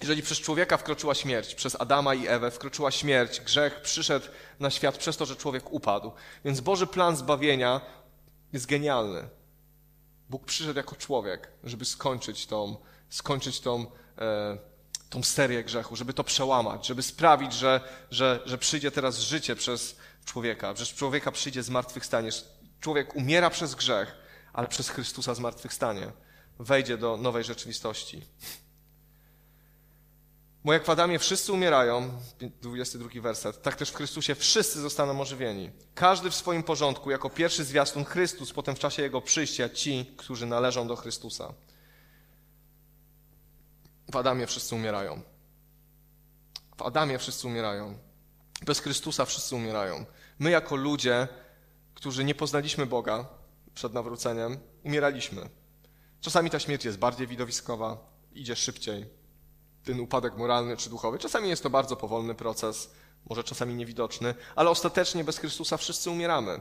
Jeżeli 0.00 0.22
przez 0.22 0.40
człowieka 0.40 0.76
wkroczyła 0.76 1.14
śmierć, 1.14 1.54
przez 1.54 1.80
Adama 1.80 2.14
i 2.14 2.26
Ewę 2.26 2.50
wkroczyła 2.50 2.90
śmierć, 2.90 3.40
grzech 3.40 3.80
przyszedł 3.80 4.26
na 4.60 4.70
świat 4.70 4.98
przez 4.98 5.16
to, 5.16 5.26
że 5.26 5.36
człowiek 5.36 5.72
upadł. 5.72 6.12
Więc 6.44 6.60
Boży 6.60 6.86
plan 6.86 7.16
zbawienia 7.16 7.80
jest 8.52 8.66
genialny. 8.66 9.28
Bóg 10.30 10.44
przyszedł 10.44 10.76
jako 10.76 10.96
człowiek, 10.96 11.52
żeby 11.64 11.84
skończyć 11.84 12.46
tą, 12.46 12.76
skończyć 13.10 13.60
tą, 13.60 13.86
e, 14.18 14.58
tą 15.10 15.22
serię 15.22 15.64
grzechu, 15.64 15.96
żeby 15.96 16.12
to 16.12 16.24
przełamać, 16.24 16.86
żeby 16.86 17.02
sprawić, 17.02 17.52
że, 17.52 17.80
że, 18.10 18.40
że 18.44 18.58
przyjdzie 18.58 18.90
teraz 18.90 19.18
życie 19.18 19.56
przez 19.56 19.96
człowieka, 20.24 20.74
że 20.76 20.86
człowieka 20.86 21.32
przyjdzie 21.32 21.62
zmartwychwstanie. 21.62 22.30
Człowiek 22.80 23.16
umiera 23.16 23.50
przez 23.50 23.74
grzech, 23.74 24.23
ale 24.54 24.68
przez 24.68 24.88
Chrystusa 24.88 25.34
zmartwychwstanie 25.34 26.12
wejdzie 26.58 26.98
do 26.98 27.16
nowej 27.16 27.44
rzeczywistości. 27.44 28.22
Bo 30.64 30.72
jak 30.72 30.84
w 30.84 30.90
Adamie 30.90 31.18
wszyscy 31.18 31.52
umierają, 31.52 32.10
22 32.62 33.08
werset, 33.20 33.62
tak 33.62 33.76
też 33.76 33.90
w 33.90 33.94
Chrystusie 33.94 34.34
wszyscy 34.34 34.80
zostaną 34.80 35.20
ożywieni. 35.20 35.70
Każdy 35.94 36.30
w 36.30 36.34
swoim 36.34 36.62
porządku, 36.62 37.10
jako 37.10 37.30
pierwszy 37.30 37.64
zwiastun 37.64 38.04
Chrystus, 38.04 38.52
potem 38.52 38.76
w 38.76 38.78
czasie 38.78 39.02
Jego 39.02 39.20
przyjścia 39.20 39.68
ci, 39.68 40.14
którzy 40.16 40.46
należą 40.46 40.88
do 40.88 40.96
Chrystusa. 40.96 41.54
W 44.12 44.16
Adamie 44.16 44.46
wszyscy 44.46 44.74
umierają. 44.74 45.22
W 46.76 46.82
Adamie 46.82 47.18
wszyscy 47.18 47.46
umierają. 47.46 47.98
Bez 48.62 48.80
Chrystusa 48.80 49.24
wszyscy 49.24 49.56
umierają. 49.56 50.04
My 50.38 50.50
jako 50.50 50.76
ludzie, 50.76 51.28
którzy 51.94 52.24
nie 52.24 52.34
poznaliśmy 52.34 52.86
Boga, 52.86 53.28
przed 53.74 53.94
nawróceniem, 53.94 54.58
umieraliśmy. 54.82 55.48
Czasami 56.20 56.50
ta 56.50 56.58
śmierć 56.58 56.84
jest 56.84 56.98
bardziej 56.98 57.26
widowiskowa, 57.26 57.98
idzie 58.32 58.56
szybciej. 58.56 59.06
Ten 59.84 60.00
upadek 60.00 60.36
moralny 60.36 60.76
czy 60.76 60.90
duchowy. 60.90 61.18
Czasami 61.18 61.48
jest 61.48 61.62
to 61.62 61.70
bardzo 61.70 61.96
powolny 61.96 62.34
proces, 62.34 62.90
może 63.30 63.44
czasami 63.44 63.74
niewidoczny, 63.74 64.34
ale 64.56 64.70
ostatecznie 64.70 65.24
bez 65.24 65.38
Chrystusa 65.38 65.76
wszyscy 65.76 66.10
umieramy. 66.10 66.60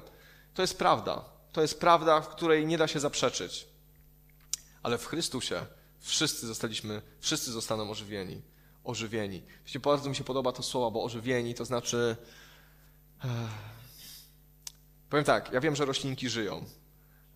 To 0.53 0.61
jest 0.61 0.77
prawda. 0.77 1.25
To 1.51 1.61
jest 1.61 1.79
prawda, 1.79 2.21
w 2.21 2.29
której 2.29 2.65
nie 2.65 2.77
da 2.77 2.87
się 2.87 2.99
zaprzeczyć. 2.99 3.67
Ale 4.83 4.97
w 4.97 5.05
Chrystusie 5.05 5.65
wszyscy 5.99 6.47
zostaliśmy, 6.47 7.01
wszyscy 7.19 7.51
zostaną 7.51 7.91
ożywieni. 7.91 8.41
Ożywieni. 8.83 9.43
Bardzo 9.83 10.09
mi 10.09 10.15
się 10.15 10.23
podoba 10.23 10.51
to 10.51 10.63
słowo, 10.63 10.91
bo 10.91 11.03
ożywieni 11.03 11.53
to 11.53 11.65
znaczy. 11.65 12.15
Powiem 15.09 15.25
tak, 15.25 15.51
ja 15.51 15.61
wiem, 15.61 15.75
że 15.75 15.85
roślinki 15.85 16.29
żyją. 16.29 16.65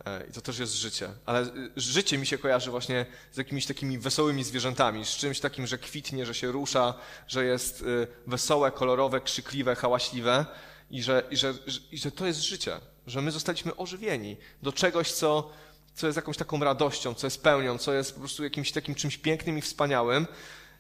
E, 0.06 0.28
I 0.30 0.32
to 0.32 0.42
też 0.42 0.60
jest 0.60 0.74
życie. 0.74 1.10
Ale 1.26 1.42
y, 1.42 1.72
życie 1.76 2.18
mi 2.18 2.28
się 2.28 2.38
kojarzy 2.38 2.72
właśnie 2.72 3.06
z 3.32 3.38
jakimiś 3.38 3.66
takimi 3.66 4.00
wesołymi 4.00 4.44
zwierzętami, 4.44 5.06
z 5.06 5.10
czymś 5.10 5.40
takim, 5.40 5.68
że 5.68 5.78
kwitnie, 5.78 6.26
że 6.26 6.34
się 6.34 6.52
rusza, 6.52 6.94
że 7.28 7.46
jest 7.46 7.82
y, 7.82 8.08
wesołe, 8.28 8.72
kolorowe, 8.72 9.22
krzykliwe, 9.22 9.76
hałaśliwe 9.76 10.46
i 10.92 11.04
że, 11.04 11.24
i 11.32 11.38
że, 11.38 11.54
i 11.92 11.98
że 11.98 12.12
to 12.12 12.26
jest 12.26 12.40
życie, 12.40 12.80
że 13.08 13.22
my 13.22 13.32
zostaliśmy 13.32 13.76
ożywieni 13.76 14.38
do 14.64 14.74
czegoś, 14.74 15.12
co, 15.12 15.50
co 15.96 16.08
jest 16.08 16.16
jakąś 16.16 16.38
taką 16.38 16.60
radością, 16.60 17.14
co 17.14 17.28
jest 17.28 17.44
pełnią, 17.44 17.78
co 17.78 17.94
jest 17.94 18.14
po 18.14 18.20
prostu 18.20 18.44
jakimś 18.44 18.72
takim 18.72 18.96
czymś 18.96 19.18
pięknym 19.18 19.58
i 19.58 19.62
wspaniałym. 19.62 20.28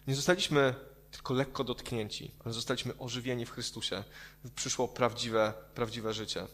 Nie 0.07 0.15
zostaliśmy 0.15 0.73
tylko 1.11 1.33
lekko 1.33 1.63
dotknięci, 1.63 2.31
ale 2.45 2.53
zostaliśmy 2.53 2.97
ożywieni 2.97 3.45
w 3.45 3.51
Chrystusie. 3.51 4.03
Przyszło 4.55 4.87
prawdziwe, 4.87 5.53
prawdziwe 5.75 6.13
życie. 6.13 6.47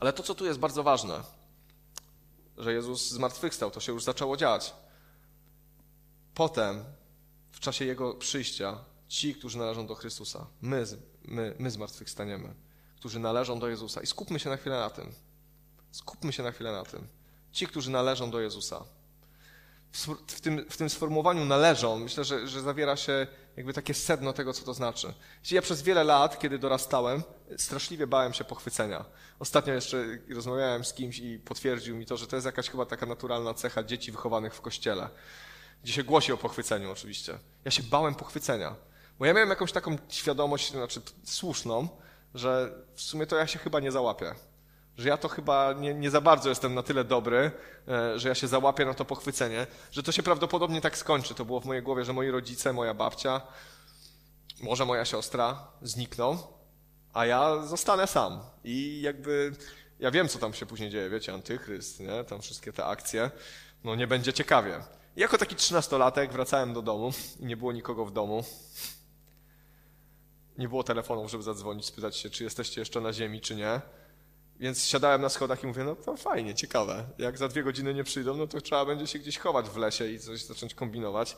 Ale 0.00 0.12
to, 0.12 0.22
co 0.22 0.34
tu 0.34 0.46
jest 0.46 0.58
bardzo 0.58 0.82
ważne, 0.82 1.20
że 2.58 2.72
Jezus 2.72 3.10
zmartwychwstał, 3.10 3.70
to 3.70 3.80
się 3.80 3.92
już 3.92 4.04
zaczęło 4.04 4.36
dziać. 4.36 4.74
Potem, 6.34 6.84
w 7.50 7.60
czasie 7.60 7.84
Jego 7.84 8.14
przyjścia, 8.14 8.78
ci, 9.08 9.34
którzy 9.34 9.58
należą 9.58 9.86
do 9.86 9.94
Chrystusa, 9.94 10.46
my, 10.62 10.84
my, 11.24 11.54
my 11.58 11.70
zmartwychwstaniemy, 11.70 12.54
którzy 12.96 13.18
należą 13.18 13.58
do 13.58 13.68
Jezusa. 13.68 14.00
I 14.00 14.06
skupmy 14.06 14.40
się 14.40 14.50
na 14.50 14.56
chwilę 14.56 14.78
na 14.78 14.90
tym. 14.90 15.12
Skupmy 15.92 16.32
się 16.32 16.42
na 16.42 16.52
chwilę 16.52 16.72
na 16.72 16.84
tym. 16.84 17.06
Ci, 17.52 17.66
którzy 17.66 17.90
należą 17.90 18.30
do 18.30 18.40
Jezusa. 18.40 18.84
W, 19.92 20.06
w, 20.26 20.40
tym, 20.40 20.70
w 20.70 20.76
tym 20.76 20.90
sformułowaniu 20.90 21.44
należą, 21.44 21.98
myślę, 21.98 22.24
że, 22.24 22.48
że 22.48 22.60
zawiera 22.60 22.96
się 22.96 23.26
jakby 23.56 23.72
takie 23.72 23.94
sedno 23.94 24.32
tego, 24.32 24.52
co 24.52 24.64
to 24.64 24.74
znaczy. 24.74 25.14
Ja 25.50 25.62
przez 25.62 25.82
wiele 25.82 26.04
lat, 26.04 26.38
kiedy 26.38 26.58
dorastałem, 26.58 27.22
straszliwie 27.56 28.06
bałem 28.06 28.32
się 28.32 28.44
pochwycenia. 28.44 29.04
Ostatnio 29.38 29.74
jeszcze 29.74 30.04
rozmawiałem 30.34 30.84
z 30.84 30.94
kimś 30.94 31.18
i 31.18 31.38
potwierdził 31.38 31.96
mi 31.96 32.06
to, 32.06 32.16
że 32.16 32.26
to 32.26 32.36
jest 32.36 32.46
jakaś 32.46 32.70
chyba 32.70 32.86
taka 32.86 33.06
naturalna 33.06 33.54
cecha 33.54 33.82
dzieci 33.82 34.12
wychowanych 34.12 34.54
w 34.54 34.60
kościele, 34.60 35.08
gdzie 35.84 35.92
się 35.92 36.04
głosi 36.04 36.32
o 36.32 36.36
pochwyceniu 36.36 36.92
oczywiście. 36.92 37.38
Ja 37.64 37.70
się 37.70 37.82
bałem 37.82 38.14
pochwycenia, 38.14 38.74
bo 39.18 39.26
ja 39.26 39.32
miałem 39.32 39.50
jakąś 39.50 39.72
taką 39.72 39.96
świadomość, 40.08 40.70
znaczy 40.70 41.00
słuszną, 41.24 41.88
że 42.34 42.74
w 42.94 43.02
sumie 43.02 43.26
to 43.26 43.36
ja 43.36 43.46
się 43.46 43.58
chyba 43.58 43.80
nie 43.80 43.92
załapię. 43.92 44.34
Że 44.98 45.08
ja 45.08 45.16
to 45.16 45.28
chyba 45.28 45.72
nie, 45.72 45.94
nie 45.94 46.10
za 46.10 46.20
bardzo 46.20 46.48
jestem 46.48 46.74
na 46.74 46.82
tyle 46.82 47.04
dobry, 47.04 47.50
e, 47.88 48.18
że 48.18 48.28
ja 48.28 48.34
się 48.34 48.48
załapię 48.48 48.84
na 48.84 48.94
to 48.94 49.04
pochwycenie, 49.04 49.66
że 49.90 50.02
to 50.02 50.12
się 50.12 50.22
prawdopodobnie 50.22 50.80
tak 50.80 50.98
skończy. 50.98 51.34
To 51.34 51.44
było 51.44 51.60
w 51.60 51.64
mojej 51.64 51.82
głowie, 51.82 52.04
że 52.04 52.12
moi 52.12 52.30
rodzice, 52.30 52.72
moja 52.72 52.94
babcia, 52.94 53.40
może 54.62 54.84
moja 54.84 55.04
siostra 55.04 55.66
znikną, 55.82 56.38
a 57.12 57.26
ja 57.26 57.62
zostanę 57.62 58.06
sam. 58.06 58.40
I 58.64 59.00
jakby 59.02 59.52
ja 60.00 60.10
wiem, 60.10 60.28
co 60.28 60.38
tam 60.38 60.54
się 60.54 60.66
później 60.66 60.90
dzieje, 60.90 61.10
wiecie, 61.10 61.34
antychryst, 61.34 62.00
nie? 62.00 62.24
Tam 62.24 62.42
wszystkie 62.42 62.72
te 62.72 62.84
akcje. 62.84 63.30
No 63.84 63.94
nie 63.94 64.06
będzie 64.06 64.32
ciekawie. 64.32 64.80
I 65.16 65.20
jako 65.20 65.38
taki 65.38 65.56
trzynastolatek 65.56 66.32
wracałem 66.32 66.72
do 66.72 66.82
domu 66.82 67.12
i 67.40 67.46
nie 67.46 67.56
było 67.56 67.72
nikogo 67.72 68.04
w 68.04 68.12
domu. 68.12 68.44
Nie 70.58 70.68
było 70.68 70.84
telefonów, 70.84 71.30
żeby 71.30 71.42
zadzwonić, 71.42 71.86
spytać 71.86 72.16
się, 72.16 72.30
czy 72.30 72.44
jesteście 72.44 72.80
jeszcze 72.80 73.00
na 73.00 73.12
ziemi, 73.12 73.40
czy 73.40 73.54
nie. 73.54 73.80
Więc 74.62 74.86
siadałem 74.86 75.22
na 75.22 75.28
schodach 75.28 75.64
i 75.64 75.66
mówię, 75.66 75.84
no 75.84 75.96
to 75.96 76.16
fajnie, 76.16 76.54
ciekawe. 76.54 77.04
Jak 77.18 77.38
za 77.38 77.48
dwie 77.48 77.62
godziny 77.62 77.94
nie 77.94 78.04
przyjdą, 78.04 78.36
no 78.36 78.46
to 78.46 78.60
trzeba 78.60 78.84
będzie 78.84 79.06
się 79.06 79.18
gdzieś 79.18 79.38
chować 79.38 79.68
w 79.68 79.76
lesie 79.76 80.06
i 80.08 80.18
coś 80.18 80.44
zacząć 80.44 80.74
kombinować. 80.74 81.36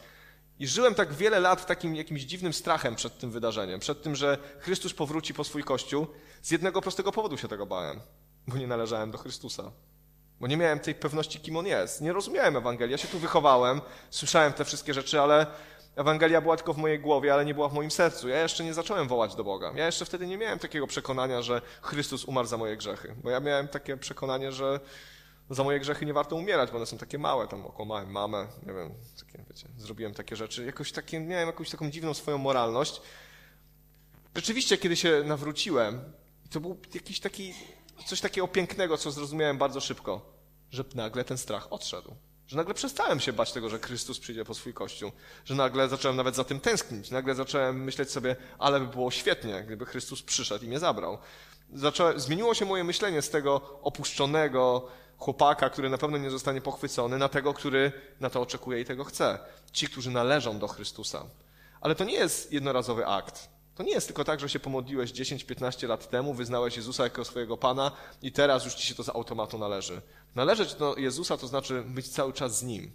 I 0.59 0.67
żyłem 0.67 0.95
tak 0.95 1.13
wiele 1.13 1.41
lat 1.41 1.67
takim 1.67 1.97
jakimś 1.97 2.23
dziwnym 2.23 2.53
strachem 2.53 2.97
przed 2.97 3.19
tym 3.19 3.31
wydarzeniem, 3.31 3.81
przed 3.81 4.03
tym, 4.03 4.15
że 4.15 4.39
Chrystus 4.59 4.95
powróci 4.95 5.35
po 5.35 5.45
swój 5.45 5.65
Kościół. 5.65 6.07
Z 6.43 6.51
jednego 6.51 6.83
prostego 6.83 7.13
powodu 7.13 7.37
się 7.37 7.49
tego 7.49 7.67
bałem, 7.67 8.01
bo 8.49 8.57
nie 8.57 8.67
należałem 8.67 9.11
do 9.11 9.19
Chrystusa. 9.19 9.73
Bo 10.41 10.47
nie 10.47 10.57
miałem 10.57 10.81
tej 10.81 10.95
pewności, 10.95 11.41
kim 11.41 11.57
On 11.57 11.67
jest. 11.67 12.01
Nie 12.01 12.13
rozumiałem 12.13 12.57
Ewangelii. 12.57 12.93
Ja 12.93 12.99
się 12.99 13.09
tu 13.09 13.19
wychowałem, 13.19 13.81
słyszałem 14.11 14.53
te 14.53 14.65
wszystkie 14.65 14.95
rzeczy, 14.95 15.21
ale 15.21 15.47
Ewangelia 15.97 16.41
była 16.41 16.57
tylko 16.57 16.73
w 16.75 16.79
mojej 16.79 17.01
głowie, 17.01 17.35
ale 17.35 17.45
nie 17.45 17.55
była 17.55 17.69
w 17.69 17.73
moim 17.73 17.91
sercu. 17.91 18.29
Ja 18.29 18.43
jeszcze 18.43 18.65
nie 18.65 18.75
zacząłem 18.75 19.09
wołać 19.09 19.35
do 19.35 19.45
Boga. 19.45 19.73
Ja 19.75 19.87
jeszcze 19.87 20.05
wtedy 20.05 20.27
nie 20.27 20.39
miałem 20.39 20.59
takiego 20.59 20.87
przekonania, 20.87 21.43
że 21.43 21.63
Chrystus 21.83 22.25
umarł 22.25 22.49
za 22.49 22.57
moje 22.57 22.77
grzechy. 22.77 23.15
Bo 23.23 23.31
ja 23.31 23.41
miałem 23.41 23.69
takie 23.69 23.97
przekonanie, 23.97 24.53
że 24.53 24.81
za 25.51 25.65
moje 25.65 25.81
grzechy 25.81 26.07
nie 26.07 26.13
warto 26.13 26.37
umierać, 26.37 26.71
bo 26.71 26.77
one 26.77 26.87
są 26.87 26.99
takie 26.99 27.19
małe, 27.19 27.49
tam 27.49 27.67
okłamałem 27.67 28.11
mamę, 28.11 28.47
nie 28.67 28.73
wiem, 28.73 28.95
takie, 29.19 29.45
wiecie, 29.51 29.69
zrobiłem 29.77 30.15
takie 30.15 30.37
rzeczy. 30.37 30.65
Jakoś 30.67 30.93
takie, 30.93 31.21
miałem 31.21 31.47
jakąś 31.47 31.71
taką 31.71 31.91
dziwną 31.91 32.15
swoją 32.15 32.39
moralność. 32.39 33.01
Rzeczywiście, 34.35 34.79
kiedy 34.79 34.97
się 34.97 35.23
nawróciłem, 35.25 36.13
to 36.51 36.61
był 36.61 36.81
jakiś 36.95 37.21
taki, 37.21 37.55
coś 38.07 38.21
takiego 38.21 38.49
pięknego, 38.49 38.99
co 38.99 39.11
zrozumiałem 39.11 39.59
bardzo 39.59 39.81
szybko, 39.81 40.21
że 40.71 40.85
nagle 40.95 41.25
ten 41.25 41.39
strach 41.39 41.73
odszedł. 41.73 42.15
Że 42.47 42.57
nagle 42.57 42.75
przestałem 42.75 43.21
się 43.21 43.33
bać 43.33 43.53
tego, 43.53 43.69
że 43.69 43.79
Chrystus 43.79 44.19
przyjdzie 44.19 44.45
po 44.45 44.55
swój 44.55 44.75
kościół. 44.75 45.13
Że 45.45 45.55
nagle 45.55 45.89
zacząłem 45.89 46.17
nawet 46.17 46.37
za 46.37 46.45
tym 46.45 46.61
tęsknić. 46.61 47.11
Nagle 47.11 47.35
zacząłem 47.35 47.85
myśleć 47.85 48.11
sobie, 48.11 48.37
ale 48.59 48.81
by 48.81 48.87
było 48.87 49.11
świetnie, 49.11 49.63
gdyby 49.63 49.87
Chrystus 49.87 50.23
przyszedł 50.23 50.65
i 50.65 50.69
mnie 50.69 50.79
zabrał. 50.79 51.19
Zacząłem, 51.73 52.21
zmieniło 52.21 52.55
się 52.55 52.65
moje 52.65 52.85
myślenie 52.85 53.23
z 53.23 53.31
tego 53.31 53.79
opuszczonego 53.83 54.89
chłopaka, 55.19 55.71
który 55.71 55.91
na 55.91 55.99
pewno 55.99 56.19
nie 56.19 56.31
zostanie 56.31 56.61
pochwycony, 56.61 57.19
na 57.19 57.29
tego, 57.29 57.55
który 57.55 57.93
na 58.21 58.31
to 58.31 58.41
oczekuje 58.41 58.81
i 58.81 58.85
tego 58.85 59.05
chce. 59.05 59.39
Ci, 59.73 59.89
którzy 59.89 60.11
należą 60.11 60.59
do 60.59 60.69
Chrystusa. 60.69 61.25
Ale 61.81 61.95
to 61.95 62.05
nie 62.05 62.15
jest 62.15 62.53
jednorazowy 62.53 63.07
akt. 63.07 63.54
To 63.75 63.83
nie 63.83 63.93
jest 63.93 64.07
tylko 64.07 64.25
tak, 64.25 64.41
że 64.41 64.49
się 64.49 64.61
pomodliłeś 64.61 65.13
10-15 65.13 65.89
lat 65.89 66.11
temu, 66.11 66.35
wyznałeś 66.35 66.77
Jezusa 66.77 67.05
jako 67.05 67.25
swojego 67.25 67.57
Pana 67.57 67.93
i 68.23 68.33
teraz 68.33 68.65
już 68.65 68.75
ci 68.75 68.87
się 68.87 68.95
to 68.95 69.03
z 69.03 69.09
automatu 69.09 69.59
należy. 69.59 70.03
Należeć 70.35 70.75
do 70.75 70.97
Jezusa 70.97 71.37
to 71.37 71.47
znaczy 71.47 71.83
być 71.87 72.09
cały 72.09 72.33
czas 72.33 72.59
z 72.59 72.63
Nim. 72.63 72.93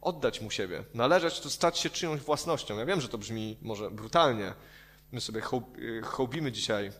Oddać 0.00 0.40
Mu 0.40 0.50
siebie. 0.50 0.84
Należeć 0.94 1.40
to 1.40 1.50
stać 1.50 1.78
się 1.78 1.90
czyjąś 1.90 2.20
własnością. 2.20 2.78
Ja 2.78 2.86
wiem, 2.86 3.00
że 3.00 3.08
to 3.08 3.18
brzmi 3.18 3.56
może 3.62 3.90
brutalnie. 3.90 4.54
My 5.12 5.20
sobie 5.20 5.42
hołbimy 6.02 6.52
dzisiaj 6.52 6.92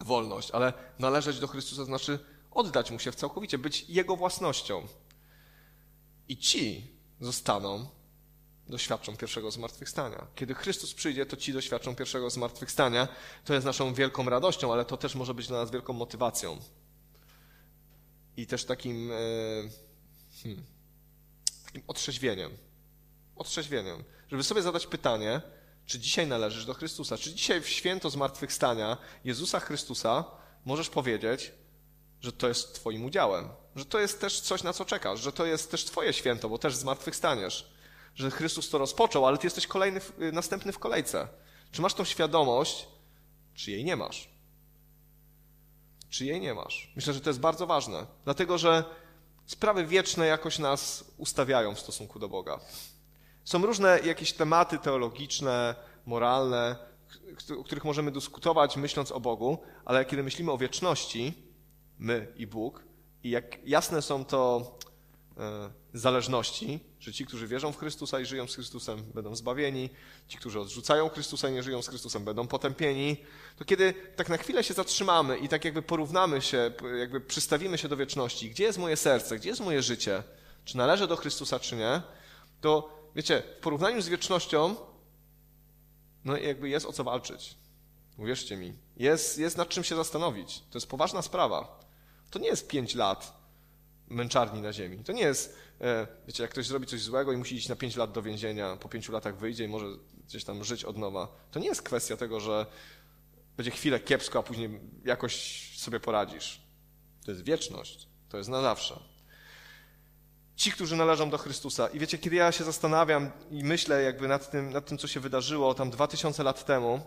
wolność, 0.00 0.50
ale 0.50 0.72
należeć 0.98 1.38
do 1.40 1.46
Chrystusa 1.46 1.84
znaczy 1.84 2.18
oddać 2.50 2.90
Mu 2.90 2.98
się 2.98 3.12
całkowicie, 3.12 3.58
być 3.58 3.84
Jego 3.88 4.16
własnością. 4.16 4.86
I 6.28 6.36
ci 6.36 6.92
zostaną 7.20 7.86
doświadczą 8.68 9.16
pierwszego 9.16 9.50
zmartwychwstania. 9.50 10.26
Kiedy 10.34 10.54
Chrystus 10.54 10.94
przyjdzie, 10.94 11.26
to 11.26 11.36
ci 11.36 11.52
doświadczą 11.52 11.94
pierwszego 11.94 12.30
zmartwychwstania. 12.30 13.08
To 13.44 13.54
jest 13.54 13.66
naszą 13.66 13.94
wielką 13.94 14.28
radością, 14.30 14.72
ale 14.72 14.84
to 14.84 14.96
też 14.96 15.14
może 15.14 15.34
być 15.34 15.48
dla 15.48 15.58
nas 15.58 15.70
wielką 15.70 15.92
motywacją. 15.92 16.58
I 18.36 18.46
też 18.46 18.64
takim, 18.64 19.12
e, 19.12 19.14
hmm, 20.42 20.64
takim 21.64 21.82
otrzeźwieniem. 21.86 22.50
Otrzeźwieniem. 23.36 24.04
Żeby 24.30 24.44
sobie 24.44 24.62
zadać 24.62 24.86
pytanie, 24.86 25.40
czy 25.86 25.98
dzisiaj 25.98 26.26
należysz 26.26 26.64
do 26.64 26.74
Chrystusa? 26.74 27.18
Czy 27.18 27.34
dzisiaj 27.34 27.60
w 27.60 27.68
święto 27.68 28.10
zmartwychwstania 28.10 28.96
Jezusa 29.24 29.60
Chrystusa 29.60 30.24
możesz 30.64 30.88
powiedzieć, 30.88 31.52
że 32.20 32.32
to 32.32 32.48
jest 32.48 32.74
Twoim 32.74 33.04
udziałem? 33.04 33.48
Że 33.76 33.84
to 33.84 33.98
jest 33.98 34.20
też 34.20 34.40
coś, 34.40 34.62
na 34.62 34.72
co 34.72 34.84
czekasz? 34.84 35.20
Że 35.20 35.32
to 35.32 35.46
jest 35.46 35.70
też 35.70 35.84
Twoje 35.84 36.12
święto, 36.12 36.48
bo 36.48 36.58
też 36.58 36.76
zmartwychwstaniesz? 36.76 37.77
Że 38.14 38.30
Chrystus 38.30 38.70
to 38.70 38.78
rozpoczął, 38.78 39.26
ale 39.26 39.38
ty 39.38 39.46
jesteś 39.46 39.66
kolejny, 39.66 40.00
y, 40.22 40.32
następny 40.32 40.72
w 40.72 40.78
kolejce. 40.78 41.28
Czy 41.72 41.82
masz 41.82 41.94
tą 41.94 42.04
świadomość, 42.04 42.88
czy 43.54 43.70
jej 43.70 43.84
nie 43.84 43.96
masz? 43.96 44.28
Czy 46.10 46.24
jej 46.24 46.40
nie 46.40 46.54
masz? 46.54 46.92
Myślę, 46.96 47.12
że 47.12 47.20
to 47.20 47.30
jest 47.30 47.40
bardzo 47.40 47.66
ważne, 47.66 48.06
dlatego 48.24 48.58
że 48.58 48.84
sprawy 49.46 49.86
wieczne 49.86 50.26
jakoś 50.26 50.58
nas 50.58 51.04
ustawiają 51.16 51.74
w 51.74 51.80
stosunku 51.80 52.18
do 52.18 52.28
Boga. 52.28 52.60
Są 53.44 53.66
różne 53.66 54.00
jakieś 54.04 54.32
tematy 54.32 54.78
teologiczne, 54.78 55.74
moralne, 56.06 56.76
o 57.58 57.64
których 57.64 57.84
możemy 57.84 58.10
dyskutować 58.10 58.76
myśląc 58.76 59.12
o 59.12 59.20
Bogu, 59.20 59.58
ale 59.84 60.04
kiedy 60.04 60.22
myślimy 60.22 60.52
o 60.52 60.58
wieczności, 60.58 61.34
my 61.98 62.32
i 62.36 62.46
Bóg, 62.46 62.84
i 63.24 63.30
jak 63.30 63.68
jasne 63.68 64.02
są 64.02 64.24
to 64.24 64.72
e, 65.38 65.70
zależności, 66.00 66.80
że 67.00 67.12
ci, 67.12 67.26
którzy 67.26 67.46
wierzą 67.46 67.72
w 67.72 67.78
Chrystusa 67.78 68.20
i 68.20 68.26
żyją 68.26 68.48
z 68.48 68.54
Chrystusem, 68.54 69.02
będą 69.14 69.36
zbawieni, 69.36 69.90
ci, 70.28 70.38
którzy 70.38 70.60
odrzucają 70.60 71.08
Chrystusa 71.08 71.48
i 71.48 71.52
nie 71.52 71.62
żyją 71.62 71.82
z 71.82 71.88
Chrystusem, 71.88 72.24
będą 72.24 72.46
potępieni, 72.46 73.16
to 73.56 73.64
kiedy 73.64 73.94
tak 74.16 74.28
na 74.28 74.36
chwilę 74.36 74.64
się 74.64 74.74
zatrzymamy 74.74 75.38
i 75.38 75.48
tak 75.48 75.64
jakby 75.64 75.82
porównamy 75.82 76.42
się, 76.42 76.70
jakby 76.98 77.20
przystawimy 77.20 77.78
się 77.78 77.88
do 77.88 77.96
wieczności, 77.96 78.50
gdzie 78.50 78.64
jest 78.64 78.78
moje 78.78 78.96
serce, 78.96 79.36
gdzie 79.36 79.48
jest 79.48 79.60
moje 79.60 79.82
życie, 79.82 80.22
czy 80.64 80.76
należę 80.76 81.06
do 81.06 81.16
Chrystusa, 81.16 81.60
czy 81.60 81.76
nie, 81.76 82.02
to 82.60 82.98
wiecie, 83.16 83.42
w 83.58 83.62
porównaniu 83.62 84.02
z 84.02 84.08
wiecznością, 84.08 84.76
no 86.24 86.36
jakby 86.36 86.68
jest 86.68 86.86
o 86.86 86.92
co 86.92 87.04
walczyć. 87.04 87.56
Uwierzcie 88.18 88.56
mi. 88.56 88.72
Jest, 88.96 89.38
jest 89.38 89.56
nad 89.56 89.68
czym 89.68 89.84
się 89.84 89.96
zastanowić. 89.96 90.58
To 90.58 90.78
jest 90.78 90.86
poważna 90.86 91.22
sprawa. 91.22 91.80
To 92.30 92.38
nie 92.38 92.48
jest 92.48 92.68
pięć 92.68 92.94
lat 92.94 93.37
męczarni 94.10 94.60
na 94.60 94.72
ziemi. 94.72 95.04
To 95.04 95.12
nie 95.12 95.22
jest 95.22 95.58
E, 95.80 96.06
wiecie, 96.26 96.42
jak 96.42 96.50
ktoś 96.52 96.66
zrobi 96.66 96.86
coś 96.86 97.00
złego 97.00 97.32
i 97.32 97.36
musi 97.36 97.56
iść 97.56 97.68
na 97.68 97.76
5 97.76 97.96
lat 97.96 98.12
do 98.12 98.22
więzienia, 98.22 98.76
po 98.76 98.88
5 98.88 99.08
latach 99.08 99.36
wyjdzie 99.36 99.64
i 99.64 99.68
może 99.68 99.86
gdzieś 100.26 100.44
tam 100.44 100.64
żyć 100.64 100.84
od 100.84 100.96
nowa, 100.96 101.28
to 101.50 101.60
nie 101.60 101.68
jest 101.68 101.82
kwestia 101.82 102.16
tego, 102.16 102.40
że 102.40 102.66
będzie 103.56 103.70
chwilę 103.70 104.00
kiepsko, 104.00 104.38
a 104.38 104.42
później 104.42 104.80
jakoś 105.04 105.62
sobie 105.76 106.00
poradzisz. 106.00 106.60
To 107.24 107.30
jest 107.30 107.44
wieczność. 107.44 108.08
To 108.28 108.38
jest 108.38 108.50
na 108.50 108.62
zawsze. 108.62 109.00
Ci, 110.56 110.72
którzy 110.72 110.96
należą 110.96 111.30
do 111.30 111.38
Chrystusa. 111.38 111.88
I 111.88 111.98
wiecie, 111.98 112.18
kiedy 112.18 112.36
ja 112.36 112.52
się 112.52 112.64
zastanawiam 112.64 113.30
i 113.50 113.64
myślę 113.64 114.02
jakby 114.02 114.28
nad 114.28 114.50
tym, 114.50 114.70
nad 114.70 114.86
tym 114.86 114.98
co 114.98 115.08
się 115.08 115.20
wydarzyło 115.20 115.74
tam 115.74 115.90
2000 115.90 116.42
lat 116.42 116.64
temu, 116.64 117.00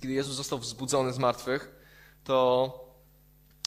kiedy 0.00 0.14
Jezus 0.14 0.36
został 0.36 0.58
wzbudzony 0.58 1.12
z 1.12 1.18
martwych, 1.18 1.74
to 2.24 2.85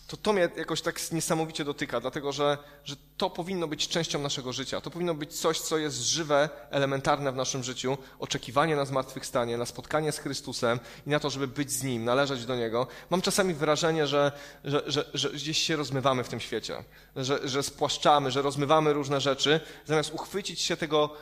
to 0.09 0.17
to 0.17 0.33
mnie 0.33 0.49
jakoś 0.57 0.81
tak 0.81 1.11
niesamowicie 1.11 1.65
dotyka, 1.65 1.99
dlatego 1.99 2.31
że, 2.31 2.57
że 2.83 2.95
to 3.17 3.29
powinno 3.29 3.67
być 3.67 3.87
częścią 3.87 4.19
naszego 4.19 4.53
życia. 4.53 4.81
To 4.81 4.89
powinno 4.89 5.13
być 5.13 5.39
coś, 5.39 5.59
co 5.59 5.77
jest 5.77 5.97
żywe, 5.97 6.49
elementarne 6.69 7.31
w 7.31 7.35
naszym 7.35 7.63
życiu. 7.63 7.97
Oczekiwanie 8.19 8.75
na 8.75 8.85
zmartwychwstanie, 8.85 9.57
na 9.57 9.65
spotkanie 9.65 10.11
z 10.11 10.19
Chrystusem 10.19 10.79
i 11.07 11.09
na 11.09 11.19
to, 11.19 11.29
żeby 11.29 11.47
być 11.47 11.71
z 11.71 11.83
Nim, 11.83 12.05
należeć 12.05 12.45
do 12.45 12.55
Niego. 12.55 12.87
Mam 13.09 13.21
czasami 13.21 13.53
wrażenie, 13.53 14.07
że, 14.07 14.31
że, 14.63 14.83
że, 14.87 15.09
że 15.13 15.29
gdzieś 15.29 15.57
się 15.57 15.75
rozmywamy 15.75 16.23
w 16.23 16.29
tym 16.29 16.39
świecie, 16.39 16.83
że, 17.15 17.47
że 17.47 17.63
spłaszczamy, 17.63 18.31
że 18.31 18.41
rozmywamy 18.41 18.93
różne 18.93 19.21
rzeczy, 19.21 19.59
zamiast 19.85 20.13
uchwycić 20.13 20.61
się 20.61 20.77
tego, 20.77 21.15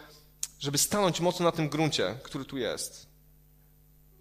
żeby 0.59 0.77
stanąć 0.77 1.19
mocno 1.19 1.45
na 1.45 1.51
tym 1.51 1.69
gruncie, 1.69 2.15
który 2.23 2.45
tu 2.45 2.57
jest. 2.57 3.07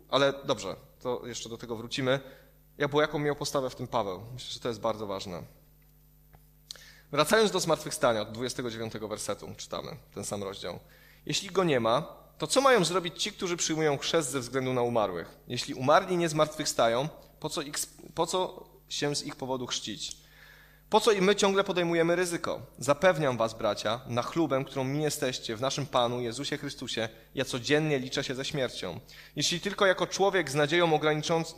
Ale 0.08 0.32
dobrze, 0.44 0.76
to 1.00 1.22
jeszcze 1.26 1.48
do 1.48 1.58
tego 1.58 1.76
wrócimy. 1.76 2.20
Ja, 2.78 2.88
bo 2.88 3.00
jaką 3.00 3.18
miał 3.18 3.36
postawę 3.36 3.70
w 3.70 3.74
tym 3.74 3.86
Paweł? 3.86 4.22
Myślę, 4.34 4.50
że 4.50 4.60
to 4.60 4.68
jest 4.68 4.80
bardzo 4.80 5.06
ważne. 5.06 5.42
Wracając 7.10 7.50
do 7.50 7.60
zmartwychwstania, 7.60 8.22
od 8.22 8.32
29 8.32 8.92
wersetu 8.92 9.54
czytamy 9.56 9.96
ten 10.14 10.24
sam 10.24 10.42
rozdział. 10.42 10.78
Jeśli 11.26 11.50
go 11.50 11.64
nie 11.64 11.80
ma, 11.80 12.02
to 12.38 12.46
co 12.46 12.60
mają 12.60 12.84
zrobić 12.84 13.22
ci, 13.22 13.32
którzy 13.32 13.56
przyjmują 13.56 13.98
chrzest 13.98 14.30
ze 14.30 14.40
względu 14.40 14.72
na 14.72 14.82
umarłych? 14.82 15.38
Jeśli 15.48 15.74
umarli 15.74 16.16
nie 16.16 16.28
zmartwychwstają, 16.28 17.08
po 17.40 17.48
co, 17.48 17.62
ich, 17.62 17.74
po 18.14 18.26
co 18.26 18.64
się 18.88 19.16
z 19.16 19.22
ich 19.22 19.36
powodu 19.36 19.66
chrzcić? 19.66 20.16
Po 20.90 21.00
co 21.00 21.12
i 21.12 21.20
my 21.20 21.36
ciągle 21.36 21.64
podejmujemy 21.64 22.16
ryzyko? 22.16 22.60
Zapewniam 22.78 23.36
was, 23.36 23.54
bracia, 23.54 24.00
na 24.06 24.22
chlubę, 24.22 24.64
którą 24.64 24.84
mi 24.84 25.02
jesteście 25.02 25.56
w 25.56 25.60
naszym 25.60 25.86
Panu 25.86 26.20
Jezusie 26.20 26.56
Chrystusie, 26.58 27.08
ja 27.34 27.44
codziennie 27.44 27.98
liczę 27.98 28.24
się 28.24 28.34
ze 28.34 28.44
śmiercią. 28.44 29.00
Jeśli 29.36 29.60
tylko 29.60 29.86
jako 29.86 30.06
człowiek 30.06 30.50
z 30.50 30.54
nadzieją 30.54 31.00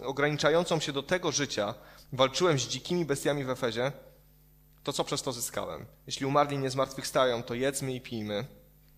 ograniczającą 0.02 0.80
się 0.80 0.92
do 0.92 1.02
tego 1.02 1.32
życia 1.32 1.74
walczyłem 2.12 2.58
z 2.58 2.68
dzikimi 2.68 3.04
bestiami 3.04 3.44
w 3.44 3.50
Efezie, 3.50 3.92
to 4.84 4.92
co 4.92 5.04
przez 5.04 5.22
to 5.22 5.32
zyskałem? 5.32 5.86
Jeśli 6.06 6.26
umarli 6.26 6.58
nie 6.58 6.70
zmartwychwstają, 6.70 7.42
to 7.42 7.54
jedzmy 7.54 7.94
i 7.94 8.00
pijmy, 8.00 8.44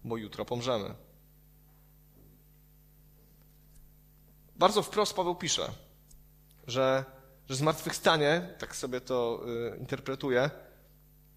bo 0.05 0.17
jutro 0.17 0.45
pomrzemy. 0.45 0.95
Bardzo 4.57 4.83
wprost 4.83 5.15
Paweł 5.15 5.35
pisze, 5.35 5.71
że 6.67 7.05
że 7.51 7.57
zmartwychwstanie, 7.57 8.49
tak 8.59 8.77
sobie 8.77 9.01
to 9.01 9.41
y, 9.75 9.79
interpretuję, 9.79 10.51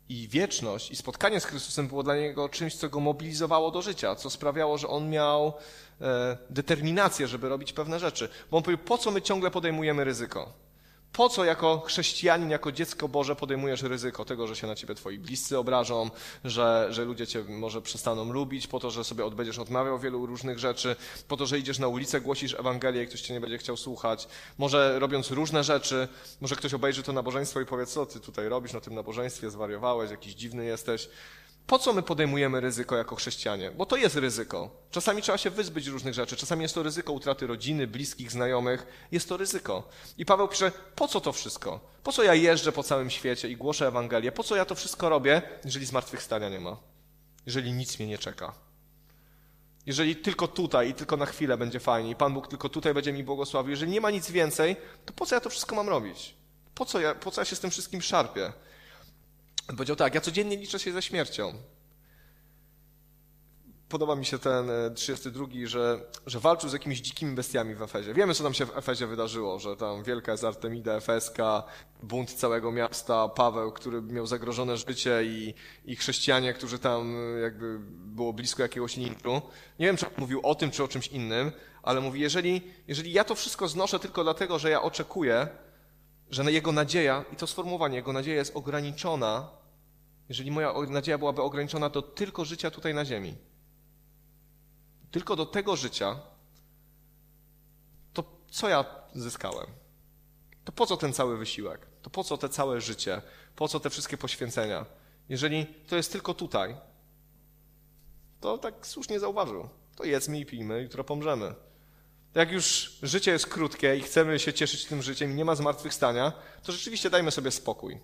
i 0.09 0.27
wieczność, 0.27 0.91
i 0.91 0.95
spotkanie 0.95 1.39
z 1.39 1.45
Chrystusem 1.45 1.87
było 1.87 2.03
dla 2.03 2.15
niego 2.15 2.49
czymś, 2.49 2.75
co 2.75 2.89
go 2.89 2.99
mobilizowało 2.99 3.71
do 3.71 3.81
życia, 3.81 4.15
co 4.15 4.29
sprawiało, 4.29 4.77
że 4.77 4.87
on 4.87 5.09
miał 5.09 5.53
e, 6.01 6.37
determinację, 6.49 7.27
żeby 7.27 7.49
robić 7.49 7.73
pewne 7.73 7.99
rzeczy. 7.99 8.29
Bo 8.51 8.57
on 8.57 8.63
powiedział, 8.63 8.85
po 8.85 8.97
co 8.97 9.11
my 9.11 9.21
ciągle 9.21 9.51
podejmujemy 9.51 10.03
ryzyko? 10.03 10.53
Po 11.13 11.29
co 11.29 11.45
jako 11.45 11.79
chrześcijanin, 11.79 12.49
jako 12.49 12.71
dziecko 12.71 13.07
Boże 13.07 13.35
podejmujesz 13.35 13.81
ryzyko 13.81 14.25
tego, 14.25 14.47
że 14.47 14.55
się 14.55 14.67
na 14.67 14.75
ciebie 14.75 14.95
twoi 14.95 15.19
bliscy 15.19 15.57
obrażą, 15.57 16.09
że, 16.45 16.87
że 16.89 17.05
ludzie 17.05 17.27
cię 17.27 17.43
może 17.43 17.81
przestaną 17.81 18.33
lubić, 18.33 18.67
po 18.67 18.79
to, 18.79 18.91
że 18.91 19.03
sobie 19.03 19.25
odbędziesz 19.25 19.59
odmawiał 19.59 19.99
wielu 19.99 20.25
różnych 20.25 20.59
rzeczy, 20.59 20.95
po 21.27 21.37
to, 21.37 21.45
że 21.45 21.59
idziesz 21.59 21.79
na 21.79 21.87
ulicę, 21.87 22.21
głosisz 22.21 22.53
Ewangelię 22.53 23.03
i 23.03 23.07
ktoś 23.07 23.21
cię 23.21 23.33
nie 23.33 23.41
będzie 23.41 23.57
chciał 23.57 23.77
słuchać, 23.77 24.27
może 24.57 24.99
robiąc 24.99 25.31
różne 25.31 25.63
rzeczy, 25.63 26.07
może 26.41 26.55
ktoś 26.55 26.73
obejrzy 26.73 27.03
to 27.03 27.13
nabożeństwo 27.13 27.61
i 27.61 27.65
powie, 27.65 27.85
co 27.85 28.05
ty 28.05 28.19
tutaj 28.19 28.49
robisz 28.49 28.73
na 28.73 28.81
tym 28.81 28.95
nabożeństwie, 28.95 29.49
zwariowałeś, 29.49 30.11
jakiś 30.11 30.33
dziwny 30.33 30.65
jesteś. 30.65 31.09
Po 31.67 31.79
co 31.79 31.93
my 31.93 32.03
podejmujemy 32.03 32.61
ryzyko 32.61 32.97
jako 32.97 33.15
chrześcijanie? 33.15 33.71
Bo 33.71 33.85
to 33.85 33.95
jest 33.95 34.15
ryzyko. 34.15 34.69
Czasami 34.91 35.21
trzeba 35.21 35.37
się 35.37 35.49
wyzbyć 35.49 35.87
różnych 35.87 36.13
rzeczy, 36.13 36.35
czasami 36.35 36.61
jest 36.61 36.75
to 36.75 36.83
ryzyko 36.83 37.13
utraty 37.13 37.47
rodziny, 37.47 37.87
bliskich, 37.87 38.31
znajomych. 38.31 39.07
Jest 39.11 39.29
to 39.29 39.37
ryzyko. 39.37 39.89
I 40.17 40.25
Paweł 40.25 40.47
pisze, 40.47 40.71
po 40.95 41.07
co 41.07 41.21
to 41.21 41.31
wszystko? 41.31 41.79
Po 42.03 42.11
co 42.11 42.23
ja 42.23 42.33
jeżdżę 42.35 42.71
po 42.71 42.83
całym 42.83 43.09
świecie 43.09 43.49
i 43.49 43.57
głoszę 43.57 43.87
Ewangelię? 43.87 44.31
Po 44.31 44.43
co 44.43 44.55
ja 44.55 44.65
to 44.65 44.75
wszystko 44.75 45.09
robię, 45.09 45.41
jeżeli 45.65 45.85
zmartwychwstania 45.85 46.49
nie 46.49 46.59
ma? 46.59 46.77
Jeżeli 47.45 47.71
nic 47.71 47.99
mnie 47.99 48.07
nie 48.07 48.17
czeka? 48.17 48.53
Jeżeli 49.85 50.15
tylko 50.15 50.47
tutaj 50.47 50.89
i 50.89 50.93
tylko 50.93 51.17
na 51.17 51.25
chwilę 51.25 51.57
będzie 51.57 51.79
fajnie 51.79 52.09
i 52.09 52.15
Pan 52.15 52.33
Bóg 52.33 52.47
tylko 52.47 52.69
tutaj 52.69 52.93
będzie 52.93 53.13
mi 53.13 53.23
błogosławił, 53.23 53.71
jeżeli 53.71 53.91
nie 53.91 54.01
ma 54.01 54.11
nic 54.11 54.31
więcej, 54.31 54.75
to 55.05 55.13
po 55.13 55.25
co 55.25 55.35
ja 55.35 55.41
to 55.41 55.49
wszystko 55.49 55.75
mam 55.75 55.89
robić? 55.89 56.35
Po 56.75 56.85
co 56.85 56.99
ja, 56.99 57.15
po 57.15 57.31
co 57.31 57.41
ja 57.41 57.45
się 57.45 57.55
z 57.55 57.59
tym 57.59 57.71
wszystkim 57.71 58.01
szarpię? 58.01 58.53
Powiedział 59.67 59.95
tak, 59.95 60.15
ja 60.15 60.21
codziennie 60.21 60.57
liczę 60.57 60.79
się 60.79 60.91
ze 60.91 61.01
śmiercią. 61.01 61.53
Podoba 63.89 64.15
mi 64.15 64.25
się 64.25 64.39
ten 64.39 64.71
32, 64.95 65.45
e, 65.45 65.67
że, 65.67 65.99
że 66.25 66.39
walczył 66.39 66.69
z 66.69 66.73
jakimiś 66.73 67.01
dzikimi 67.01 67.35
bestiami 67.35 67.75
w 67.75 67.81
Efezie. 67.81 68.13
Wiemy, 68.13 68.33
co 68.33 68.43
tam 68.43 68.53
się 68.53 68.65
w 68.65 68.77
Efezie 68.77 69.07
wydarzyło, 69.07 69.59
że 69.59 69.75
tam 69.75 70.03
wielka 70.03 70.31
jest 70.31 70.43
Artemida 70.43 70.93
Efeska, 70.93 71.63
bunt 72.03 72.33
całego 72.33 72.71
miasta, 72.71 73.29
Paweł, 73.29 73.71
który 73.71 74.01
miał 74.01 74.27
zagrożone 74.27 74.77
życie 74.77 75.21
i, 75.23 75.53
i 75.85 75.95
chrześcijanie, 75.95 76.53
którzy 76.53 76.79
tam 76.79 77.15
e, 77.15 77.39
jakby 77.39 77.79
było 77.89 78.33
blisko 78.33 78.63
jakiegoś 78.63 78.97
linku. 78.97 79.41
Nie 79.79 79.85
wiem, 79.85 79.97
czy 79.97 80.05
mówił 80.17 80.39
o 80.43 80.55
tym, 80.55 80.71
czy 80.71 80.83
o 80.83 80.87
czymś 80.87 81.07
innym, 81.07 81.51
ale 81.83 82.01
mówi, 82.01 82.21
jeżeli, 82.21 82.61
jeżeli 82.87 83.13
ja 83.13 83.23
to 83.23 83.35
wszystko 83.35 83.67
znoszę 83.67 83.99
tylko 83.99 84.23
dlatego, 84.23 84.59
że 84.59 84.69
ja 84.69 84.81
oczekuję, 84.81 85.47
że 86.33 86.51
jego 86.51 86.71
nadzieja, 86.71 87.25
i 87.33 87.35
to 87.35 87.47
sformułowanie, 87.47 87.95
jego 87.95 88.13
nadzieja 88.13 88.37
jest 88.37 88.55
ograniczona, 88.55 89.49
jeżeli 90.29 90.51
moja 90.51 90.73
nadzieja 90.89 91.17
byłaby 91.17 91.41
ograniczona 91.41 91.89
do 91.89 92.01
tylko 92.01 92.45
życia 92.45 92.71
tutaj 92.71 92.93
na 92.93 93.05
ziemi, 93.05 93.35
tylko 95.11 95.35
do 95.35 95.45
tego 95.45 95.75
życia, 95.75 96.19
to 98.13 98.23
co 98.51 98.69
ja 98.69 98.85
zyskałem? 99.15 99.65
To 100.63 100.71
po 100.71 100.85
co 100.85 100.97
ten 100.97 101.13
cały 101.13 101.37
wysiłek? 101.37 101.87
To 102.01 102.09
po 102.09 102.23
co 102.23 102.37
te 102.37 102.49
całe 102.49 102.81
życie? 102.81 103.21
Po 103.55 103.67
co 103.67 103.79
te 103.79 103.89
wszystkie 103.89 104.17
poświęcenia? 104.17 104.85
Jeżeli 105.29 105.65
to 105.87 105.95
jest 105.95 106.11
tylko 106.11 106.33
tutaj, 106.33 106.75
to 108.41 108.57
tak 108.57 108.87
słusznie 108.87 109.19
zauważył. 109.19 109.69
To 109.95 110.03
jedzmy 110.03 110.39
i 110.39 110.45
pijmy, 110.45 110.81
jutro 110.81 111.03
pomrzemy. 111.03 111.55
Jak 112.35 112.51
już 112.51 112.97
życie 113.03 113.31
jest 113.31 113.47
krótkie 113.47 113.95
i 113.95 114.01
chcemy 114.01 114.39
się 114.39 114.53
cieszyć 114.53 114.85
tym 114.85 115.01
życiem 115.01 115.31
i 115.31 115.35
nie 115.35 115.45
ma 115.45 115.55
zmartwychwstania, 115.55 116.33
to 116.63 116.71
rzeczywiście 116.71 117.09
dajmy 117.09 117.31
sobie 117.31 117.51
spokój. 117.51 117.99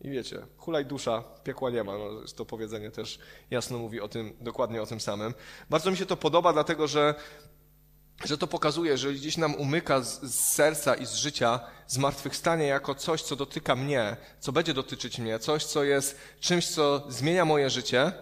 I 0.00 0.10
wiecie, 0.10 0.46
hulaj 0.56 0.86
dusza, 0.86 1.24
piekła 1.44 1.70
nie 1.70 1.84
ma. 1.84 1.98
No, 1.98 2.10
to 2.36 2.44
powiedzenie 2.44 2.90
też 2.90 3.18
jasno 3.50 3.78
mówi 3.78 4.00
o 4.00 4.08
tym, 4.08 4.36
dokładnie 4.40 4.82
o 4.82 4.86
tym 4.86 5.00
samym. 5.00 5.34
Bardzo 5.70 5.90
mi 5.90 5.96
się 5.96 6.06
to 6.06 6.16
podoba, 6.16 6.52
dlatego 6.52 6.88
że, 6.88 7.14
że 8.24 8.38
to 8.38 8.46
pokazuje, 8.46 8.98
że 8.98 9.12
gdzieś 9.12 9.36
nam 9.36 9.54
umyka 9.54 10.00
z, 10.00 10.22
z 10.22 10.54
serca 10.54 10.94
i 10.94 11.06
z 11.06 11.14
życia 11.14 11.60
zmartwychwstanie 11.86 12.66
jako 12.66 12.94
coś, 12.94 13.22
co 13.22 13.36
dotyka 13.36 13.76
mnie, 13.76 14.16
co 14.40 14.52
będzie 14.52 14.74
dotyczyć 14.74 15.18
mnie, 15.18 15.38
coś, 15.38 15.64
co 15.64 15.84
jest 15.84 16.18
czymś, 16.40 16.68
co 16.68 17.04
zmienia 17.08 17.44
moje 17.44 17.70
życie, 17.70 18.12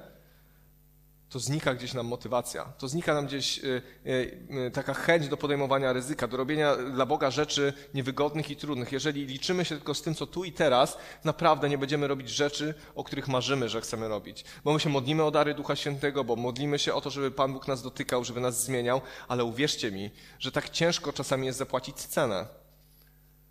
to 1.29 1.39
znika 1.39 1.74
gdzieś 1.74 1.95
nam 1.95 2.07
motywacja, 2.07 2.64
to 2.64 2.89
znika 2.89 3.14
nam 3.14 3.27
gdzieś 3.27 3.59
y, 3.59 3.83
y, 4.07 4.39
y, 4.66 4.70
taka 4.70 4.95
chęć 4.95 5.29
do 5.29 5.37
podejmowania 5.37 5.93
ryzyka, 5.93 6.29
do 6.29 6.37
robienia 6.37 6.77
dla 6.77 7.07
Boga 7.07 7.31
rzeczy 7.31 7.72
niewygodnych 7.95 8.51
i 8.51 8.57
trudnych. 8.57 8.93
Jeżeli 8.93 9.27
liczymy 9.27 9.64
się 9.64 9.77
tylko 9.77 9.95
z 9.95 10.03
tym, 10.03 10.14
co 10.14 10.27
tu 10.27 10.45
i 10.45 10.53
teraz, 10.53 10.99
naprawdę 11.24 11.68
nie 11.68 11.79
będziemy 11.79 12.07
robić 12.09 12.31
rzeczy, 12.31 12.74
o 12.95 13.05
których 13.05 13.29
marzymy, 13.29 13.68
że 13.68 13.81
chcemy 13.81 14.09
robić. 14.09 14.45
Bo 14.64 14.72
my 14.72 14.81
się 14.81 14.89
modlimy 14.89 15.22
o 15.24 15.31
dary 15.31 15.55
Ducha 15.55 15.77
Świętego, 15.77 16.24
bo 16.24 16.37
modlimy 16.37 16.79
się 16.79 16.95
o 16.95 17.01
to, 17.01 17.11
żeby 17.11 17.31
Pan 17.31 17.53
Bóg 17.53 17.68
nas 17.68 17.83
dotykał, 17.83 18.24
żeby 18.24 18.41
nas 18.41 18.64
zmieniał, 18.64 19.01
ale 19.29 19.45
uwierzcie 19.45 19.93
mi, 19.93 20.11
że 20.39 20.53
tak 20.53 20.70
ciężko 20.70 21.12
czasami 21.12 21.47
jest 21.47 21.59
zapłacić 21.59 21.97
cenę. 21.97 22.47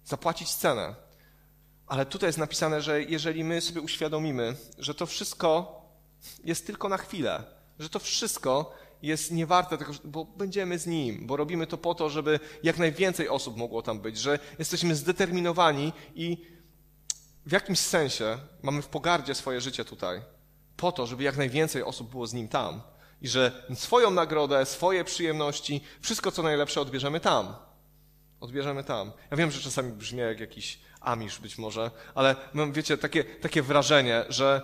Zapłacić 0.06 0.54
cenę. 0.54 0.96
Ale 1.88 2.06
tutaj 2.06 2.28
jest 2.28 2.40
napisane, 2.40 2.82
że 2.82 3.04
jeżeli 3.04 3.44
my 3.44 3.62
sobie 3.62 3.82
uświadomimy, 3.82 4.56
że 4.78 4.96
to 4.96 5.06
wszystko 5.06 5.82
jest 6.44 6.68
tylko 6.68 6.90
na 6.90 6.98
chwilę, 6.98 7.44
że 7.80 7.90
to 7.90 8.00
wszystko 8.00 8.76
jest 9.02 9.32
niewarte 9.32 9.78
bo 10.04 10.26
będziemy 10.26 10.80
z 10.80 10.88
Nim, 10.88 11.28
bo 11.28 11.38
robimy 11.38 11.68
to 11.68 11.78
po 11.78 11.96
to, 11.96 12.10
żeby 12.10 12.40
jak 12.64 12.78
najwięcej 12.78 13.30
osób 13.30 13.58
mogło 13.58 13.82
tam 13.82 14.00
być, 14.00 14.18
że 14.18 14.40
jesteśmy 14.60 14.96
zdeterminowani 14.96 15.94
i 16.16 16.46
w 17.46 17.52
jakimś 17.52 17.80
sensie 17.80 18.38
mamy 18.62 18.82
w 18.82 18.88
pogardzie 18.88 19.36
swoje 19.36 19.62
życie 19.62 19.86
tutaj, 19.86 20.22
po 20.78 20.92
to, 20.92 21.08
żeby 21.08 21.24
jak 21.24 21.38
najwięcej 21.38 21.84
osób 21.84 22.10
było 22.10 22.28
z 22.28 22.34
Nim 22.34 22.48
tam. 22.48 22.82
I 23.22 23.28
że 23.28 23.66
swoją 23.76 24.12
nagrodę, 24.12 24.66
swoje 24.66 25.04
przyjemności, 25.04 25.82
wszystko 26.02 26.32
co 26.32 26.44
najlepsze 26.44 26.82
odbierzemy 26.82 27.20
tam. 27.20 27.56
Odbierzemy 28.40 28.84
tam. 28.84 29.12
Ja 29.32 29.38
wiem, 29.38 29.52
że 29.52 29.62
czasami 29.62 29.92
brzmi 29.92 30.20
jak 30.20 30.40
jakiś 30.40 30.80
amisz 31.02 31.40
być 31.40 31.58
może, 31.58 31.92
ale 32.16 32.36
mam, 32.54 32.74
wiecie, 32.74 32.98
takie, 32.98 33.24
takie 33.24 33.62
wrażenie, 33.62 34.26
że 34.30 34.62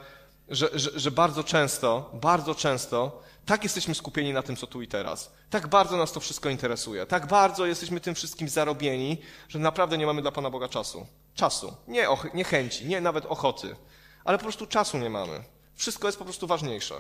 że, 0.51 0.69
że, 0.73 0.99
że 0.99 1.11
bardzo 1.11 1.43
często, 1.43 2.09
bardzo 2.13 2.55
często 2.55 3.21
tak 3.45 3.63
jesteśmy 3.63 3.95
skupieni 3.95 4.33
na 4.33 4.41
tym, 4.41 4.55
co 4.55 4.67
tu 4.67 4.81
i 4.81 4.87
teraz. 4.87 5.31
Tak 5.49 5.67
bardzo 5.67 5.97
nas 5.97 6.11
to 6.11 6.19
wszystko 6.19 6.49
interesuje. 6.49 7.05
Tak 7.05 7.27
bardzo 7.27 7.65
jesteśmy 7.65 7.99
tym 7.99 8.15
wszystkim 8.15 8.49
zarobieni, 8.49 9.17
że 9.47 9.59
naprawdę 9.59 9.97
nie 9.97 10.05
mamy 10.05 10.21
dla 10.21 10.31
Pana 10.31 10.49
Boga 10.49 10.67
czasu. 10.67 11.07
Czasu. 11.35 11.73
Nie, 11.87 12.09
och, 12.09 12.33
nie 12.33 12.43
chęci, 12.43 12.85
nie 12.85 13.01
nawet 13.01 13.25
ochoty. 13.25 13.75
Ale 14.23 14.37
po 14.37 14.43
prostu 14.43 14.67
czasu 14.67 14.97
nie 14.97 15.09
mamy. 15.09 15.43
Wszystko 15.75 16.07
jest 16.07 16.17
po 16.17 16.23
prostu 16.23 16.47
ważniejsze. 16.47 16.95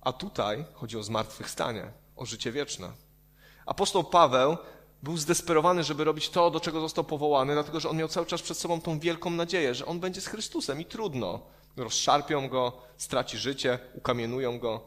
A 0.00 0.12
tutaj 0.12 0.64
chodzi 0.74 0.98
o 0.98 1.02
zmartwychwstanie, 1.02 1.92
o 2.16 2.26
życie 2.26 2.52
wieczne. 2.52 2.92
Apostoł 3.66 4.04
Paweł 4.04 4.56
był 5.02 5.16
zdesperowany, 5.16 5.84
żeby 5.84 6.04
robić 6.04 6.28
to, 6.28 6.50
do 6.50 6.60
czego 6.60 6.80
został 6.80 7.04
powołany, 7.04 7.52
dlatego 7.52 7.80
że 7.80 7.88
on 7.88 7.96
miał 7.96 8.08
cały 8.08 8.26
czas 8.26 8.42
przed 8.42 8.58
sobą 8.58 8.80
tą 8.80 8.98
wielką 8.98 9.30
nadzieję, 9.30 9.74
że 9.74 9.86
on 9.86 10.00
będzie 10.00 10.20
z 10.20 10.26
Chrystusem 10.26 10.80
i 10.80 10.84
trudno. 10.84 11.40
Rozszarpią 11.76 12.48
go, 12.48 12.72
straci 12.96 13.38
życie, 13.38 13.78
ukamienują 13.94 14.58
go. 14.58 14.80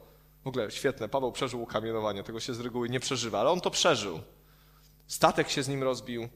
W 0.44 0.48
ogóle 0.48 0.72
świetne, 0.72 1.10
Paweł 1.10 1.32
przeżył 1.32 1.62
ukamienowanie, 1.62 2.24
tego 2.24 2.40
się 2.40 2.54
z 2.54 2.60
reguły 2.60 2.90
nie 2.90 3.00
przeżywa, 3.00 3.40
ale 3.40 3.50
on 3.50 3.62
to 3.62 3.72
przeżył. 3.72 4.20
Statek 5.08 5.50
się 5.50 5.64
z 5.64 5.68
nim 5.68 5.84
rozbił, 5.84 6.30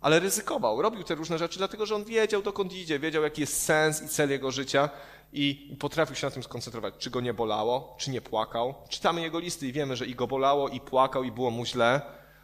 ale 0.00 0.20
ryzykował, 0.20 0.82
robił 0.82 1.04
te 1.04 1.14
różne 1.14 1.38
rzeczy, 1.38 1.58
dlatego 1.58 1.86
że 1.86 1.94
on 1.94 2.04
wiedział, 2.04 2.42
dokąd 2.42 2.72
idzie, 2.72 2.98
wiedział, 2.98 3.22
jaki 3.22 3.40
jest 3.40 3.62
sens 3.62 4.02
i 4.02 4.08
cel 4.08 4.30
jego 4.30 4.50
życia 4.50 4.90
i 5.32 5.76
potrafił 5.80 6.16
się 6.16 6.26
na 6.26 6.30
tym 6.30 6.42
skoncentrować. 6.42 6.94
Czy 6.98 7.10
go 7.10 7.20
nie 7.20 7.34
bolało, 7.34 7.96
czy 7.98 8.10
nie 8.10 8.20
płakał. 8.20 8.74
Czytamy 8.88 9.20
jego 9.20 9.38
listy 9.38 9.66
i 9.66 9.72
wiemy, 9.72 9.96
że 9.96 10.06
i 10.06 10.14
go 10.14 10.26
bolało, 10.26 10.68
i 10.68 10.80
płakał, 10.80 11.24
i 11.24 11.32
było 11.32 11.50
mu 11.50 11.66
źle, 11.66 12.02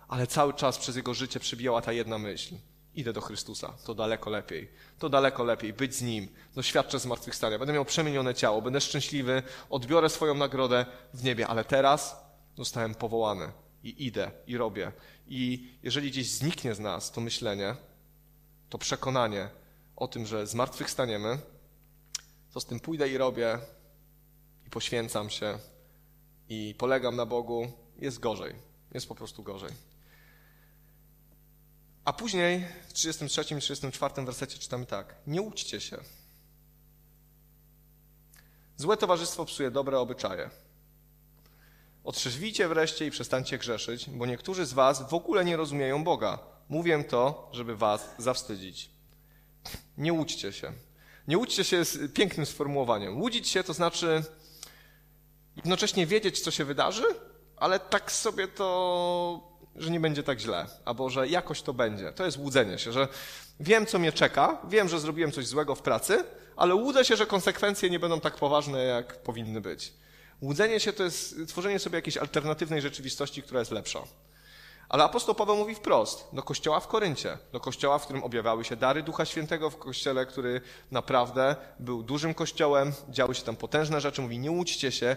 ale 0.09 0.26
cały 0.26 0.55
czas 0.55 0.78
przez 0.78 0.96
jego 0.96 1.14
życie 1.14 1.40
przybijała 1.40 1.82
ta 1.82 1.92
jedna 1.92 2.18
myśl. 2.18 2.55
Idę 2.94 3.12
do 3.12 3.20
Chrystusa, 3.20 3.74
to 3.84 3.94
daleko 3.94 4.30
lepiej. 4.30 4.70
To 4.98 5.09
daleko 5.09 5.44
lepiej, 5.44 5.72
być 5.72 5.94
z 5.94 6.02
Nim, 6.02 6.28
doświadczę 6.55 6.98
zmartwychwstania. 6.98 7.59
Będę 7.59 7.72
miał 7.72 7.84
przemienione 7.84 8.34
ciało, 8.34 8.62
będę 8.62 8.80
szczęśliwy, 8.80 9.42
odbiorę 9.70 10.09
swoją 10.09 10.34
nagrodę 10.34 10.86
w 11.14 11.24
niebie, 11.24 11.46
ale 11.46 11.64
teraz 11.64 12.24
zostałem 12.57 12.94
powołany 12.94 13.52
i 13.82 14.07
idę 14.07 14.30
i 14.46 14.57
robię. 14.57 14.92
I 15.26 15.70
jeżeli 15.82 16.11
gdzieś 16.11 16.30
zniknie 16.30 16.74
z 16.74 16.80
nas 16.80 17.12
to 17.12 17.20
myślenie, 17.20 17.76
to 18.70 18.78
przekonanie 18.78 19.48
o 19.96 20.09
tym, 20.09 20.26
że 20.26 20.46
zmartwychwstaniemy, 20.46 21.38
to 22.52 22.61
z 22.61 22.66
tym 22.66 22.80
pójdę 22.80 23.09
i 23.09 23.18
robię 23.18 23.59
i 24.66 24.70
poświęcam 24.70 25.30
się 25.30 25.59
i 26.48 26.74
polegam 26.78 27.16
na 27.16 27.26
Bogu, 27.26 27.72
jest 27.98 28.20
gorzej. 28.20 28.55
Jest 28.94 29.09
po 29.09 29.14
prostu 29.14 29.42
gorzej. 29.42 29.93
A 32.05 32.12
później 32.12 32.66
w 32.88 32.92
33 32.92 33.55
i 33.55 33.61
34 33.61 34.24
wersecie 34.24 34.59
czytamy 34.59 34.86
tak. 34.86 35.14
Nie 35.26 35.42
uczcie 35.42 35.80
się. 35.80 35.98
Złe 38.76 38.96
towarzystwo 38.96 39.44
psuje 39.44 39.70
dobre 39.70 39.98
obyczaje. 39.98 40.50
Otrzeźwijcie 42.05 42.68
wreszcie 42.68 43.07
i 43.07 43.11
przestańcie 43.11 43.59
grzeszyć, 43.59 44.11
bo 44.11 44.26
niektórzy 44.26 44.66
z 44.66 44.72
was 44.72 45.11
w 45.11 45.14
ogóle 45.14 45.44
nie 45.44 45.57
rozumieją 45.57 46.05
Boga. 46.05 46.38
Mówię 46.68 47.05
to, 47.05 47.50
żeby 47.52 47.76
was 47.76 48.14
zawstydzić. 48.18 48.90
Nie 49.98 50.12
łudźcie 50.12 50.52
się. 50.52 50.72
Nie 51.28 51.38
łudźcie 51.38 51.64
się 51.64 51.76
jest 51.76 51.98
pięknym 52.14 52.46
sformułowaniem. 52.46 53.20
Łudzić 53.20 53.48
się 53.48 53.64
to 53.64 53.74
znaczy 53.74 54.22
jednocześnie 55.57 56.07
wiedzieć, 56.07 56.40
co 56.40 56.50
się 56.50 56.64
wydarzy, 56.64 57.05
ale 57.57 57.80
tak 57.80 58.12
sobie 58.12 58.48
to 58.48 59.53
że 59.76 59.90
nie 59.90 60.00
będzie 60.00 60.22
tak 60.22 60.40
źle, 60.40 60.66
albo 60.84 61.10
że 61.10 61.28
jakoś 61.28 61.62
to 61.62 61.72
będzie. 61.72 62.12
To 62.12 62.24
jest 62.24 62.36
łudzenie 62.36 62.78
się, 62.78 62.92
że 62.92 63.08
wiem, 63.60 63.86
co 63.86 63.98
mnie 63.98 64.12
czeka, 64.12 64.58
wiem, 64.68 64.88
że 64.88 65.00
zrobiłem 65.00 65.32
coś 65.32 65.46
złego 65.46 65.74
w 65.74 65.82
pracy, 65.82 66.24
ale 66.56 66.74
łudzę 66.74 67.04
się, 67.04 67.16
że 67.16 67.26
konsekwencje 67.26 67.90
nie 67.90 67.98
będą 67.98 68.20
tak 68.20 68.34
poważne, 68.34 68.84
jak 68.84 69.22
powinny 69.22 69.60
być. 69.60 69.92
Łudzenie 70.42 70.80
się 70.80 70.92
to 70.92 71.02
jest 71.02 71.36
tworzenie 71.48 71.78
sobie 71.78 71.96
jakiejś 71.96 72.16
alternatywnej 72.16 72.80
rzeczywistości, 72.80 73.42
która 73.42 73.60
jest 73.60 73.72
lepsza. 73.72 74.00
Ale 74.88 75.04
apostoł 75.04 75.34
Paweł 75.34 75.56
mówi 75.56 75.74
wprost 75.74 76.28
do 76.32 76.42
kościoła 76.42 76.80
w 76.80 76.88
Koryncie, 76.88 77.38
do 77.52 77.60
kościoła, 77.60 77.98
w 77.98 78.04
którym 78.04 78.24
objawiały 78.24 78.64
się 78.64 78.76
dary 78.76 79.02
Ducha 79.02 79.24
Świętego, 79.24 79.70
w 79.70 79.76
kościele, 79.78 80.26
który 80.26 80.60
naprawdę 80.90 81.56
był 81.80 82.02
dużym 82.02 82.34
kościołem, 82.34 82.92
działy 83.08 83.34
się 83.34 83.42
tam 83.42 83.56
potężne 83.56 84.00
rzeczy. 84.00 84.22
Mówi: 84.22 84.38
Nie 84.38 84.50
łudźcie 84.50 84.92
się, 84.92 85.16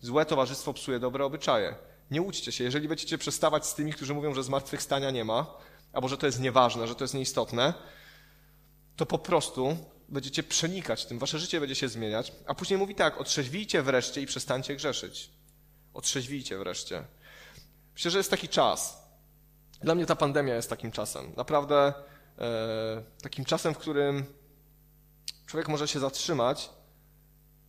złe 0.00 0.26
towarzystwo 0.26 0.72
psuje 0.72 0.98
dobre 0.98 1.24
obyczaje. 1.24 1.74
Nie 2.10 2.22
łudźcie 2.22 2.52
się. 2.52 2.64
Jeżeli 2.64 2.88
będziecie 2.88 3.18
przestawać 3.18 3.66
z 3.66 3.74
tymi, 3.74 3.92
którzy 3.92 4.14
mówią, 4.14 4.34
że 4.34 4.42
zmartwychwstania 4.42 5.10
nie 5.10 5.24
ma, 5.24 5.46
albo 5.92 6.08
że 6.08 6.18
to 6.18 6.26
jest 6.26 6.40
nieważne, 6.40 6.88
że 6.88 6.94
to 6.94 7.04
jest 7.04 7.14
nieistotne, 7.14 7.74
to 8.96 9.06
po 9.06 9.18
prostu 9.18 9.76
będziecie 10.08 10.42
przenikać 10.42 11.06
tym, 11.06 11.18
wasze 11.18 11.38
życie 11.38 11.60
będzie 11.60 11.74
się 11.74 11.88
zmieniać. 11.88 12.32
A 12.46 12.54
później 12.54 12.78
mówi 12.78 12.94
tak: 12.94 13.20
otrzeźwijcie 13.20 13.82
wreszcie 13.82 14.20
i 14.20 14.26
przestańcie 14.26 14.76
grzeszyć. 14.76 15.30
Otrzeźwijcie 15.94 16.58
wreszcie. 16.58 17.04
Myślę, 17.94 18.10
że 18.10 18.18
jest 18.18 18.30
taki 18.30 18.48
czas, 18.48 19.08
dla 19.80 19.94
mnie 19.94 20.06
ta 20.06 20.16
pandemia 20.16 20.54
jest 20.54 20.70
takim 20.70 20.92
czasem. 20.92 21.32
Naprawdę 21.36 21.92
e, 22.38 23.02
takim 23.22 23.44
czasem, 23.44 23.74
w 23.74 23.78
którym 23.78 24.24
człowiek 25.46 25.68
może 25.68 25.88
się 25.88 26.00
zatrzymać 26.00 26.70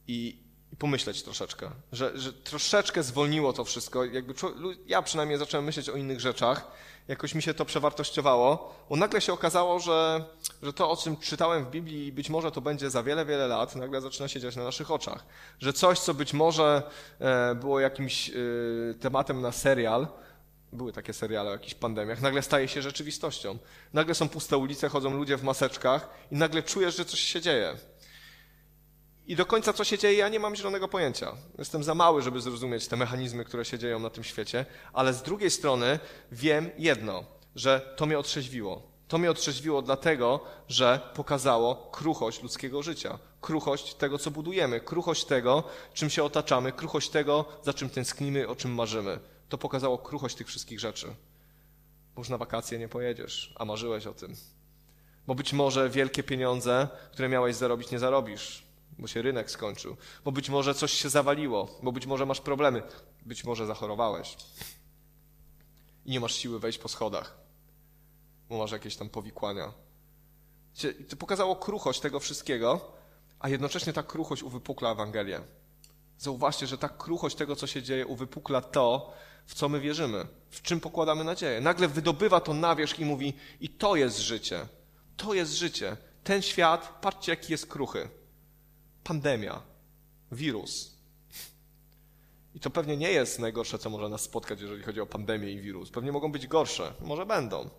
i, 0.08 0.44
pomyśleć 0.80 1.24
troszeczkę, 1.24 1.72
że, 1.92 2.18
że, 2.18 2.34
troszeczkę 2.34 3.04
zwolniło 3.04 3.54
to 3.54 3.66
wszystko. 3.66 4.06
Jakby 4.06 4.34
ja 4.88 5.02
przynajmniej 5.02 5.40
zacząłem 5.40 5.66
myśleć 5.66 5.90
o 5.90 5.96
innych 5.96 6.20
rzeczach, 6.20 6.72
jakoś 7.08 7.36
mi 7.36 7.42
się 7.42 7.54
to 7.54 7.66
przewartościowało, 7.66 8.76
bo 8.90 8.96
nagle 8.96 9.22
się 9.22 9.34
okazało, 9.34 9.80
że, 9.80 10.26
że 10.64 10.74
to, 10.74 10.92
o 10.92 10.98
czym 10.98 11.18
czytałem 11.18 11.66
w 11.66 11.70
Biblii 11.70 12.12
być 12.12 12.30
może 12.30 12.52
to 12.52 12.62
będzie 12.62 12.90
za 12.90 13.04
wiele, 13.04 13.26
wiele 13.26 13.48
lat, 13.48 13.76
nagle 13.76 14.02
zaczyna 14.02 14.28
się 14.28 14.40
dziać 14.40 14.56
na 14.56 14.64
naszych 14.64 14.92
oczach. 14.92 15.26
Że 15.60 15.74
coś, 15.74 16.00
co 16.00 16.14
być 16.14 16.34
może 16.34 16.84
e, 17.20 17.56
było 17.56 17.80
jakimś 17.80 18.30
e, 18.30 18.34
tematem 19.00 19.42
na 19.42 19.52
serial, 19.52 20.08
były 20.74 20.94
takie 20.94 21.14
seriale 21.14 21.50
o 21.50 21.54
jakichś 21.54 21.74
pandemiach, 21.74 22.22
nagle 22.22 22.42
staje 22.42 22.68
się 22.68 22.82
rzeczywistością. 22.82 23.58
Nagle 23.94 24.16
są 24.16 24.30
puste 24.30 24.58
ulice, 24.58 24.90
chodzą 24.90 25.14
ludzie 25.14 25.38
w 25.38 25.44
maseczkach 25.44 26.10
i 26.32 26.36
nagle 26.36 26.64
czujesz, 26.64 26.98
że 26.98 27.06
coś 27.06 27.20
się 27.20 27.42
dzieje. 27.42 27.76
I 29.30 29.36
do 29.36 29.46
końca 29.46 29.74
co 29.74 29.84
się 29.84 29.98
dzieje, 29.98 30.18
ja 30.18 30.30
nie 30.30 30.40
mam 30.40 30.56
zielonego 30.56 30.88
pojęcia. 30.88 31.36
Jestem 31.58 31.84
za 31.84 31.96
mały, 31.96 32.22
żeby 32.22 32.42
zrozumieć 32.42 32.88
te 32.88 32.96
mechanizmy, 32.96 33.46
które 33.46 33.66
się 33.66 33.80
dzieją 33.80 34.00
na 34.00 34.10
tym 34.10 34.24
świecie, 34.24 34.66
ale 34.94 35.14
z 35.14 35.22
drugiej 35.22 35.52
strony 35.52 36.00
wiem 36.32 36.70
jedno, 36.78 37.24
że 37.56 37.94
to 37.98 38.06
mnie 38.06 38.20
otrzeźwiło. 38.20 38.82
To 39.08 39.18
mnie 39.18 39.32
otrzeźwiło 39.32 39.82
dlatego, 39.82 40.40
że 40.68 41.00
pokazało 41.14 41.90
kruchość 41.92 42.44
ludzkiego 42.44 42.84
życia, 42.84 43.20
kruchość 43.42 43.94
tego, 43.94 44.18
co 44.18 44.32
budujemy, 44.32 44.80
kruchość 44.80 45.26
tego, 45.26 45.64
czym 45.94 46.10
się 46.10 46.24
otaczamy, 46.24 46.72
kruchość 46.72 47.10
tego, 47.10 47.46
za 47.64 47.74
czym 47.74 47.90
tęsknimy, 47.90 48.48
o 48.48 48.56
czym 48.56 48.74
marzymy 48.74 49.20
to 49.50 49.58
pokazało 49.58 49.98
kruchość 49.98 50.36
tych 50.36 50.48
wszystkich 50.48 50.80
rzeczy. 50.80 51.08
Bo 52.16 52.22
już 52.22 52.30
na 52.30 52.38
wakacje 52.38 52.80
nie 52.80 52.88
pojedziesz, 52.88 53.54
a 53.56 53.66
marzyłeś 53.66 54.08
o 54.08 54.14
tym. 54.14 54.36
Bo 55.28 55.36
być 55.36 55.54
może 55.54 55.90
wielkie 55.90 56.24
pieniądze, 56.24 56.88
które 57.12 57.30
miałeś 57.30 57.56
zarobić, 57.56 57.92
nie 57.92 58.00
zarobisz, 58.00 58.69
bo 59.00 59.08
się 59.08 59.22
rynek 59.22 59.52
skończył. 59.52 59.98
Bo 60.26 60.32
być 60.32 60.50
może 60.50 60.76
coś 60.76 60.94
się 60.94 61.10
zawaliło, 61.10 61.80
bo 61.84 61.92
być 61.92 62.06
może 62.06 62.26
masz 62.26 62.42
problemy, 62.42 62.84
być 63.26 63.44
może 63.44 63.66
zachorowałeś 63.66 64.38
i 66.06 66.12
nie 66.12 66.20
masz 66.20 66.36
siły 66.36 66.60
wejść 66.60 66.80
po 66.80 66.88
schodach, 66.88 67.38
bo 68.50 68.58
masz 68.58 68.72
jakieś 68.72 68.96
tam 68.96 69.10
powikłania. 69.10 69.74
To 71.10 71.16
pokazało 71.16 71.56
kruchość 71.56 72.00
tego 72.00 72.20
wszystkiego, 72.20 72.92
a 73.40 73.50
jednocześnie 73.50 73.94
ta 73.94 74.04
kruchość 74.04 74.44
uwypukla 74.44 74.92
Ewangelię. 74.92 75.42
Zauważcie, 76.18 76.68
że 76.68 76.78
ta 76.78 76.90
kruchość 76.90 77.36
tego, 77.36 77.56
co 77.56 77.68
się 77.68 77.84
dzieje, 77.84 78.08
uwypukla 78.08 78.62
to, 78.62 79.14
w 79.46 79.54
co 79.54 79.70
my 79.70 79.80
wierzymy, 79.80 80.28
w 80.50 80.62
czym 80.62 80.80
pokładamy 80.80 81.24
nadzieję. 81.24 81.62
Nagle 81.62 81.88
wydobywa 81.88 82.40
to 82.40 82.54
na 82.54 82.76
wierzch 82.76 83.00
i 83.00 83.06
mówi: 83.06 83.34
I 83.60 83.70
to 83.70 83.96
jest 83.96 84.20
życie. 84.20 84.68
To 85.18 85.34
jest 85.34 85.54
życie. 85.54 85.98
Ten 86.24 86.42
świat, 86.42 87.00
patrzcie, 87.02 87.32
jaki 87.32 87.52
jest 87.52 87.68
kruchy. 87.68 88.10
Pandemia, 89.04 89.62
wirus. 90.32 91.00
I 92.56 92.60
to 92.60 92.70
pewnie 92.70 92.98
nie 92.98 93.12
jest 93.12 93.40
najgorsze, 93.40 93.80
co 93.80 93.90
może 93.90 94.10
nas 94.10 94.22
spotkać, 94.22 94.62
jeżeli 94.62 94.84
chodzi 94.84 95.02
o 95.02 95.06
pandemię 95.06 95.52
i 95.52 95.62
wirus. 95.62 95.90
Pewnie 95.90 96.12
mogą 96.12 96.32
być 96.32 96.48
gorsze, 96.48 96.94
może 97.02 97.26
będą. 97.26 97.70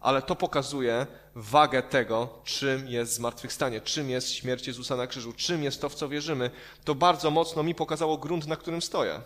Ale 0.00 0.22
to 0.22 0.36
pokazuje 0.36 1.06
wagę 1.34 1.82
tego, 1.82 2.38
czym 2.44 2.88
jest 2.88 3.14
zmartwychwstanie, 3.14 3.80
czym 3.80 4.10
jest 4.10 4.30
śmierć 4.30 4.66
Jezusa 4.66 4.96
na 4.96 5.06
krzyżu, 5.06 5.32
czym 5.32 5.62
jest 5.62 5.80
to, 5.80 5.88
w 5.88 5.94
co 5.94 6.08
wierzymy. 6.08 6.50
To 6.84 6.94
bardzo 6.94 7.30
mocno 7.30 7.62
mi 7.62 7.74
pokazało 7.74 8.18
grunt, 8.18 8.46
na 8.46 8.56
którym 8.56 8.82
stoję 8.82 9.20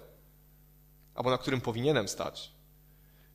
albo 1.19 1.31
na 1.31 1.39
którym 1.39 1.61
powinienem 1.61 2.09
stać. 2.09 2.53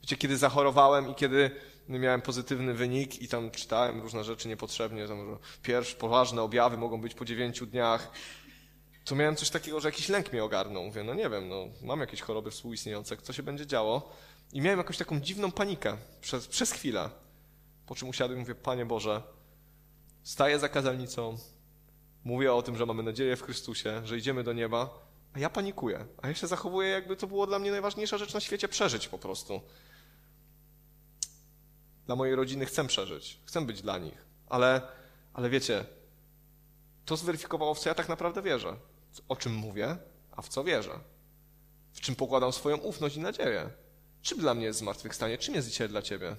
Wiecie, 0.02 0.16
kiedy 0.16 0.36
zachorowałem 0.36 1.10
i 1.10 1.14
kiedy 1.14 1.50
miałem 1.88 2.22
pozytywny 2.22 2.74
wynik 2.74 3.22
i 3.22 3.28
tam 3.28 3.50
czytałem 3.50 4.00
różne 4.00 4.24
rzeczy 4.24 4.48
niepotrzebnie, 4.48 5.08
tam 5.08 5.38
pierwsze 5.62 5.96
poważne 5.96 6.42
objawy 6.42 6.76
mogą 6.76 7.00
być 7.00 7.14
po 7.14 7.24
dziewięciu 7.24 7.66
dniach, 7.66 8.10
to 9.04 9.14
miałem 9.14 9.36
coś 9.36 9.50
takiego, 9.50 9.80
że 9.80 9.88
jakiś 9.88 10.08
lęk 10.08 10.32
mnie 10.32 10.44
ogarnął. 10.44 10.84
Mówię, 10.84 11.04
no 11.04 11.14
nie 11.14 11.30
wiem, 11.30 11.48
no, 11.48 11.68
mam 11.82 12.00
jakieś 12.00 12.20
choroby 12.20 12.50
współistniejące, 12.50 13.16
co 13.16 13.32
się 13.32 13.42
będzie 13.42 13.66
działo? 13.66 14.12
I 14.52 14.60
miałem 14.60 14.78
jakąś 14.78 14.98
taką 14.98 15.20
dziwną 15.20 15.52
panikę 15.52 15.96
przez, 16.20 16.48
przez 16.48 16.72
chwilę. 16.72 17.10
Po 17.86 17.94
czym 17.94 18.08
usiadłem 18.08 18.38
i 18.38 18.40
mówię, 18.40 18.54
Panie 18.54 18.86
Boże, 18.86 19.22
staję 20.22 20.58
za 20.58 20.68
kazalnicą, 20.68 21.38
mówię 22.24 22.54
o 22.54 22.62
tym, 22.62 22.76
że 22.76 22.86
mamy 22.86 23.02
nadzieję 23.02 23.36
w 23.36 23.42
Chrystusie, 23.42 24.02
że 24.04 24.18
idziemy 24.18 24.44
do 24.44 24.52
nieba, 24.52 24.98
a 25.32 25.38
ja 25.38 25.50
panikuję. 25.50 26.06
A 26.22 26.28
ja 26.28 26.34
się 26.34 26.46
zachowuję, 26.46 26.88
jakby 26.88 27.16
to 27.16 27.26
było 27.26 27.46
dla 27.46 27.58
mnie 27.58 27.70
najważniejsza 27.70 28.18
rzecz 28.18 28.34
na 28.34 28.40
świecie 28.40 28.68
przeżyć 28.68 29.08
po 29.08 29.18
prostu. 29.18 29.60
Dla 32.06 32.16
mojej 32.16 32.34
rodziny 32.34 32.66
chcę 32.66 32.86
przeżyć. 32.86 33.40
Chcę 33.44 33.60
być 33.60 33.82
dla 33.82 33.98
nich. 33.98 34.24
Ale, 34.48 34.82
ale 35.32 35.50
wiecie, 35.50 35.84
to 37.04 37.16
zweryfikowało, 37.16 37.74
w 37.74 37.78
co 37.78 37.88
ja 37.88 37.94
tak 37.94 38.08
naprawdę 38.08 38.42
wierzę. 38.42 38.76
O 39.28 39.36
czym 39.36 39.54
mówię, 39.54 39.96
a 40.32 40.42
w 40.42 40.48
co 40.48 40.64
wierzę. 40.64 41.00
W 41.92 42.00
czym 42.00 42.14
pokładam 42.16 42.52
swoją 42.52 42.76
ufność 42.76 43.16
i 43.16 43.20
nadzieję. 43.20 43.70
Czym 44.22 44.38
dla 44.38 44.54
mnie 44.54 44.64
jest 44.66 44.78
zmartwychwstanie? 44.78 45.38
Czym 45.38 45.54
jest 45.54 45.68
dzisiaj 45.68 45.88
dla 45.88 46.02
ciebie? 46.02 46.36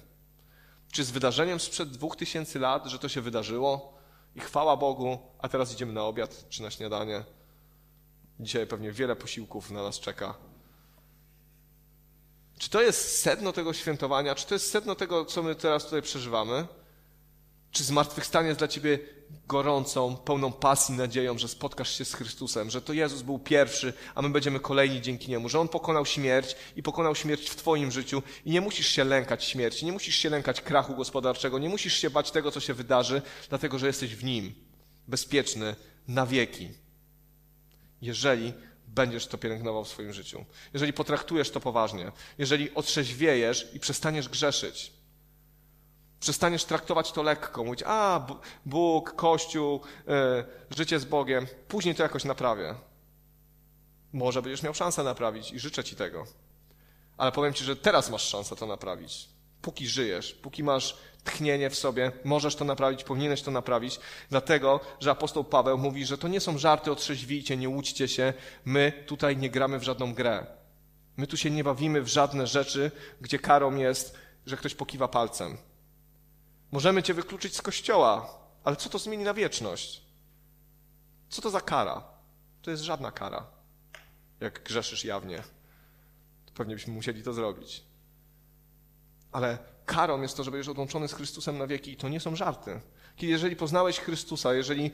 Czy 0.92 1.04
z 1.04 1.10
wydarzeniem 1.10 1.60
sprzed 1.60 1.90
dwóch 1.90 2.16
tysięcy 2.16 2.58
lat, 2.58 2.86
że 2.86 2.98
to 2.98 3.08
się 3.08 3.20
wydarzyło 3.20 3.98
i 4.34 4.40
chwała 4.40 4.76
Bogu, 4.76 5.18
a 5.38 5.48
teraz 5.48 5.72
idziemy 5.72 5.92
na 5.92 6.04
obiad 6.04 6.44
czy 6.48 6.62
na 6.62 6.70
śniadanie? 6.70 7.24
Dzisiaj 8.40 8.66
pewnie 8.66 8.92
wiele 8.92 9.16
posiłków 9.16 9.70
na 9.70 9.82
nas 9.82 10.00
czeka. 10.00 10.34
Czy 12.58 12.70
to 12.70 12.82
jest 12.82 13.18
sedno 13.18 13.52
tego 13.52 13.72
świętowania? 13.72 14.34
Czy 14.34 14.46
to 14.46 14.54
jest 14.54 14.70
sedno 14.70 14.94
tego, 14.94 15.24
co 15.24 15.42
my 15.42 15.54
teraz 15.54 15.84
tutaj 15.84 16.02
przeżywamy? 16.02 16.66
Czy 17.70 17.84
zmartwychwstanie 17.84 18.48
jest 18.48 18.60
dla 18.60 18.68
ciebie 18.68 18.98
gorącą, 19.48 20.16
pełną 20.16 20.52
pasji, 20.52 20.94
nadzieją, 20.94 21.38
że 21.38 21.48
spotkasz 21.48 21.98
się 21.98 22.04
z 22.04 22.14
Chrystusem, 22.14 22.70
że 22.70 22.82
to 22.82 22.92
Jezus 22.92 23.22
był 23.22 23.38
pierwszy, 23.38 23.92
a 24.14 24.22
my 24.22 24.30
będziemy 24.30 24.60
kolejni 24.60 25.00
dzięki 25.00 25.30
Niemu, 25.30 25.48
że 25.48 25.60
On 25.60 25.68
pokonał 25.68 26.06
śmierć 26.06 26.56
i 26.76 26.82
pokonał 26.82 27.14
śmierć 27.14 27.50
w 27.50 27.56
Twoim 27.56 27.90
życiu 27.90 28.22
i 28.44 28.50
nie 28.50 28.60
musisz 28.60 28.88
się 28.88 29.04
lękać 29.04 29.44
śmierci, 29.44 29.86
nie 29.86 29.92
musisz 29.92 30.16
się 30.16 30.30
lękać 30.30 30.60
krachu 30.60 30.96
gospodarczego, 30.96 31.58
nie 31.58 31.68
musisz 31.68 31.94
się 31.94 32.10
bać 32.10 32.30
tego, 32.30 32.50
co 32.50 32.60
się 32.60 32.74
wydarzy, 32.74 33.22
dlatego 33.48 33.78
że 33.78 33.86
jesteś 33.86 34.16
w 34.16 34.24
Nim, 34.24 34.54
bezpieczny 35.08 35.76
na 36.08 36.26
wieki 36.26 36.86
jeżeli 38.02 38.52
będziesz 38.96 39.26
to 39.26 39.38
pielęgnował 39.38 39.84
w 39.84 39.88
swoim 39.88 40.12
życiu. 40.12 40.44
Jeżeli 40.72 40.92
potraktujesz 40.92 41.50
to 41.50 41.60
poważnie, 41.60 42.12
jeżeli 42.38 42.74
otrzeźwiejesz 42.74 43.74
i 43.74 43.80
przestaniesz 43.80 44.28
grzeszyć. 44.28 44.92
Przestaniesz 46.20 46.64
traktować 46.64 47.12
to 47.12 47.22
lekko, 47.22 47.64
mówić, 47.64 47.82
a 47.86 48.26
Bóg, 48.66 49.14
Kościół, 49.14 49.80
yy, 50.06 50.74
życie 50.76 50.98
z 50.98 51.04
Bogiem, 51.04 51.46
później 51.68 51.94
to 51.94 52.02
jakoś 52.02 52.24
naprawię. 52.24 52.74
Może 54.12 54.42
będziesz 54.42 54.62
miał 54.62 54.74
szansę 54.74 55.02
naprawić 55.02 55.52
i 55.52 55.58
życzę 55.58 55.84
Ci 55.84 55.96
tego. 55.96 56.26
Ale 57.16 57.32
powiem 57.32 57.54
Ci, 57.54 57.64
że 57.64 57.76
teraz 57.76 58.10
masz 58.10 58.28
szansę 58.28 58.56
to 58.56 58.66
naprawić. 58.66 59.28
Póki 59.62 59.86
żyjesz, 59.86 60.32
póki 60.32 60.64
masz 60.64 60.96
tchnienie 61.24 61.70
w 61.70 61.76
sobie, 61.76 62.12
możesz 62.24 62.56
to 62.56 62.64
naprawić, 62.64 63.04
powinieneś 63.04 63.42
to 63.42 63.50
naprawić, 63.50 64.00
dlatego, 64.30 64.80
że 65.00 65.10
apostoł 65.10 65.44
Paweł 65.44 65.78
mówi, 65.78 66.06
że 66.06 66.18
to 66.18 66.28
nie 66.28 66.40
są 66.40 66.58
żarty, 66.58 66.92
otrzeźwijcie, 66.92 67.56
nie 67.56 67.68
łudźcie 67.68 68.08
się, 68.08 68.32
my 68.64 69.04
tutaj 69.06 69.36
nie 69.36 69.50
gramy 69.50 69.78
w 69.78 69.82
żadną 69.82 70.14
grę. 70.14 70.46
My 71.16 71.26
tu 71.26 71.36
się 71.36 71.50
nie 71.50 71.64
bawimy 71.64 72.02
w 72.02 72.08
żadne 72.08 72.46
rzeczy, 72.46 72.90
gdzie 73.20 73.38
karą 73.38 73.76
jest, 73.76 74.18
że 74.46 74.56
ktoś 74.56 74.74
pokiwa 74.74 75.08
palcem. 75.08 75.56
Możemy 76.72 77.02
cię 77.02 77.14
wykluczyć 77.14 77.56
z 77.56 77.62
kościoła, 77.62 78.38
ale 78.64 78.76
co 78.76 78.88
to 78.88 78.98
zmieni 78.98 79.24
na 79.24 79.34
wieczność? 79.34 80.02
Co 81.28 81.42
to 81.42 81.50
za 81.50 81.60
kara? 81.60 82.04
To 82.62 82.70
jest 82.70 82.82
żadna 82.82 83.10
kara. 83.10 83.46
Jak 84.40 84.62
grzeszysz 84.62 85.04
jawnie, 85.04 85.42
to 86.46 86.52
pewnie 86.54 86.74
byśmy 86.74 86.92
musieli 86.92 87.22
to 87.22 87.32
zrobić. 87.32 87.82
Ale 89.32 89.58
karą 89.86 90.22
jest 90.22 90.36
to, 90.36 90.44
że 90.44 90.50
będziesz 90.50 90.68
odłączony 90.68 91.08
z 91.08 91.12
Chrystusem 91.12 91.58
na 91.58 91.66
wieki 91.66 91.92
i 91.92 91.96
to 91.96 92.08
nie 92.08 92.20
są 92.20 92.36
żarty. 92.36 92.80
Jeżeli 93.22 93.56
poznałeś 93.56 93.98
Chrystusa, 93.98 94.54
jeżeli 94.54 94.90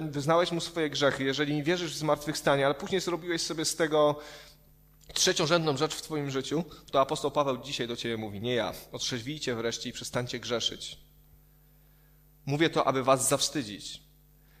wyznałeś 0.00 0.52
Mu 0.52 0.60
swoje 0.60 0.90
grzechy, 0.90 1.24
jeżeli 1.24 1.62
wierzysz 1.62 1.94
w 1.94 1.98
zmartwychwstanie, 1.98 2.66
ale 2.66 2.74
później 2.74 3.00
zrobiłeś 3.00 3.42
sobie 3.42 3.64
z 3.64 3.76
tego 3.76 4.20
Trzeciorzędną 5.14 5.76
rzecz 5.76 5.94
w 5.94 6.02
Twoim 6.02 6.30
życiu, 6.30 6.64
to 6.90 7.00
apostoł 7.00 7.30
Paweł 7.30 7.58
dzisiaj 7.58 7.88
do 7.88 7.96
Ciebie 7.96 8.16
mówi, 8.16 8.40
nie 8.40 8.54
ja. 8.54 8.72
Otrzeźwijcie 8.92 9.54
wreszcie 9.54 9.88
i 9.88 9.92
przestańcie 9.92 10.40
grzeszyć. 10.40 10.98
Mówię 12.46 12.70
to, 12.70 12.86
aby 12.86 13.02
Was 13.02 13.28
zawstydzić. 13.28 14.02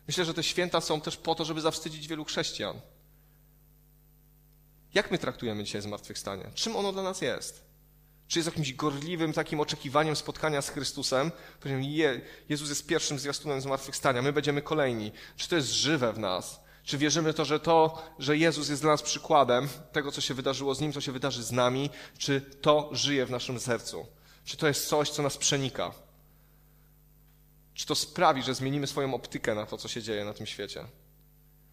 Myślę, 0.06 0.24
że 0.24 0.34
te 0.34 0.42
święta 0.42 0.80
są 0.80 1.00
też 1.00 1.16
po 1.16 1.34
to, 1.34 1.44
żeby 1.44 1.60
zawstydzić 1.60 2.08
wielu 2.08 2.24
chrześcijan. 2.24 2.80
Jak 4.94 5.10
my 5.10 5.18
traktujemy 5.18 5.64
dzisiaj 5.64 5.82
zmartwychwstanie? 5.82 6.50
Czym 6.54 6.76
ono 6.76 6.92
dla 6.92 7.02
nas 7.02 7.20
jest? 7.20 7.67
Czy 8.28 8.38
jest 8.38 8.46
jakimś 8.46 8.72
gorliwym 8.72 9.32
takim 9.32 9.60
oczekiwaniem 9.60 10.16
spotkania 10.16 10.62
z 10.62 10.68
Chrystusem? 10.68 11.30
Je, 11.80 12.20
Jezus 12.48 12.68
jest 12.68 12.86
pierwszym 12.86 13.18
zwiastunem 13.18 13.60
zmartwychwstania, 13.60 14.22
my 14.22 14.32
będziemy 14.32 14.62
kolejni. 14.62 15.12
Czy 15.36 15.48
to 15.48 15.56
jest 15.56 15.68
żywe 15.68 16.12
w 16.12 16.18
nas? 16.18 16.60
Czy 16.84 16.98
wierzymy 16.98 17.34
to, 17.34 17.44
że 17.44 17.60
to, 17.60 18.02
że 18.18 18.36
Jezus 18.36 18.68
jest 18.68 18.82
dla 18.82 18.90
nas 18.90 19.02
przykładem 19.02 19.68
tego, 19.92 20.12
co 20.12 20.20
się 20.20 20.34
wydarzyło 20.34 20.74
z 20.74 20.80
Nim, 20.80 20.92
co 20.92 21.00
się 21.00 21.12
wydarzy 21.12 21.42
z 21.42 21.52
nami, 21.52 21.90
czy 22.18 22.40
to 22.40 22.90
żyje 22.92 23.26
w 23.26 23.30
naszym 23.30 23.60
sercu? 23.60 24.06
Czy 24.44 24.56
to 24.56 24.68
jest 24.68 24.88
coś, 24.88 25.10
co 25.10 25.22
nas 25.22 25.36
przenika? 25.36 25.92
Czy 27.74 27.86
to 27.86 27.94
sprawi, 27.94 28.42
że 28.42 28.54
zmienimy 28.54 28.86
swoją 28.86 29.14
optykę 29.14 29.54
na 29.54 29.66
to, 29.66 29.78
co 29.78 29.88
się 29.88 30.02
dzieje 30.02 30.24
na 30.24 30.34
tym 30.34 30.46
świecie? 30.46 30.84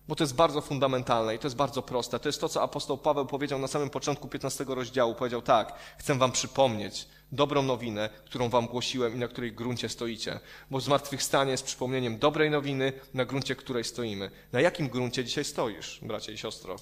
Bo 0.07 0.15
to 0.15 0.23
jest 0.23 0.35
bardzo 0.35 0.61
fundamentalne 0.61 1.35
i 1.35 1.39
to 1.39 1.47
jest 1.47 1.55
bardzo 1.55 1.81
proste. 1.81 2.19
To 2.19 2.29
jest 2.29 2.41
to, 2.41 2.49
co 2.49 2.61
apostoł 2.61 2.97
Paweł 2.97 3.25
powiedział 3.25 3.59
na 3.59 3.67
samym 3.67 3.89
początku 3.89 4.27
15 4.27 4.65
rozdziału. 4.67 5.15
Powiedział 5.15 5.41
tak, 5.41 5.73
chcę 5.97 6.15
wam 6.15 6.31
przypomnieć 6.31 7.07
dobrą 7.31 7.63
nowinę, 7.63 8.09
którą 8.25 8.49
wam 8.49 8.67
głosiłem 8.67 9.15
i 9.15 9.19
na 9.19 9.27
której 9.27 9.53
gruncie 9.53 9.89
stoicie. 9.89 10.39
Bo 10.71 10.79
zmartwychwstanie 10.79 11.51
jest 11.51 11.65
przypomnieniem 11.65 12.17
dobrej 12.17 12.51
nowiny, 12.51 12.93
na 13.13 13.25
gruncie 13.25 13.55
której 13.55 13.83
stoimy. 13.83 14.31
Na 14.51 14.61
jakim 14.61 14.89
gruncie 14.89 15.25
dzisiaj 15.25 15.43
stoisz, 15.43 15.99
bracie 16.01 16.33
i 16.33 16.37
siostro? 16.37 16.75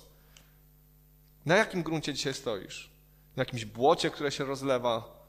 Na 1.45 1.55
jakim 1.55 1.83
gruncie 1.83 2.13
dzisiaj 2.13 2.33
stoisz? 2.33 2.89
Na 3.35 3.41
jakimś 3.41 3.65
błocie, 3.65 4.09
które 4.09 4.31
się 4.31 4.45
rozlewa? 4.45 5.22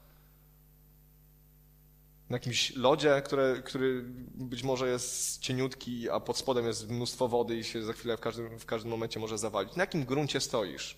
Na 2.29 2.35
jakimś 2.35 2.75
lodzie, 2.75 3.21
które, 3.25 3.61
który 3.65 4.01
być 4.35 4.63
może 4.63 4.89
jest 4.89 5.39
cieniutki, 5.39 6.09
a 6.09 6.19
pod 6.19 6.37
spodem 6.37 6.65
jest 6.65 6.89
mnóstwo 6.89 7.27
wody 7.27 7.57
i 7.57 7.63
się 7.63 7.83
za 7.83 7.93
chwilę 7.93 8.17
w 8.17 8.19
każdym, 8.19 8.59
w 8.59 8.65
każdym 8.65 8.91
momencie 8.91 9.19
może 9.19 9.37
zawalić. 9.37 9.75
Na 9.75 9.83
jakim 9.83 10.05
gruncie 10.05 10.41
stoisz? 10.41 10.97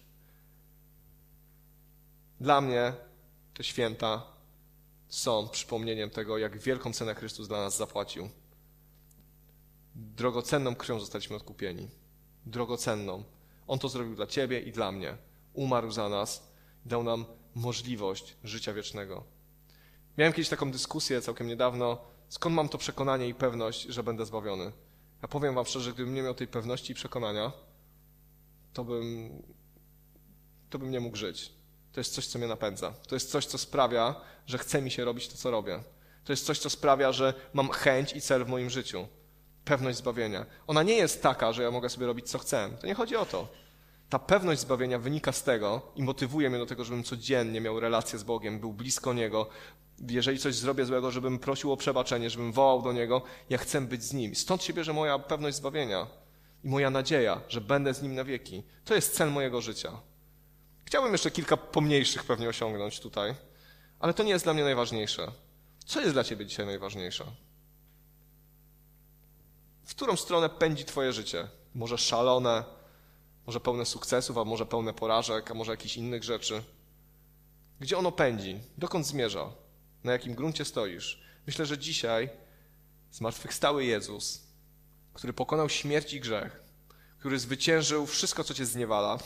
Dla 2.41 2.61
mnie 2.61 2.93
te 3.53 3.63
święta 3.63 4.23
są 5.09 5.47
przypomnieniem 5.49 6.09
tego, 6.09 6.37
jak 6.37 6.57
wielką 6.57 6.93
cenę 6.93 7.15
Chrystus 7.15 7.47
dla 7.47 7.57
nas 7.57 7.77
zapłacił. 7.77 8.29
Drogocenną 9.95 10.75
krwią 10.75 10.99
zostaliśmy 10.99 11.35
odkupieni. 11.35 11.87
Drogocenną. 12.45 13.23
On 13.67 13.79
to 13.79 13.89
zrobił 13.89 14.15
dla 14.15 14.27
Ciebie 14.27 14.59
i 14.59 14.71
dla 14.71 14.91
mnie. 14.91 15.17
Umarł 15.53 15.91
za 15.91 16.09
nas 16.09 16.51
dał 16.85 17.03
nam 17.03 17.25
możliwość 17.55 18.35
życia 18.43 18.73
wiecznego. 18.73 19.36
Miałem 20.17 20.33
kiedyś 20.33 20.49
taką 20.49 20.71
dyskusję 20.71 21.21
całkiem 21.21 21.47
niedawno, 21.47 21.97
skąd 22.29 22.55
mam 22.55 22.69
to 22.69 22.77
przekonanie 22.77 23.27
i 23.27 23.33
pewność, 23.33 23.81
że 23.81 24.03
będę 24.03 24.25
zbawiony. 24.25 24.71
Ja 25.21 25.27
powiem 25.27 25.55
wam 25.55 25.65
szczerze, 25.65 25.93
gdybym 25.93 26.13
nie 26.13 26.23
miał 26.23 26.33
tej 26.33 26.47
pewności 26.47 26.91
i 26.91 26.95
przekonania, 26.95 27.51
to 28.73 28.83
bym, 28.83 29.29
to 30.69 30.79
bym 30.79 30.91
nie 30.91 30.99
mógł 30.99 31.17
żyć. 31.17 31.51
To 31.91 31.99
jest 31.99 32.13
coś, 32.13 32.27
co 32.27 32.39
mnie 32.39 32.47
napędza. 32.47 32.93
To 33.07 33.15
jest 33.15 33.31
coś, 33.31 33.45
co 33.45 33.57
sprawia, 33.57 34.15
że 34.45 34.57
chce 34.57 34.81
mi 34.81 34.91
się 34.91 35.05
robić 35.05 35.27
to, 35.27 35.37
co 35.37 35.51
robię. 35.51 35.83
To 36.23 36.33
jest 36.33 36.45
coś, 36.45 36.59
co 36.59 36.69
sprawia, 36.69 37.11
że 37.11 37.33
mam 37.53 37.69
chęć 37.69 38.13
i 38.15 38.21
cel 38.21 38.45
w 38.45 38.49
moim 38.49 38.69
życiu. 38.69 39.07
Pewność 39.65 39.97
zbawienia. 39.97 40.45
Ona 40.67 40.83
nie 40.83 40.95
jest 40.95 41.23
taka, 41.23 41.53
że 41.53 41.63
ja 41.63 41.71
mogę 41.71 41.89
sobie 41.89 42.05
robić, 42.05 42.29
co 42.29 42.39
chcę. 42.39 42.69
To 42.81 42.87
nie 42.87 42.93
chodzi 42.93 43.15
o 43.15 43.25
to. 43.25 43.47
Ta 44.09 44.19
pewność 44.19 44.61
zbawienia 44.61 44.99
wynika 44.99 45.31
z 45.31 45.43
tego 45.43 45.81
i 45.95 46.03
motywuje 46.03 46.49
mnie 46.49 46.59
do 46.59 46.65
tego, 46.65 46.83
żebym 46.83 47.03
codziennie 47.03 47.61
miał 47.61 47.79
relację 47.79 48.19
z 48.19 48.23
Bogiem, 48.23 48.59
był 48.59 48.73
blisko 48.73 49.13
Niego, 49.13 49.49
jeżeli 49.99 50.39
coś 50.39 50.55
zrobię 50.55 50.85
złego, 50.85 51.11
żebym 51.11 51.39
prosił 51.39 51.71
o 51.71 51.77
przebaczenie, 51.77 52.29
żebym 52.29 52.51
wołał 52.51 52.81
do 52.81 52.93
Niego, 52.93 53.21
ja 53.49 53.57
chcę 53.57 53.81
być 53.81 54.03
z 54.03 54.13
Nim. 54.13 54.35
Stąd 54.35 54.63
się 54.63 54.73
bierze 54.73 54.93
moja 54.93 55.19
pewność 55.19 55.57
zbawienia 55.57 56.07
i 56.63 56.69
moja 56.69 56.89
nadzieja, 56.89 57.41
że 57.49 57.61
będę 57.61 57.93
z 57.93 58.01
Nim 58.01 58.15
na 58.15 58.23
wieki. 58.23 58.63
To 58.85 58.95
jest 58.95 59.15
cel 59.15 59.31
mojego 59.31 59.61
życia. 59.61 59.91
Chciałbym 60.85 61.11
jeszcze 61.11 61.31
kilka 61.31 61.57
pomniejszych 61.57 62.23
pewnie 62.23 62.49
osiągnąć 62.49 62.99
tutaj, 62.99 63.35
ale 63.99 64.13
to 64.13 64.23
nie 64.23 64.29
jest 64.29 64.45
dla 64.45 64.53
mnie 64.53 64.63
najważniejsze. 64.63 65.31
Co 65.85 66.01
jest 66.01 66.13
dla 66.13 66.23
Ciebie 66.23 66.45
dzisiaj 66.45 66.65
najważniejsze? 66.65 67.25
W 69.83 69.95
którą 69.95 70.15
stronę 70.15 70.49
pędzi 70.49 70.85
Twoje 70.85 71.13
życie? 71.13 71.47
Może 71.75 71.97
szalone, 71.97 72.63
może 73.47 73.59
pełne 73.59 73.85
sukcesów, 73.85 74.37
a 74.37 74.45
może 74.45 74.65
pełne 74.65 74.93
porażek, 74.93 75.51
a 75.51 75.53
może 75.53 75.71
jakichś 75.71 75.97
innych 75.97 76.23
rzeczy? 76.23 76.63
Gdzie 77.79 77.97
ono 77.97 78.11
pędzi? 78.11 78.59
Dokąd 78.77 79.07
zmierza? 79.07 79.51
na 80.03 80.11
jakim 80.11 80.35
gruncie 80.35 80.65
stoisz. 80.65 81.21
Myślę, 81.47 81.65
że 81.65 81.77
dzisiaj 81.77 82.29
zmartwychwstały 83.11 83.85
Jezus, 83.85 84.43
który 85.13 85.33
pokonał 85.33 85.69
śmierć 85.69 86.13
i 86.13 86.19
grzech, 86.19 86.63
który 87.17 87.39
zwyciężył 87.39 88.05
wszystko, 88.05 88.43
co 88.43 88.53
cię 88.53 88.65
zniewala, 88.65 89.17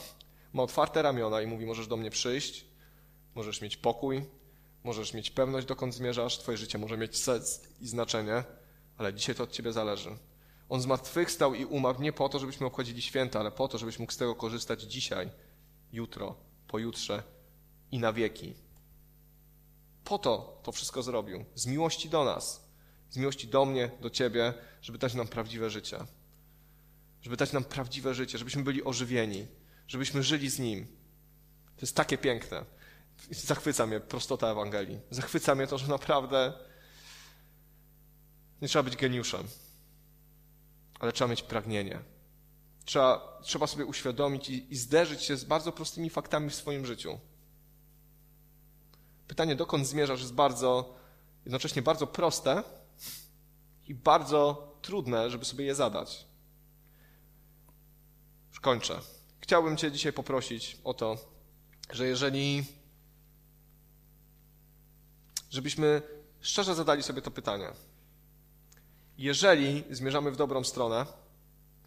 ma 0.54 0.64
otwarte 0.64 1.02
ramiona 1.02 1.42
i 1.42 1.48
mówi: 1.48 1.66
Możesz 1.66 1.88
do 1.88 1.98
mnie 1.98 2.12
przyjść, 2.12 2.66
możesz 3.36 3.62
mieć 3.62 3.78
pokój, 3.78 4.26
możesz 4.84 5.14
mieć 5.14 5.32
pewność, 5.32 5.68
dokąd 5.68 5.96
zmierzasz, 5.96 6.40
twoje 6.40 6.58
życie 6.58 6.78
może 6.78 6.98
mieć 6.98 7.18
sens 7.18 7.62
i 7.82 7.88
znaczenie, 7.88 8.44
ale 8.98 9.14
dzisiaj 9.14 9.36
to 9.36 9.44
od 9.44 9.52
ciebie 9.52 9.74
zależy. 9.74 10.18
On 10.72 10.82
zmartwychwstał 10.82 11.56
i 11.56 11.66
umarł 11.66 12.02
nie 12.02 12.14
po 12.14 12.30
to, 12.30 12.40
żebyśmy 12.40 12.68
obchodzili 12.68 13.02
święta, 13.02 13.40
ale 13.40 13.52
po 13.52 13.68
to, 13.68 13.78
żebyś 13.78 14.00
mógł 14.00 14.12
z 14.12 14.18
tego 14.18 14.36
korzystać 14.36 14.82
dzisiaj, 14.82 15.30
jutro, 15.94 16.36
pojutrze 16.68 17.24
i 17.92 18.00
na 18.00 18.14
wieki. 18.14 18.54
Po 20.04 20.20
to 20.20 20.60
to 20.64 20.72
wszystko 20.72 21.04
zrobił. 21.04 21.46
Z 21.56 21.66
miłości 21.66 22.10
do 22.10 22.24
nas. 22.24 22.70
Z 23.10 23.18
miłości 23.18 23.48
do 23.48 23.66
mnie, 23.66 23.92
do 24.02 24.10
ciebie, 24.10 24.54
żeby 24.82 24.98
dać 24.98 25.14
nam 25.14 25.28
prawdziwe 25.28 25.70
życie. 25.70 25.98
Żeby 27.22 27.38
dać 27.38 27.52
nam 27.54 27.64
prawdziwe 27.64 28.14
życie, 28.14 28.38
żebyśmy 28.38 28.64
byli 28.64 28.84
ożywieni, 28.84 29.48
żebyśmy 29.88 30.24
żyli 30.24 30.50
z 30.50 30.60
Nim. 30.60 30.88
To 31.76 31.82
jest 31.82 31.96
takie 31.96 32.18
piękne. 32.18 32.66
Zachwyca 33.32 33.88
mnie 33.88 34.00
prostota 34.00 34.48
Ewangelii. 34.48 35.00
Zachwyca 35.10 35.56
mnie 35.56 35.68
to, 35.68 35.78
że 35.78 35.88
naprawdę 35.88 36.54
nie 38.62 38.68
trzeba 38.68 38.84
być 38.84 38.96
geniuszem, 38.96 39.48
ale 41.02 41.12
trzeba 41.12 41.28
mieć 41.28 41.42
pragnienie. 41.42 42.00
Trzeba, 42.86 43.40
trzeba 43.44 43.68
sobie 43.68 43.86
uświadomić 43.86 44.50
i, 44.50 44.74
i 44.74 44.76
zderzyć 44.76 45.24
się 45.24 45.38
z 45.38 45.44
bardzo 45.44 45.72
prostymi 45.72 46.10
faktami 46.10 46.50
w 46.50 46.56
swoim 46.56 46.86
życiu. 46.86 47.20
Pytanie, 49.28 49.56
dokąd 49.56 49.88
zmierzasz, 49.88 50.20
jest 50.20 50.34
bardzo, 50.34 50.96
jednocześnie 51.46 51.82
bardzo 51.82 52.08
proste 52.08 52.64
i 53.88 53.96
bardzo 53.96 54.74
trudne, 54.82 55.30
żeby 55.30 55.46
sobie 55.46 55.66
je 55.66 55.76
zadać. 55.76 56.26
Już 58.50 58.60
kończę. 58.60 59.00
Chciałbym 59.40 59.78
Cię 59.78 59.92
dzisiaj 59.92 60.14
poprosić 60.14 60.78
o 60.84 60.94
to, 60.94 61.18
że 61.92 62.08
jeżeli, 62.08 62.66
żebyśmy 65.50 66.02
szczerze 66.42 66.76
zadali 66.76 67.04
sobie 67.04 67.22
to 67.22 67.32
pytanie. 67.32 67.72
Jeżeli 69.18 69.84
zmierzamy 69.90 70.32
w 70.32 70.36
dobrą 70.36 70.64
stronę, 70.64 71.06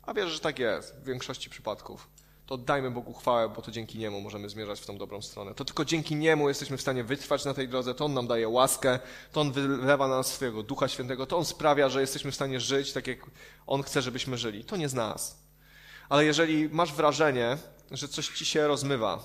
a 0.02 0.14
wierzę, 0.14 0.30
że 0.30 0.40
tak 0.40 0.58
jest 0.58 0.94
w 0.94 1.04
większości 1.04 1.50
przypadków, 1.50 2.08
to 2.46 2.54
oddajmy 2.54 2.90
Bogu 2.90 3.12
chwałę, 3.12 3.48
bo 3.48 3.62
to 3.62 3.70
dzięki 3.70 3.98
Niemu 3.98 4.20
możemy 4.20 4.48
zmierzać 4.48 4.80
w 4.80 4.86
tą 4.86 4.98
dobrą 4.98 5.22
stronę. 5.22 5.54
To 5.54 5.64
tylko 5.64 5.84
dzięki 5.84 6.16
Niemu 6.16 6.48
jesteśmy 6.48 6.76
w 6.76 6.80
stanie 6.80 7.04
wytrwać 7.04 7.44
na 7.44 7.54
tej 7.54 7.68
drodze, 7.68 7.94
to 7.94 8.04
On 8.04 8.14
nam 8.14 8.26
daje 8.26 8.48
łaskę, 8.48 8.98
to 9.32 9.40
On 9.40 9.52
wylewa 9.52 10.08
na 10.08 10.16
nas 10.16 10.26
swojego 10.26 10.62
Ducha 10.62 10.88
Świętego, 10.88 11.26
to 11.26 11.38
On 11.38 11.44
sprawia, 11.44 11.88
że 11.88 12.00
jesteśmy 12.00 12.30
w 12.30 12.34
stanie 12.34 12.60
żyć 12.60 12.92
tak, 12.92 13.06
jak 13.06 13.18
On 13.66 13.82
chce, 13.82 14.02
żebyśmy 14.02 14.38
żyli. 14.38 14.64
To 14.64 14.76
nie 14.76 14.88
z 14.88 14.94
nas. 14.94 15.38
Ale 16.08 16.24
jeżeli 16.24 16.68
masz 16.68 16.92
wrażenie, 16.92 17.58
że 17.90 18.08
coś 18.08 18.28
ci 18.28 18.44
się 18.44 18.68
rozmywa, 18.68 19.18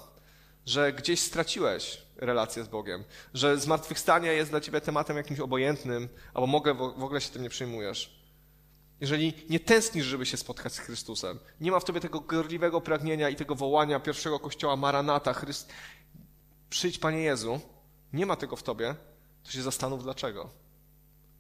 że 0.66 0.94
gdzieś 0.94 1.20
straciłeś 1.20 2.02
relację 2.22 2.64
z 2.64 2.68
Bogiem, 2.68 3.04
że 3.34 3.58
zmartwychwstanie 3.58 4.34
jest 4.34 4.52
dla 4.52 4.62
ciebie 4.62 4.82
tematem 4.82 5.18
jakimś 5.18 5.40
obojętnym, 5.40 6.10
albo 6.34 6.48
mogę, 6.48 6.74
w 6.74 7.04
ogóle 7.04 7.22
się 7.22 7.30
tym 7.30 7.44
nie 7.44 7.50
przejmujesz, 7.50 8.20
jeżeli 9.02 9.34
nie 9.50 9.60
tęsknisz, 9.60 10.06
żeby 10.06 10.26
się 10.26 10.38
spotkać 10.38 10.74
z 10.74 10.80
Chrystusem, 10.80 11.40
nie 11.62 11.72
ma 11.72 11.80
w 11.80 11.86
tobie 11.86 12.00
tego 12.00 12.20
gorliwego 12.20 12.82
pragnienia 12.82 13.30
i 13.30 13.36
tego 13.36 13.56
wołania 13.56 14.00
pierwszego 14.00 14.40
kościoła 14.40 14.76
Maranata, 14.76 15.34
Chryst... 15.34 15.70
przyjdź 16.70 17.00
Panie 17.00 17.22
Jezu, 17.22 17.60
nie 18.14 18.26
ma 18.26 18.36
tego 18.36 18.56
w 18.56 18.64
tobie, 18.64 18.96
to 19.44 19.52
się 19.52 19.62
zastanów 19.62 20.04
dlaczego. 20.04 20.50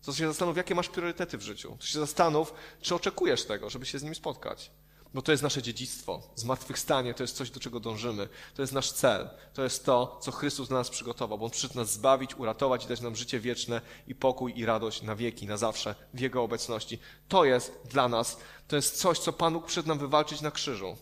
To 0.05 0.13
się 0.13 0.27
zastanów, 0.27 0.57
jakie 0.57 0.75
masz 0.75 0.89
priorytety 0.89 1.37
w 1.37 1.41
życiu. 1.41 1.77
To 1.79 1.85
się 1.85 1.99
zastanów, 1.99 2.53
czy 2.81 2.95
oczekujesz 2.95 3.45
tego, 3.45 3.69
żeby 3.69 3.85
się 3.85 3.99
z 3.99 4.03
nim 4.03 4.15
spotkać. 4.15 4.71
Bo 5.13 5.21
to 5.21 5.31
jest 5.31 5.43
nasze 5.43 5.61
dziedzictwo. 5.61 6.21
Zmartwychwstanie 6.35 7.13
to 7.13 7.23
jest 7.23 7.35
coś, 7.35 7.51
do 7.51 7.59
czego 7.59 7.79
dążymy. 7.79 8.29
To 8.55 8.61
jest 8.61 8.73
nasz 8.73 8.91
cel. 8.91 9.29
To 9.53 9.63
jest 9.63 9.85
to, 9.85 10.19
co 10.21 10.31
Chrystus 10.31 10.67
dla 10.67 10.77
nas 10.77 10.89
przygotował, 10.89 11.37
bo 11.37 11.45
On 11.45 11.51
przyszedł 11.51 11.75
nas 11.75 11.93
zbawić, 11.93 12.35
uratować 12.35 12.85
i 12.85 12.87
dać 12.87 13.01
nam 13.01 13.15
życie 13.15 13.39
wieczne 13.39 13.81
i 14.07 14.15
pokój 14.15 14.53
i 14.55 14.65
radość 14.65 15.01
na 15.01 15.15
wieki, 15.15 15.47
na 15.47 15.57
zawsze 15.57 15.95
w 16.13 16.19
Jego 16.19 16.43
obecności. 16.43 16.99
To 17.27 17.45
jest 17.45 17.81
dla 17.89 18.07
nas, 18.07 18.37
to 18.67 18.75
jest 18.75 18.97
coś, 18.97 19.19
co 19.19 19.33
Pan 19.33 19.53
Bóg 19.53 19.65
przyszedł 19.65 19.87
nam 19.87 19.99
wywalczyć 19.99 20.41
na 20.41 20.51
krzyżu. 20.51 20.97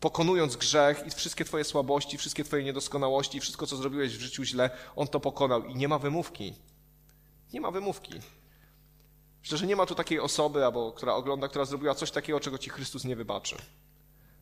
Pokonując 0.00 0.56
grzech 0.56 1.06
i 1.06 1.10
wszystkie 1.10 1.44
Twoje 1.44 1.64
słabości, 1.64 2.18
wszystkie 2.18 2.44
Twoje 2.44 2.64
niedoskonałości, 2.64 3.40
wszystko, 3.40 3.66
co 3.66 3.76
zrobiłeś 3.76 4.16
w 4.16 4.20
życiu 4.20 4.44
źle, 4.44 4.70
On 4.96 5.08
to 5.08 5.20
pokonał 5.20 5.64
i 5.64 5.74
nie 5.74 5.88
ma 5.88 5.98
wymówki. 5.98 6.54
Nie 7.52 7.60
ma 7.60 7.70
wymówki. 7.70 8.20
Myślę, 9.48 9.58
że 9.58 9.66
nie 9.66 9.76
ma 9.76 9.86
tu 9.86 9.94
takiej 9.94 10.20
osoby, 10.20 10.64
albo 10.64 10.92
która 10.92 11.14
ogląda, 11.14 11.48
która 11.48 11.64
zrobiła 11.64 11.94
coś 11.94 12.10
takiego, 12.10 12.40
czego 12.40 12.58
Ci 12.58 12.70
Chrystus 12.70 13.04
nie 13.04 13.16
wybaczy. 13.16 13.56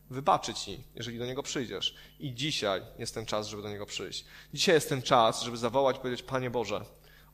Wybaczy 0.09 0.53
Ci, 0.53 0.83
jeżeli 0.95 1.19
do 1.19 1.25
Niego 1.25 1.43
przyjdziesz. 1.43 1.95
I 2.19 2.33
dzisiaj 2.33 2.81
jest 2.99 3.13
ten 3.13 3.25
czas, 3.25 3.47
żeby 3.47 3.63
do 3.63 3.69
Niego 3.69 3.85
przyjść. 3.85 4.25
Dzisiaj 4.53 4.75
jest 4.75 4.89
ten 4.89 5.01
czas, 5.01 5.41
żeby 5.41 5.57
zawołać 5.57 5.95
i 5.95 5.99
powiedzieć, 5.99 6.25
Panie 6.25 6.49
Boże, 6.49 6.85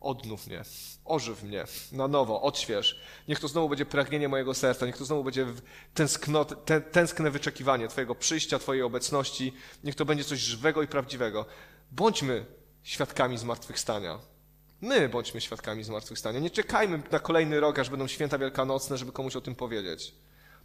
odnów 0.02 0.48
mnie, 0.48 0.64
ożyw 1.06 1.44
mnie 1.44 1.66
na 1.92 2.08
nowo, 2.08 2.42
odśwież. 2.42 3.02
Niech 3.28 3.40
to 3.40 3.48
znowu 3.48 3.70
będzie 3.70 3.86
pragnienie 3.86 4.30
mojego 4.30 4.54
serca, 4.54 4.86
niech 4.86 4.98
to 4.98 5.06
znowu 5.06 5.24
będzie 5.24 5.46
tęskne 6.92 7.32
wyczekiwanie 7.32 7.88
Twojego 7.88 8.16
przyjścia, 8.16 8.60
Twojej 8.60 8.84
obecności. 8.84 9.54
Niech 9.84 9.96
to 9.96 10.06
będzie 10.06 10.24
coś 10.24 10.40
żywego 10.40 10.82
i 10.82 10.88
prawdziwego. 10.88 11.46
Bądźmy 11.92 12.46
świadkami 12.84 13.38
zmartwychwstania. 13.38 14.33
My 14.84 15.10
bądźmy 15.10 15.42
świadkami 15.42 15.84
zmartwychwstania. 15.84 16.40
Nie 16.40 16.50
czekajmy 16.50 17.02
na 17.12 17.20
kolejny 17.20 17.60
rok, 17.60 17.80
aż 17.80 17.90
będą 17.90 18.08
święta 18.08 18.38
wielkanocne, 18.38 18.98
żeby 18.98 19.12
komuś 19.12 19.36
o 19.36 19.42
tym 19.42 19.56
powiedzieć. 19.56 20.16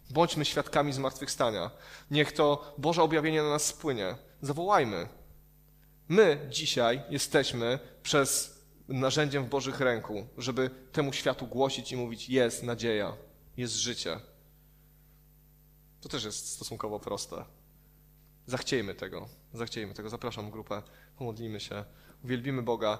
Bądźmy 0.09 0.45
świadkami 0.45 0.93
zmartwychwstania. 0.93 1.71
Niech 2.11 2.31
to 2.31 2.73
Boże 2.77 3.03
objawienie 3.03 3.43
na 3.43 3.49
nas 3.49 3.65
spłynie. 3.65 4.15
Zawołajmy. 4.41 5.07
My 6.07 6.47
dzisiaj 6.49 7.01
jesteśmy 7.09 7.79
przez 8.03 8.59
narzędziem 8.87 9.45
w 9.45 9.49
Bożych 9.49 9.79
ręku, 9.79 10.27
żeby 10.37 10.69
temu 10.91 11.13
światu 11.13 11.47
głosić 11.47 11.91
i 11.91 11.97
mówić: 11.97 12.29
jest 12.29 12.63
nadzieja, 12.63 13.13
jest 13.57 13.75
życie. 13.75 14.19
To 16.01 16.09
też 16.09 16.23
jest 16.23 16.53
stosunkowo 16.53 16.99
proste. 16.99 17.45
Zachciejmy 18.47 18.95
tego, 18.95 19.29
zachciejmy 19.53 19.93
tego. 19.93 20.09
Zapraszam 20.09 20.51
grupę, 20.51 20.81
pomodlimy 21.17 21.59
się, 21.59 21.85
uwielbimy 22.23 22.63
Boga. 22.63 22.99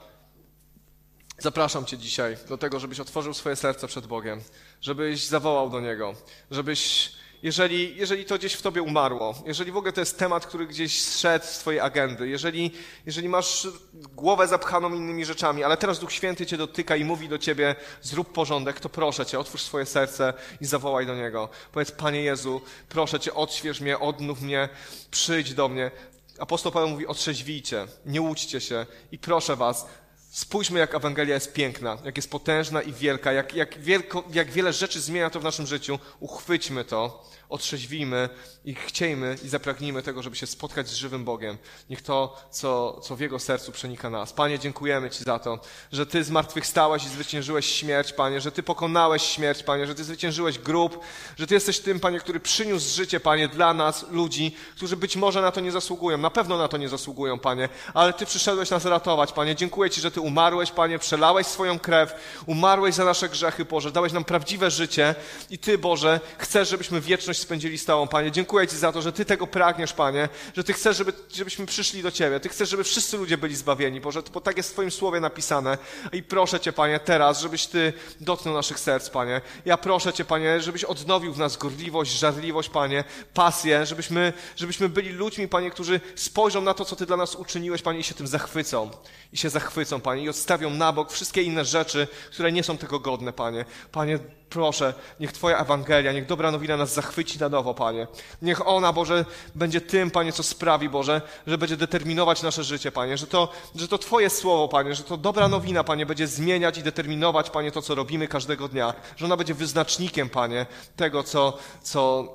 Zapraszam 1.42 1.86
Cię 1.86 1.98
dzisiaj 1.98 2.38
do 2.50 2.58
tego, 2.58 2.80
żebyś 2.80 3.00
otworzył 3.00 3.34
swoje 3.34 3.56
serce 3.56 3.88
przed 3.88 4.08
Bogiem, 4.08 4.42
żebyś 4.82 5.26
zawołał 5.26 5.70
do 5.70 5.80
Niego, 5.80 6.14
żebyś, 6.52 7.12
jeżeli, 7.44 7.98
jeżeli 7.98 8.26
to 8.26 8.38
gdzieś 8.38 8.54
w 8.54 8.62
Tobie 8.62 8.82
umarło, 8.82 9.36
jeżeli 9.46 9.72
w 9.72 9.78
ogóle 9.78 9.94
to 9.94 10.02
jest 10.02 10.20
temat, 10.20 10.46
który 10.46 10.68
gdzieś 10.68 11.04
zszedł 11.04 11.46
z 11.46 11.58
Twojej 11.58 11.80
agendy, 11.80 12.30
jeżeli, 12.30 12.72
jeżeli 13.06 13.30
masz 13.30 13.68
głowę 13.94 14.48
zapchaną 14.48 14.94
innymi 14.94 15.26
rzeczami, 15.26 15.64
ale 15.64 15.78
teraz 15.78 16.00
Duch 16.00 16.12
Święty 16.12 16.46
Cię 16.46 16.58
dotyka 16.58 16.96
i 16.96 17.06
mówi 17.06 17.30
do 17.30 17.38
Ciebie, 17.38 17.76
zrób 18.02 18.34
porządek, 18.34 18.80
to 18.80 18.90
proszę 18.90 19.26
Cię, 19.26 19.40
otwórz 19.40 19.62
swoje 19.62 19.86
serce 19.86 20.34
i 20.62 20.66
zawołaj 20.66 21.06
do 21.06 21.16
Niego. 21.16 21.50
Powiedz, 21.72 21.92
Panie 21.92 22.22
Jezu, 22.22 22.62
proszę 22.90 23.20
Cię, 23.20 23.34
odśwież 23.34 23.82
mnie, 23.82 24.00
odnów 24.00 24.42
mnie, 24.42 24.70
przyjdź 25.12 25.54
do 25.54 25.68
mnie. 25.68 25.92
Apostoł 26.40 26.72
Paweł 26.72 26.90
mówi, 26.90 27.08
otrzeźwijcie, 27.08 27.88
nie 28.06 28.22
łudźcie 28.22 28.62
się 28.62 28.86
i 29.12 29.18
proszę 29.18 29.56
Was, 29.56 29.86
Spójrzmy, 30.30 30.80
jak 30.80 30.96
Ewangelia 30.96 31.36
jest 31.36 31.54
piękna, 31.54 31.98
jak 32.04 32.18
jest 32.18 32.32
potężna 32.32 32.82
i 32.82 32.94
wielka, 32.94 33.32
jak, 33.32 33.54
jak, 33.54 33.80
wielko, 33.80 34.24
jak 34.34 34.52
wiele 34.52 34.74
rzeczy 34.74 35.02
zmienia 35.02 35.30
to 35.30 35.40
w 35.40 35.44
naszym 35.44 35.68
życiu. 35.68 36.00
Uchwyćmy 36.20 36.86
to 36.86 37.30
otrzeźwijmy 37.50 38.30
i 38.66 38.76
chciejmy 38.76 39.38
i 39.44 39.50
zapragnijmy 39.50 40.04
tego, 40.04 40.24
żeby 40.24 40.36
się 40.36 40.48
spotkać 40.48 40.88
z 40.88 40.94
żywym 40.94 41.26
Bogiem. 41.26 41.58
Niech 41.90 42.02
to, 42.02 42.48
co, 42.52 43.00
co 43.04 43.16
w 43.16 43.20
Jego 43.20 43.40
sercu 43.40 43.72
przenika 43.72 44.10
nas. 44.10 44.34
Panie, 44.34 44.60
dziękujemy 44.60 45.10
Ci 45.10 45.24
za 45.24 45.40
to, 45.40 45.60
że 45.92 46.06
Ty 46.06 46.24
zmartwychwstałeś 46.24 47.04
i 47.04 47.10
zwyciężyłeś 47.10 47.66
śmierć, 47.66 48.14
Panie, 48.14 48.42
że 48.42 48.52
Ty 48.52 48.64
pokonałeś 48.64 49.24
śmierć, 49.24 49.64
Panie, 49.64 49.88
że 49.88 49.96
Ty 49.96 50.04
zwyciężyłeś 50.04 50.60
grób, 50.60 51.00
że 51.38 51.48
Ty 51.48 51.54
jesteś 51.54 51.80
tym, 51.80 52.00
Panie, 52.00 52.20
który 52.20 52.40
przyniósł 52.40 52.96
życie, 52.96 53.20
Panie, 53.20 53.48
dla 53.48 53.74
nas, 53.74 54.06
ludzi, 54.12 54.56
którzy 54.76 54.98
być 54.98 55.16
może 55.16 55.42
na 55.42 55.52
to 55.52 55.62
nie 55.62 55.72
zasługują, 55.72 56.18
na 56.18 56.30
pewno 56.30 56.58
na 56.58 56.68
to 56.68 56.78
nie 56.78 56.90
zasługują, 56.90 57.40
Panie, 57.40 57.70
ale 57.94 58.14
Ty 58.14 58.26
przyszedłeś 58.26 58.70
nas 58.70 58.86
ratować, 58.86 59.32
Panie. 59.32 59.56
Dziękuję 59.56 59.90
Ci, 59.90 60.02
że 60.02 60.12
Ty 60.12 60.22
umarłeś, 60.22 60.72
Panie, 60.72 61.00
przelałeś 61.00 61.48
swoją 61.48 61.80
krew, 61.80 62.14
umarłeś 62.46 62.96
za 62.96 63.06
nasze 63.06 63.30
grzechy, 63.30 63.66
Boże, 63.66 63.92
dałeś 63.92 64.14
nam 64.14 64.24
prawdziwe 64.24 64.72
życie 64.72 65.16
i 65.50 65.58
Ty, 65.58 65.78
Boże, 65.78 66.20
chcesz, 66.38 66.70
żebyśmy 66.70 67.02
wieczność 67.40 67.42
spędzili 67.42 67.78
z 67.78 67.86
Tobą, 67.86 68.08
Panie. 68.08 68.32
Dziękuję 68.32 68.68
Ci 68.68 68.78
za 68.78 68.92
to, 68.92 69.02
że 69.02 69.12
Ty 69.12 69.26
tego 69.26 69.48
pragniesz, 69.48 69.94
Panie, 69.94 70.30
że 70.56 70.64
Ty 70.64 70.74
chcesz, 70.74 70.98
żeby, 70.98 71.14
żebyśmy 71.34 71.66
przyszli 71.66 72.04
do 72.04 72.12
Ciebie. 72.12 72.40
Ty 72.40 72.50
chcesz, 72.50 72.70
żeby 72.70 72.84
wszyscy 72.84 73.18
ludzie 73.18 73.38
byli 73.38 73.56
zbawieni, 73.56 74.02
Boże, 74.02 74.22
bo 74.34 74.42
tak 74.42 74.58
jest 74.58 74.70
w 74.70 74.74
Twoim 74.74 74.92
słowie 74.92 75.20
napisane. 75.20 75.78
I 76.14 76.24
proszę 76.24 76.60
Cię, 76.60 76.74
Panie, 76.74 77.00
teraz, 77.00 77.42
żebyś 77.42 77.68
Ty 77.68 77.94
dotknął 78.22 78.54
naszych 78.54 78.80
serc, 78.80 79.10
Panie. 79.10 79.42
Ja 79.66 79.78
proszę 79.78 80.14
Cię, 80.14 80.26
Panie, 80.26 80.62
żebyś 80.62 80.84
odnowił 80.84 81.34
w 81.34 81.38
nas 81.38 81.58
gorliwość, 81.58 82.12
żarliwość, 82.12 82.70
Panie, 82.70 83.04
pasję, 83.34 83.86
żebyśmy, 83.86 84.34
żebyśmy 84.56 84.90
byli 84.90 85.10
ludźmi, 85.10 85.48
Panie, 85.48 85.72
którzy 85.72 86.02
spojrzą 86.16 86.62
na 86.62 86.74
to, 86.74 86.86
co 86.86 86.96
Ty 86.96 87.06
dla 87.06 87.18
nas 87.18 87.36
uczyniłeś, 87.36 87.82
Panie, 87.82 88.00
i 88.00 88.04
się 88.04 88.16
tym 88.16 88.28
zachwycą. 88.28 88.92
I 89.34 89.38
się 89.38 89.50
zachwycą, 89.50 90.02
Panie, 90.02 90.24
i 90.24 90.30
odstawią 90.30 90.70
na 90.70 90.92
bok 90.94 91.12
wszystkie 91.12 91.44
inne 91.44 91.66
rzeczy, 91.66 92.08
które 92.32 92.52
nie 92.52 92.64
są 92.64 92.78
tego 92.78 93.00
godne, 93.00 93.34
Panie. 93.34 93.66
Panie, 93.92 94.20
proszę, 94.50 94.94
niech 95.20 95.32
Twoja 95.32 95.58
Ewangelia, 95.58 96.12
niech 96.12 96.26
dobra 96.26 96.52
nowina 96.52 96.78
nas 96.78 96.94
zachwyci 96.94 97.40
na 97.40 97.50
nowo, 97.50 97.74
Panie. 97.74 98.08
Niech 98.42 98.68
ona, 98.68 98.94
Boże, 98.94 99.26
będzie 99.56 99.82
tym, 99.82 100.12
Panie, 100.12 100.34
co 100.34 100.44
sprawi, 100.44 100.90
Boże, 100.90 101.22
że 101.48 101.58
będzie 101.58 101.78
determinować 101.78 102.44
nasze 102.44 102.64
życie, 102.64 102.92
Panie, 102.92 103.18
że 103.18 103.28
to, 103.28 103.52
że 103.76 103.88
to 103.88 103.98
Twoje 103.98 104.30
słowo, 104.30 104.68
Panie, 104.68 104.96
że 104.96 105.04
to 105.04 105.18
dobra 105.18 105.48
nowina, 105.48 105.84
Panie, 105.84 106.06
będzie 106.06 106.28
zmieniać 106.28 106.78
i 106.78 106.84
determinować, 106.84 107.50
Panie, 107.50 107.72
to, 107.72 107.82
co 107.82 107.96
robimy 107.96 108.28
każdego 108.28 108.68
dnia, 108.68 108.94
że 109.18 109.26
ona 109.26 109.38
będzie 109.38 109.54
wyznacznikiem, 109.54 110.30
Panie, 110.30 110.66
tego, 110.96 111.24
co, 111.24 111.58
co, 111.82 112.28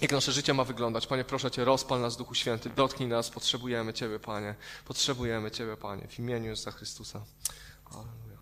jak 0.00 0.12
nasze 0.12 0.32
życie 0.32 0.54
ma 0.54 0.64
wyglądać. 0.64 1.06
Panie, 1.06 1.24
proszę 1.24 1.50
Cię, 1.50 1.64
rozpal 1.64 2.00
nas, 2.00 2.16
Duchu 2.16 2.34
Święty, 2.34 2.70
dotknij 2.70 3.08
nas, 3.08 3.30
potrzebujemy 3.30 3.92
Ciebie, 3.92 4.18
Panie, 4.18 4.54
potrzebujemy 4.84 5.50
Ciebie, 5.50 5.76
Panie, 5.76 6.08
w 6.08 6.18
imieniu 6.18 6.50
Jezusa 6.50 6.70
Chrystusa. 6.70 7.20
Amen. 7.90 8.23